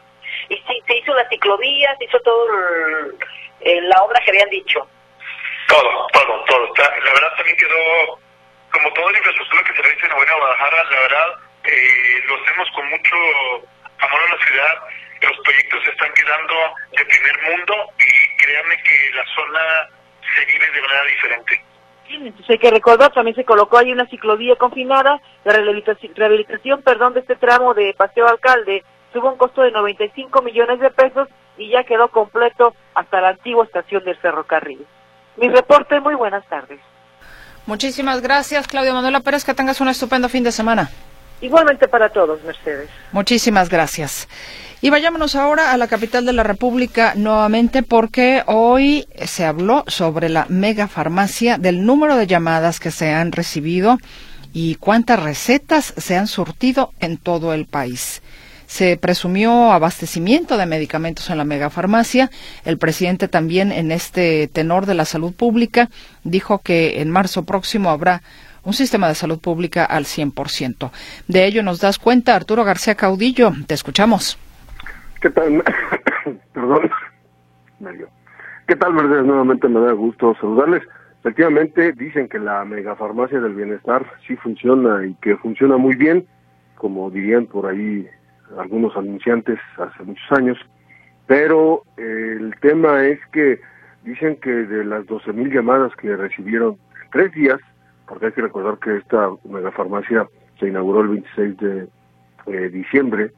Y 0.48 0.56
sí, 0.56 0.82
se 0.86 0.96
hizo 0.96 1.12
la 1.12 1.28
ciclovía, 1.28 1.94
se 1.98 2.04
hizo 2.06 2.18
todo 2.20 2.46
el, 2.54 3.16
el, 3.60 3.88
la 3.90 4.02
obra 4.02 4.18
que 4.24 4.30
habían 4.30 4.48
dicho. 4.48 4.88
Todo, 5.68 6.06
todo, 6.14 6.44
todo. 6.46 6.64
Está, 6.68 6.84
la 6.88 7.12
verdad 7.12 7.36
también 7.36 7.56
quedó, 7.58 8.18
como 8.72 8.90
toda 8.94 9.12
la 9.12 9.18
infraestructura 9.18 9.62
que 9.64 9.74
se 9.74 9.82
realiza 9.82 10.06
en 10.06 10.16
Buena 10.16 10.34
Guadalajara, 10.36 10.84
la 10.84 11.00
verdad 11.00 11.28
eh, 11.64 12.22
lo 12.28 12.42
hacemos 12.42 12.68
con 12.74 12.88
mucho 12.88 13.16
amor 13.98 14.20
a 14.22 14.34
la 14.36 14.46
ciudad. 14.46 14.82
Los 15.20 15.38
proyectos 15.44 15.84
se 15.84 15.90
están 15.90 16.12
quedando 16.14 16.54
de 16.96 17.04
primer 17.04 17.42
mundo 17.42 17.74
y 17.98 18.42
créanme 18.42 18.82
que 18.82 19.10
la 19.12 19.24
zona 19.34 19.90
se 20.34 20.44
vive 20.44 20.66
de 20.66 20.82
manera 20.82 21.04
diferente. 21.04 21.64
Sí, 22.06 22.14
entonces 22.16 22.50
hay 22.50 22.58
que 22.58 22.70
recordar, 22.70 23.12
también 23.12 23.36
se 23.36 23.44
colocó 23.44 23.78
ahí 23.78 23.92
una 23.92 24.06
ciclovía 24.06 24.56
confinada, 24.56 25.20
la 25.44 25.52
rehabilitación, 25.52 26.14
rehabilitación 26.14 26.82
perdón, 26.82 27.14
de 27.14 27.20
este 27.20 27.36
tramo 27.36 27.74
de 27.74 27.94
Paseo 27.96 28.26
Alcalde 28.26 28.84
tuvo 29.12 29.30
un 29.30 29.38
costo 29.38 29.62
de 29.62 29.70
95 29.70 30.42
millones 30.42 30.80
de 30.80 30.90
pesos 30.90 31.28
y 31.56 31.70
ya 31.70 31.84
quedó 31.84 32.08
completo 32.08 32.74
hasta 32.94 33.20
la 33.20 33.30
antigua 33.30 33.64
estación 33.64 34.04
del 34.04 34.16
ferrocarril. 34.16 34.86
Mi 35.36 35.48
reporte, 35.48 36.00
muy 36.00 36.14
buenas 36.14 36.46
tardes. 36.48 36.80
Muchísimas 37.66 38.20
gracias, 38.20 38.66
Claudia 38.66 38.92
Manuela 38.92 39.20
Pérez, 39.20 39.44
que 39.44 39.54
tengas 39.54 39.80
un 39.80 39.88
estupendo 39.88 40.28
fin 40.28 40.42
de 40.42 40.52
semana. 40.52 40.90
Igualmente 41.40 41.88
para 41.88 42.08
todos, 42.08 42.42
Mercedes. 42.42 42.90
Muchísimas 43.12 43.68
gracias. 43.68 44.28
Y 44.82 44.88
vayámonos 44.88 45.34
ahora 45.34 45.72
a 45.72 45.76
la 45.76 45.88
capital 45.88 46.24
de 46.24 46.32
la 46.32 46.42
República 46.42 47.12
nuevamente 47.14 47.82
porque 47.82 48.42
hoy 48.46 49.06
se 49.26 49.44
habló 49.44 49.84
sobre 49.88 50.30
la 50.30 50.46
megafarmacia, 50.48 51.58
del 51.58 51.84
número 51.84 52.16
de 52.16 52.26
llamadas 52.26 52.80
que 52.80 52.90
se 52.90 53.12
han 53.12 53.30
recibido 53.32 53.98
y 54.54 54.76
cuántas 54.76 55.22
recetas 55.22 55.92
se 55.98 56.16
han 56.16 56.26
surtido 56.26 56.94
en 56.98 57.18
todo 57.18 57.52
el 57.52 57.66
país. 57.66 58.22
Se 58.66 58.96
presumió 58.96 59.70
abastecimiento 59.70 60.56
de 60.56 60.64
medicamentos 60.64 61.28
en 61.28 61.36
la 61.36 61.44
megafarmacia. 61.44 62.30
El 62.64 62.78
presidente 62.78 63.28
también 63.28 63.72
en 63.72 63.92
este 63.92 64.48
tenor 64.48 64.86
de 64.86 64.94
la 64.94 65.04
salud 65.04 65.34
pública 65.34 65.90
dijo 66.24 66.60
que 66.60 67.02
en 67.02 67.10
marzo 67.10 67.42
próximo 67.42 67.90
habrá 67.90 68.22
un 68.64 68.72
sistema 68.72 69.08
de 69.08 69.14
salud 69.14 69.40
pública 69.40 69.84
al 69.84 70.06
100%. 70.06 70.90
De 71.28 71.44
ello 71.44 71.62
nos 71.62 71.80
das 71.80 71.98
cuenta, 71.98 72.34
Arturo 72.34 72.64
García 72.64 72.94
Caudillo. 72.94 73.52
Te 73.66 73.74
escuchamos. 73.74 74.38
¿Qué 75.20 75.28
tal? 75.28 75.62
Perdón. 76.54 76.90
¿Qué 78.66 78.76
tal, 78.76 78.94
Mercedes? 78.94 79.24
Nuevamente 79.26 79.68
me 79.68 79.80
da 79.80 79.92
gusto 79.92 80.34
saludarles. 80.40 80.82
Efectivamente, 81.20 81.92
dicen 81.92 82.26
que 82.26 82.38
la 82.38 82.64
megafarmacia 82.64 83.38
del 83.38 83.54
bienestar 83.54 84.06
sí 84.26 84.36
funciona 84.36 85.04
y 85.04 85.14
que 85.16 85.36
funciona 85.36 85.76
muy 85.76 85.94
bien, 85.94 86.26
como 86.76 87.10
dirían 87.10 87.44
por 87.44 87.66
ahí 87.66 88.08
algunos 88.58 88.96
anunciantes 88.96 89.58
hace 89.76 90.02
muchos 90.04 90.32
años, 90.32 90.58
pero 91.26 91.82
el 91.98 92.54
tema 92.62 93.04
es 93.04 93.20
que 93.32 93.60
dicen 94.02 94.36
que 94.36 94.50
de 94.50 94.84
las 94.86 95.04
12.000 95.04 95.52
llamadas 95.52 95.94
que 95.96 96.16
recibieron 96.16 96.78
en 97.02 97.10
tres 97.12 97.32
días, 97.32 97.60
porque 98.08 98.26
hay 98.26 98.32
que 98.32 98.42
recordar 98.42 98.78
que 98.78 98.96
esta 98.96 99.28
megafarmacia 99.44 100.26
se 100.58 100.68
inauguró 100.68 101.02
el 101.02 101.08
26 101.08 101.56
de 101.58 101.88
eh, 102.46 102.68
diciembre, 102.70 103.32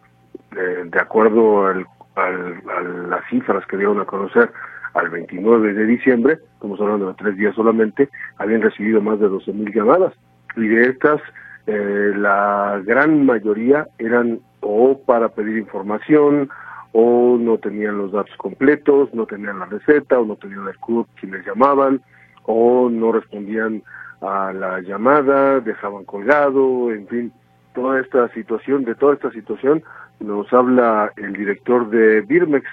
eh, 0.56 0.84
de 0.84 1.00
acuerdo 1.00 1.66
al, 1.66 1.86
a 2.16 2.80
las 3.08 3.24
cifras 3.30 3.64
que 3.66 3.76
dieron 3.76 4.00
a 4.00 4.04
conocer 4.04 4.50
al 4.94 5.08
29 5.08 5.72
de 5.72 5.86
diciembre, 5.86 6.38
estamos 6.54 6.80
hablando 6.80 7.08
de 7.08 7.14
tres 7.14 7.36
días 7.36 7.54
solamente, 7.54 8.08
habían 8.36 8.62
recibido 8.62 9.00
más 9.00 9.18
de 9.20 9.28
12.000 9.28 9.74
llamadas. 9.74 10.12
Y 10.56 10.68
de 10.68 10.82
estas 10.82 11.20
eh, 11.66 12.12
la 12.16 12.82
gran 12.84 13.24
mayoría 13.24 13.86
eran 13.98 14.40
o 14.60 15.00
para 15.06 15.28
pedir 15.28 15.58
información 15.58 16.50
o 16.92 17.38
no 17.40 17.58
tenían 17.58 17.98
los 17.98 18.12
datos 18.12 18.36
completos, 18.36 19.12
no 19.14 19.26
tenían 19.26 19.58
la 19.58 19.66
receta 19.66 20.18
o 20.18 20.26
no 20.26 20.36
tenían 20.36 20.68
el 20.68 20.76
CURP 20.78 21.08
quienes 21.18 21.46
llamaban 21.46 22.02
o 22.44 22.90
no 22.90 23.12
respondían 23.12 23.82
a 24.20 24.52
la 24.52 24.80
llamada, 24.80 25.60
dejaban 25.60 26.04
colgado, 26.04 26.92
en 26.92 27.06
fin, 27.08 27.32
toda 27.74 28.00
esta 28.00 28.28
situación, 28.34 28.84
de 28.84 28.94
toda 28.94 29.14
esta 29.14 29.30
situación 29.30 29.82
nos 30.20 30.52
habla 30.52 31.12
el 31.16 31.32
director 31.32 31.88
de 31.90 32.20
Birmex, 32.22 32.66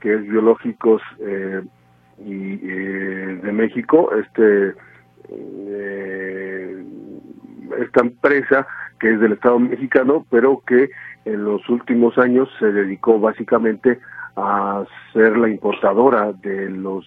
que 0.00 0.14
es 0.14 0.22
Biológicos 0.22 1.02
eh, 1.20 1.62
y, 2.24 2.60
eh, 2.62 3.40
de 3.42 3.52
México, 3.52 4.10
este 4.14 4.74
eh, 5.28 6.84
esta 7.80 8.00
empresa 8.00 8.66
que 9.00 9.12
es 9.12 9.20
del 9.20 9.32
Estado 9.32 9.58
mexicano, 9.58 10.24
pero 10.30 10.62
que 10.66 10.90
en 11.24 11.44
los 11.44 11.68
últimos 11.68 12.16
años 12.18 12.48
se 12.58 12.72
dedicó 12.72 13.18
básicamente 13.18 13.98
a 14.36 14.84
ser 15.12 15.36
la 15.36 15.48
importadora 15.48 16.32
de 16.32 16.70
los 16.70 17.06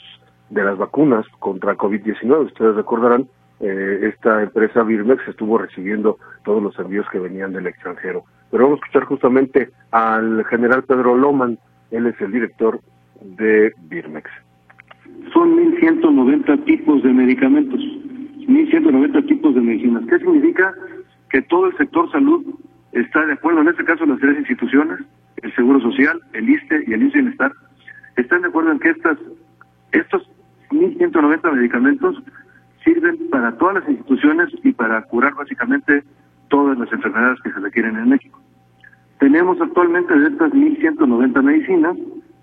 de 0.50 0.64
las 0.64 0.78
vacunas 0.78 1.26
contra 1.40 1.78
COVID-19. 1.78 2.46
Ustedes 2.48 2.76
recordarán, 2.76 3.28
eh, 3.60 4.12
esta 4.14 4.42
empresa 4.42 4.84
Birmex 4.84 5.28
estuvo 5.28 5.58
recibiendo 5.58 6.18
todos 6.44 6.62
los 6.62 6.78
envíos 6.80 7.06
que 7.12 7.20
venían 7.20 7.54
del 7.54 7.68
extranjero. 7.68 8.24
Pero 8.52 8.64
vamos 8.64 8.80
a 8.80 8.86
escuchar 8.86 9.06
justamente 9.06 9.70
al 9.92 10.46
general 10.46 10.84
Pedro 10.84 11.18
Loman, 11.18 11.58
él 11.92 12.08
es 12.08 12.20
el 12.22 12.32
director 12.32 12.80
de 13.22 13.74
Birmex. 13.90 14.30
Son 15.34 15.56
1.190 15.56 16.66
tipos 16.66 17.04
de 17.04 17.14
medicamentos, 17.14 17.80
1.190 17.80 19.28
tipos 19.28 19.56
de 19.56 19.62
medicinas. 19.62 20.04
¿Qué 20.08 20.20
significa? 20.20 20.74
Que 21.30 21.42
todo 21.44 21.68
el 21.68 21.78
sector 21.78 22.12
salud 22.12 22.44
está 22.92 23.26
de 23.26 23.34
acuerdo, 23.34 23.62
en 23.62 23.68
este 23.68 23.86
caso 23.86 24.06
las 24.06 24.20
tres 24.20 24.40
instituciones, 24.40 25.00
el 25.42 25.54
Seguro 25.56 25.80
Social, 25.82 26.20
el 26.34 26.50
ISTE 26.50 26.84
y 26.88 26.94
el 26.94 27.04
INSS 27.04 27.14
Bienestar, 27.14 27.52
están 28.16 28.42
de 28.42 28.48
acuerdo 28.48 28.72
en 28.72 28.80
que 28.80 28.90
estas, 28.90 29.18
estos 29.92 30.30
1.190 30.72 31.52
medicamentos 31.54 32.22
sirven 32.84 33.30
para 33.30 33.56
todas 33.58 33.76
las 33.76 33.90
instituciones 33.90 34.50
y 34.64 34.72
para 34.72 35.02
curar 35.04 35.34
básicamente 35.36 36.04
todas 36.50 36.78
las 36.78 36.92
enfermedades 36.92 37.40
que 37.42 37.52
se 37.52 37.60
requieren 37.60 37.96
en 37.98 38.10
México. 38.10 38.39
Tenemos 39.20 39.62
actualmente 39.62 40.18
de 40.18 40.30
estas 40.30 40.52
1.190 40.54 41.44
medicinas, 41.44 41.96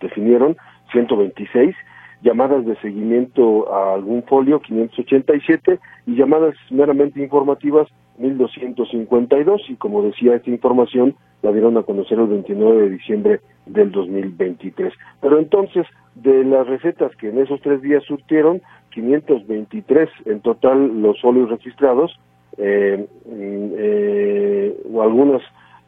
definieron, 0.00 0.56
126 0.92 1.74
llamadas 2.22 2.66
de 2.66 2.76
seguimiento 2.76 3.72
a 3.72 3.94
algún 3.94 4.22
folio 4.24 4.60
587 4.60 5.78
y 6.06 6.16
llamadas 6.16 6.54
meramente 6.70 7.22
informativas 7.22 7.88
1252 8.18 9.62
y 9.70 9.76
como 9.76 10.02
decía 10.02 10.34
esta 10.34 10.50
información 10.50 11.14
la 11.42 11.52
dieron 11.52 11.78
a 11.78 11.82
conocer 11.82 12.18
el 12.18 12.26
29 12.26 12.82
de 12.82 12.90
diciembre 12.90 13.40
del 13.64 13.90
2023. 13.90 14.92
Pero 15.22 15.38
entonces 15.38 15.86
de 16.14 16.44
las 16.44 16.66
recetas 16.66 17.16
que 17.16 17.30
en 17.30 17.38
esos 17.38 17.60
tres 17.62 17.80
días 17.80 18.04
surtieron 18.04 18.60
523 18.90 20.10
en 20.26 20.40
total 20.40 21.00
los 21.00 21.18
folios 21.22 21.48
registrados 21.48 22.18
eh, 22.60 23.06
eh, 23.26 24.76
o 24.92 25.02
algunas 25.02 25.42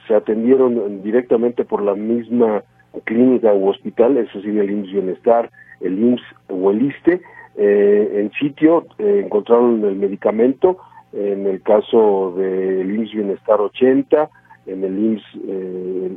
se 0.06 0.14
atendieron 0.14 1.02
directamente 1.02 1.64
por 1.64 1.82
la 1.82 1.94
misma 1.94 2.62
clínica 3.04 3.52
u 3.52 3.68
hospital, 3.68 4.18
eso 4.18 4.40
sí, 4.40 4.48
el 4.48 4.70
IMSS 4.70 4.92
Bienestar, 4.92 5.50
el 5.80 5.98
IMSS 5.98 6.22
o 6.48 6.70
el 6.70 6.82
ISTE, 6.82 7.20
eh, 7.56 8.10
en 8.14 8.32
sitio 8.32 8.86
eh, 8.98 9.22
encontraron 9.24 9.84
el 9.84 9.96
medicamento, 9.96 10.78
en 11.12 11.46
el 11.46 11.60
caso 11.62 12.34
del 12.36 12.94
IMSS 12.94 13.14
Bienestar 13.14 13.60
80, 13.60 14.30
en 14.66 14.84
el 14.84 14.98
IMSS 14.98 15.24
eh, 15.46 16.16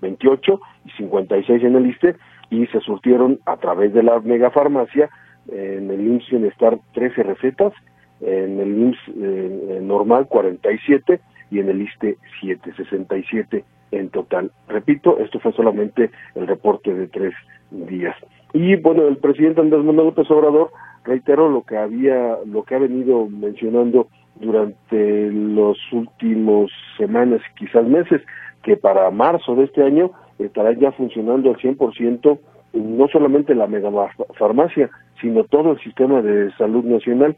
28 0.00 0.60
y 0.84 0.90
56 0.90 1.64
en 1.64 1.76
el 1.76 1.86
ISTE, 1.86 2.16
y 2.50 2.66
se 2.66 2.80
surtieron 2.80 3.40
a 3.46 3.56
través 3.56 3.92
de 3.92 4.02
la 4.02 4.20
megafarmacia 4.20 5.08
en 5.48 5.90
el 5.90 6.06
IMSS 6.06 6.30
Bienestar 6.30 6.78
13 6.94 7.22
recetas, 7.22 7.72
en 8.20 8.60
el 8.60 8.78
IMSS 8.78 8.98
eh, 9.16 9.78
normal 9.82 10.26
47 10.28 11.20
y 11.50 11.60
en 11.60 11.68
el 11.68 11.82
ISTE 11.82 12.16
7, 12.40 12.72
67 12.76 13.64
en 13.90 14.10
total. 14.10 14.50
Repito, 14.68 15.18
esto 15.18 15.40
fue 15.40 15.52
solamente 15.52 16.10
el 16.34 16.46
reporte 16.46 16.94
de 16.94 17.06
tres 17.06 17.34
días. 17.70 18.16
Y 18.52 18.76
bueno, 18.76 19.06
el 19.06 19.16
presidente 19.18 19.60
Andrés 19.60 19.84
Manuel 19.84 20.08
López 20.08 20.30
Obrador 20.30 20.70
reiteró 21.04 21.48
lo 21.48 21.62
que 21.62 21.76
había, 21.76 22.36
lo 22.46 22.64
que 22.64 22.74
ha 22.74 22.78
venido 22.78 23.26
mencionando 23.26 24.08
durante 24.36 25.30
los 25.30 25.78
últimos 25.92 26.70
semanas, 26.96 27.40
quizás 27.58 27.84
meses, 27.86 28.22
que 28.62 28.76
para 28.76 29.10
marzo 29.10 29.54
de 29.54 29.64
este 29.64 29.82
año 29.82 30.10
estará 30.38 30.72
ya 30.72 30.92
funcionando 30.92 31.50
al 31.50 31.56
100% 31.56 32.38
no 32.74 33.08
solamente 33.08 33.54
la 33.54 33.66
megafarmacia, 33.66 34.90
sino 35.20 35.44
todo 35.44 35.72
el 35.72 35.80
sistema 35.80 36.22
de 36.22 36.52
salud 36.52 36.84
nacional, 36.84 37.32
eh, 37.32 37.36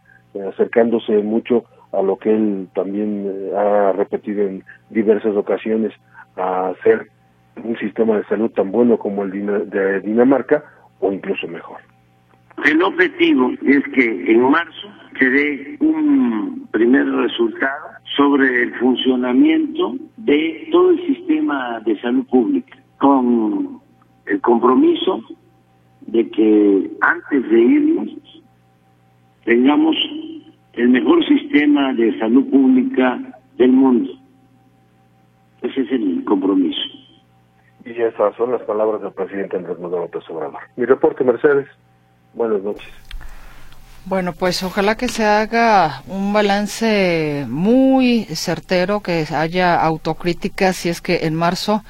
acercándose 0.49 1.13
mucho 1.23 1.65
a 1.93 2.03
lo 2.03 2.17
que 2.17 2.31
él 2.31 2.69
también 2.75 3.27
eh, 3.27 3.57
ha 3.57 3.93
repetido 3.93 4.47
en 4.47 4.65
diversas 4.91 5.37
ocasiones, 5.37 5.93
a 6.37 6.69
hacer 6.69 7.09
un 7.63 7.77
sistema 7.79 8.17
de 8.17 8.25
salud 8.25 8.51
tan 8.53 8.71
bueno 8.71 8.97
como 8.97 9.25
el 9.25 9.71
de 9.71 10.01
Dinamarca 10.01 10.65
o 11.01 11.13
incluso 11.13 11.49
mejor. 11.49 11.79
El 12.65 12.83
objetivo 12.83 13.51
es 13.63 13.83
que 13.95 14.33
en 14.33 14.43
marzo 14.43 14.89
se 15.19 15.31
dé 15.31 15.77
un 15.81 16.69
primer 16.71 17.07
resultado 17.07 17.89
sobre 18.17 18.65
el 18.65 18.75
funcionamiento 18.75 19.95
de 20.19 20.69
todo 20.71 20.91
el 20.91 21.07
sistema 21.07 21.81
de 21.81 21.99
salud 22.01 22.27
pública, 22.27 22.79
con 22.99 23.81
el 24.27 24.41
compromiso 24.43 25.23
de 26.03 26.29
que 26.31 26.91
antes 27.01 27.51
de 27.51 27.61
irnos 27.61 28.09
tengamos 29.45 29.97
el 30.75 30.89
mejor 30.89 31.25
sistema 31.27 31.93
de 31.95 32.19
salud 32.19 32.49
pública 32.51 33.19
del 33.59 33.73
mundo. 33.73 34.13
Ese 35.63 35.83
es 35.83 35.93
el 35.93 36.25
compromiso. 36.25 36.81
Y 37.85 37.91
esas 37.91 38.35
son 38.37 38.53
las 38.53 38.63
palabras 38.63 39.03
del 39.03 39.13
presidente 39.13 39.57
Andrés 39.57 39.79
Manuel 39.79 40.03
López 40.03 40.23
Obrador. 40.31 40.61
Mi 40.77 40.85
reporte, 40.85 41.25
Mercedes. 41.25 41.67
Buenas 42.35 42.63
noches. 42.63 42.89
Bueno, 44.07 44.33
pues 44.33 44.63
ojalá 44.63 44.97
que 44.97 45.09
se 45.09 45.25
haga 45.25 46.03
un 46.07 46.33
balance 46.33 47.47
muy 47.49 48.25
certero, 48.25 49.01
que 49.01 49.27
haya 49.35 49.81
autocrítica 49.81 50.73
si 50.73 50.89
es 50.89 51.01
que 51.03 51.27
en 51.27 51.35
marzo 51.35 51.83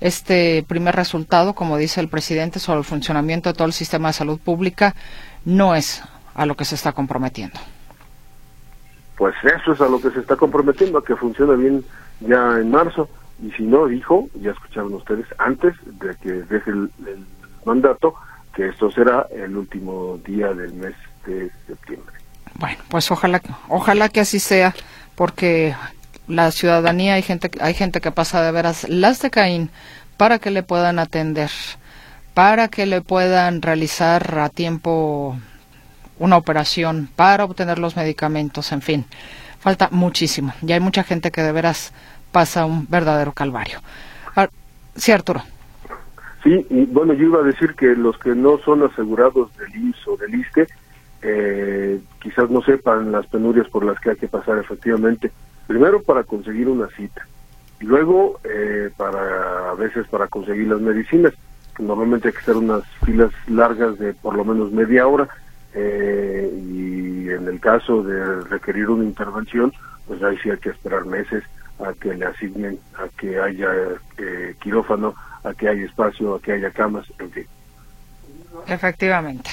este 0.00 0.64
primer 0.66 0.94
resultado, 0.96 1.54
como 1.54 1.76
dice 1.76 2.00
el 2.00 2.08
presidente, 2.08 2.58
sobre 2.58 2.78
el 2.78 2.84
funcionamiento 2.84 3.50
de 3.50 3.54
todo 3.54 3.66
el 3.66 3.74
sistema 3.74 4.08
de 4.08 4.14
salud 4.14 4.40
pública, 4.40 4.94
no 5.44 5.74
es 5.74 6.02
a 6.38 6.46
lo 6.46 6.54
que 6.54 6.64
se 6.64 6.76
está 6.76 6.92
comprometiendo. 6.92 7.58
Pues 9.16 9.34
eso 9.42 9.72
es 9.72 9.80
a 9.80 9.88
lo 9.88 10.00
que 10.00 10.10
se 10.10 10.20
está 10.20 10.36
comprometiendo, 10.36 10.98
a 10.98 11.04
que 11.04 11.16
funcione 11.16 11.56
bien 11.56 11.84
ya 12.20 12.58
en 12.60 12.70
marzo. 12.70 13.08
Y 13.42 13.50
si 13.52 13.64
no, 13.64 13.86
dijo, 13.86 14.28
ya 14.40 14.52
escucharon 14.52 14.94
ustedes, 14.94 15.26
antes 15.38 15.74
de 15.84 16.14
que 16.22 16.32
deje 16.32 16.70
el, 16.70 16.90
el 17.06 17.26
mandato, 17.64 18.14
que 18.54 18.68
esto 18.68 18.90
será 18.92 19.26
el 19.32 19.56
último 19.56 20.18
día 20.24 20.54
del 20.54 20.72
mes 20.74 20.94
de 21.26 21.50
septiembre. 21.66 22.14
Bueno, 22.54 22.78
pues 22.88 23.10
ojalá, 23.10 23.42
ojalá 23.68 24.08
que 24.08 24.20
así 24.20 24.38
sea, 24.38 24.74
porque 25.16 25.74
la 26.28 26.52
ciudadanía 26.52 27.14
hay 27.14 27.22
gente, 27.22 27.50
hay 27.60 27.74
gente 27.74 28.00
que 28.00 28.12
pasa 28.12 28.42
de 28.42 28.52
veras 28.52 28.88
las 28.88 29.20
de 29.20 29.30
Caín 29.30 29.70
para 30.16 30.38
que 30.38 30.50
le 30.50 30.62
puedan 30.62 31.00
atender, 31.00 31.50
para 32.34 32.68
que 32.68 32.86
le 32.86 33.00
puedan 33.00 33.62
realizar 33.62 34.38
a 34.38 34.48
tiempo 34.48 35.36
una 36.18 36.36
operación, 36.36 37.08
para 37.16 37.44
obtener 37.44 37.78
los 37.78 37.96
medicamentos, 37.96 38.72
en 38.72 38.82
fin, 38.82 39.04
falta 39.60 39.88
muchísimo. 39.90 40.52
Y 40.62 40.72
hay 40.72 40.80
mucha 40.80 41.04
gente 41.04 41.30
que 41.30 41.42
de 41.42 41.52
veras 41.52 41.92
pasa 42.32 42.64
un 42.64 42.86
verdadero 42.88 43.32
calvario. 43.32 43.80
Ah, 44.36 44.48
sí, 44.96 45.12
Arturo. 45.12 45.42
Sí, 46.42 46.66
y 46.70 46.86
bueno, 46.86 47.14
yo 47.14 47.24
iba 47.26 47.40
a 47.40 47.44
decir 47.44 47.74
que 47.74 47.96
los 47.96 48.16
que 48.18 48.34
no 48.34 48.58
son 48.58 48.84
asegurados 48.84 49.54
del 49.56 49.74
IMSS 49.74 50.08
o 50.08 50.16
del 50.16 50.34
ISTE, 50.34 50.66
eh, 51.22 52.00
quizás 52.20 52.48
no 52.48 52.62
sepan 52.62 53.10
las 53.10 53.26
penurias 53.26 53.68
por 53.68 53.84
las 53.84 53.98
que 53.98 54.10
hay 54.10 54.16
que 54.16 54.28
pasar 54.28 54.58
efectivamente. 54.58 55.32
Primero 55.66 56.02
para 56.02 56.22
conseguir 56.22 56.68
una 56.68 56.88
cita, 56.88 57.26
y 57.80 57.84
luego 57.84 58.40
eh, 58.44 58.90
para 58.96 59.70
a 59.70 59.74
veces 59.74 60.06
para 60.08 60.28
conseguir 60.28 60.68
las 60.68 60.80
medicinas, 60.80 61.34
normalmente 61.78 62.28
hay 62.28 62.34
que 62.34 62.40
hacer 62.40 62.56
unas 62.56 62.82
filas 63.04 63.30
largas 63.48 63.98
de 63.98 64.14
por 64.14 64.34
lo 64.34 64.44
menos 64.44 64.72
media 64.72 65.06
hora, 65.06 65.28
eh, 65.74 66.50
y 66.54 67.28
en 67.30 67.46
el 67.48 67.60
caso 67.60 68.02
de 68.02 68.42
requerir 68.42 68.88
una 68.90 69.04
intervención, 69.04 69.72
pues 70.06 70.22
ahí 70.22 70.36
sí 70.42 70.50
hay 70.50 70.58
que 70.58 70.70
esperar 70.70 71.04
meses 71.04 71.44
a 71.80 71.92
que 71.92 72.14
le 72.14 72.26
asignen, 72.26 72.78
a 72.96 73.08
que 73.16 73.38
haya 73.38 73.68
eh, 74.18 74.54
quirófano, 74.60 75.14
a 75.44 75.54
que 75.54 75.68
haya 75.68 75.84
espacio, 75.84 76.34
a 76.34 76.40
que 76.40 76.52
haya 76.52 76.70
camas, 76.70 77.06
en 77.18 77.30
fin. 77.30 77.46
Efectivamente. 78.66 79.50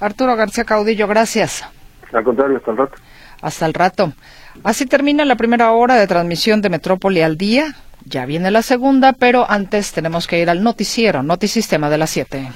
Arturo 0.00 0.36
García 0.36 0.64
Caudillo, 0.64 1.08
gracias. 1.08 1.64
Al 2.12 2.24
contrario, 2.24 2.58
hasta 2.58 2.70
el 2.70 2.76
rato. 2.76 2.96
Hasta 3.40 3.66
el 3.66 3.74
rato. 3.74 4.12
Así 4.64 4.86
termina 4.86 5.24
la 5.24 5.36
primera 5.36 5.72
hora 5.72 5.96
de 5.96 6.06
transmisión 6.06 6.60
de 6.60 6.70
Metrópoli 6.70 7.22
al 7.22 7.36
día. 7.36 7.74
Ya 8.04 8.26
viene 8.26 8.50
la 8.50 8.62
segunda, 8.62 9.12
pero 9.12 9.48
antes 9.48 9.92
tenemos 9.92 10.26
que 10.26 10.40
ir 10.40 10.50
al 10.50 10.62
noticiero, 10.62 11.22
Notisistema 11.22 11.90
de 11.90 11.98
las 11.98 12.10
7. 12.10 12.48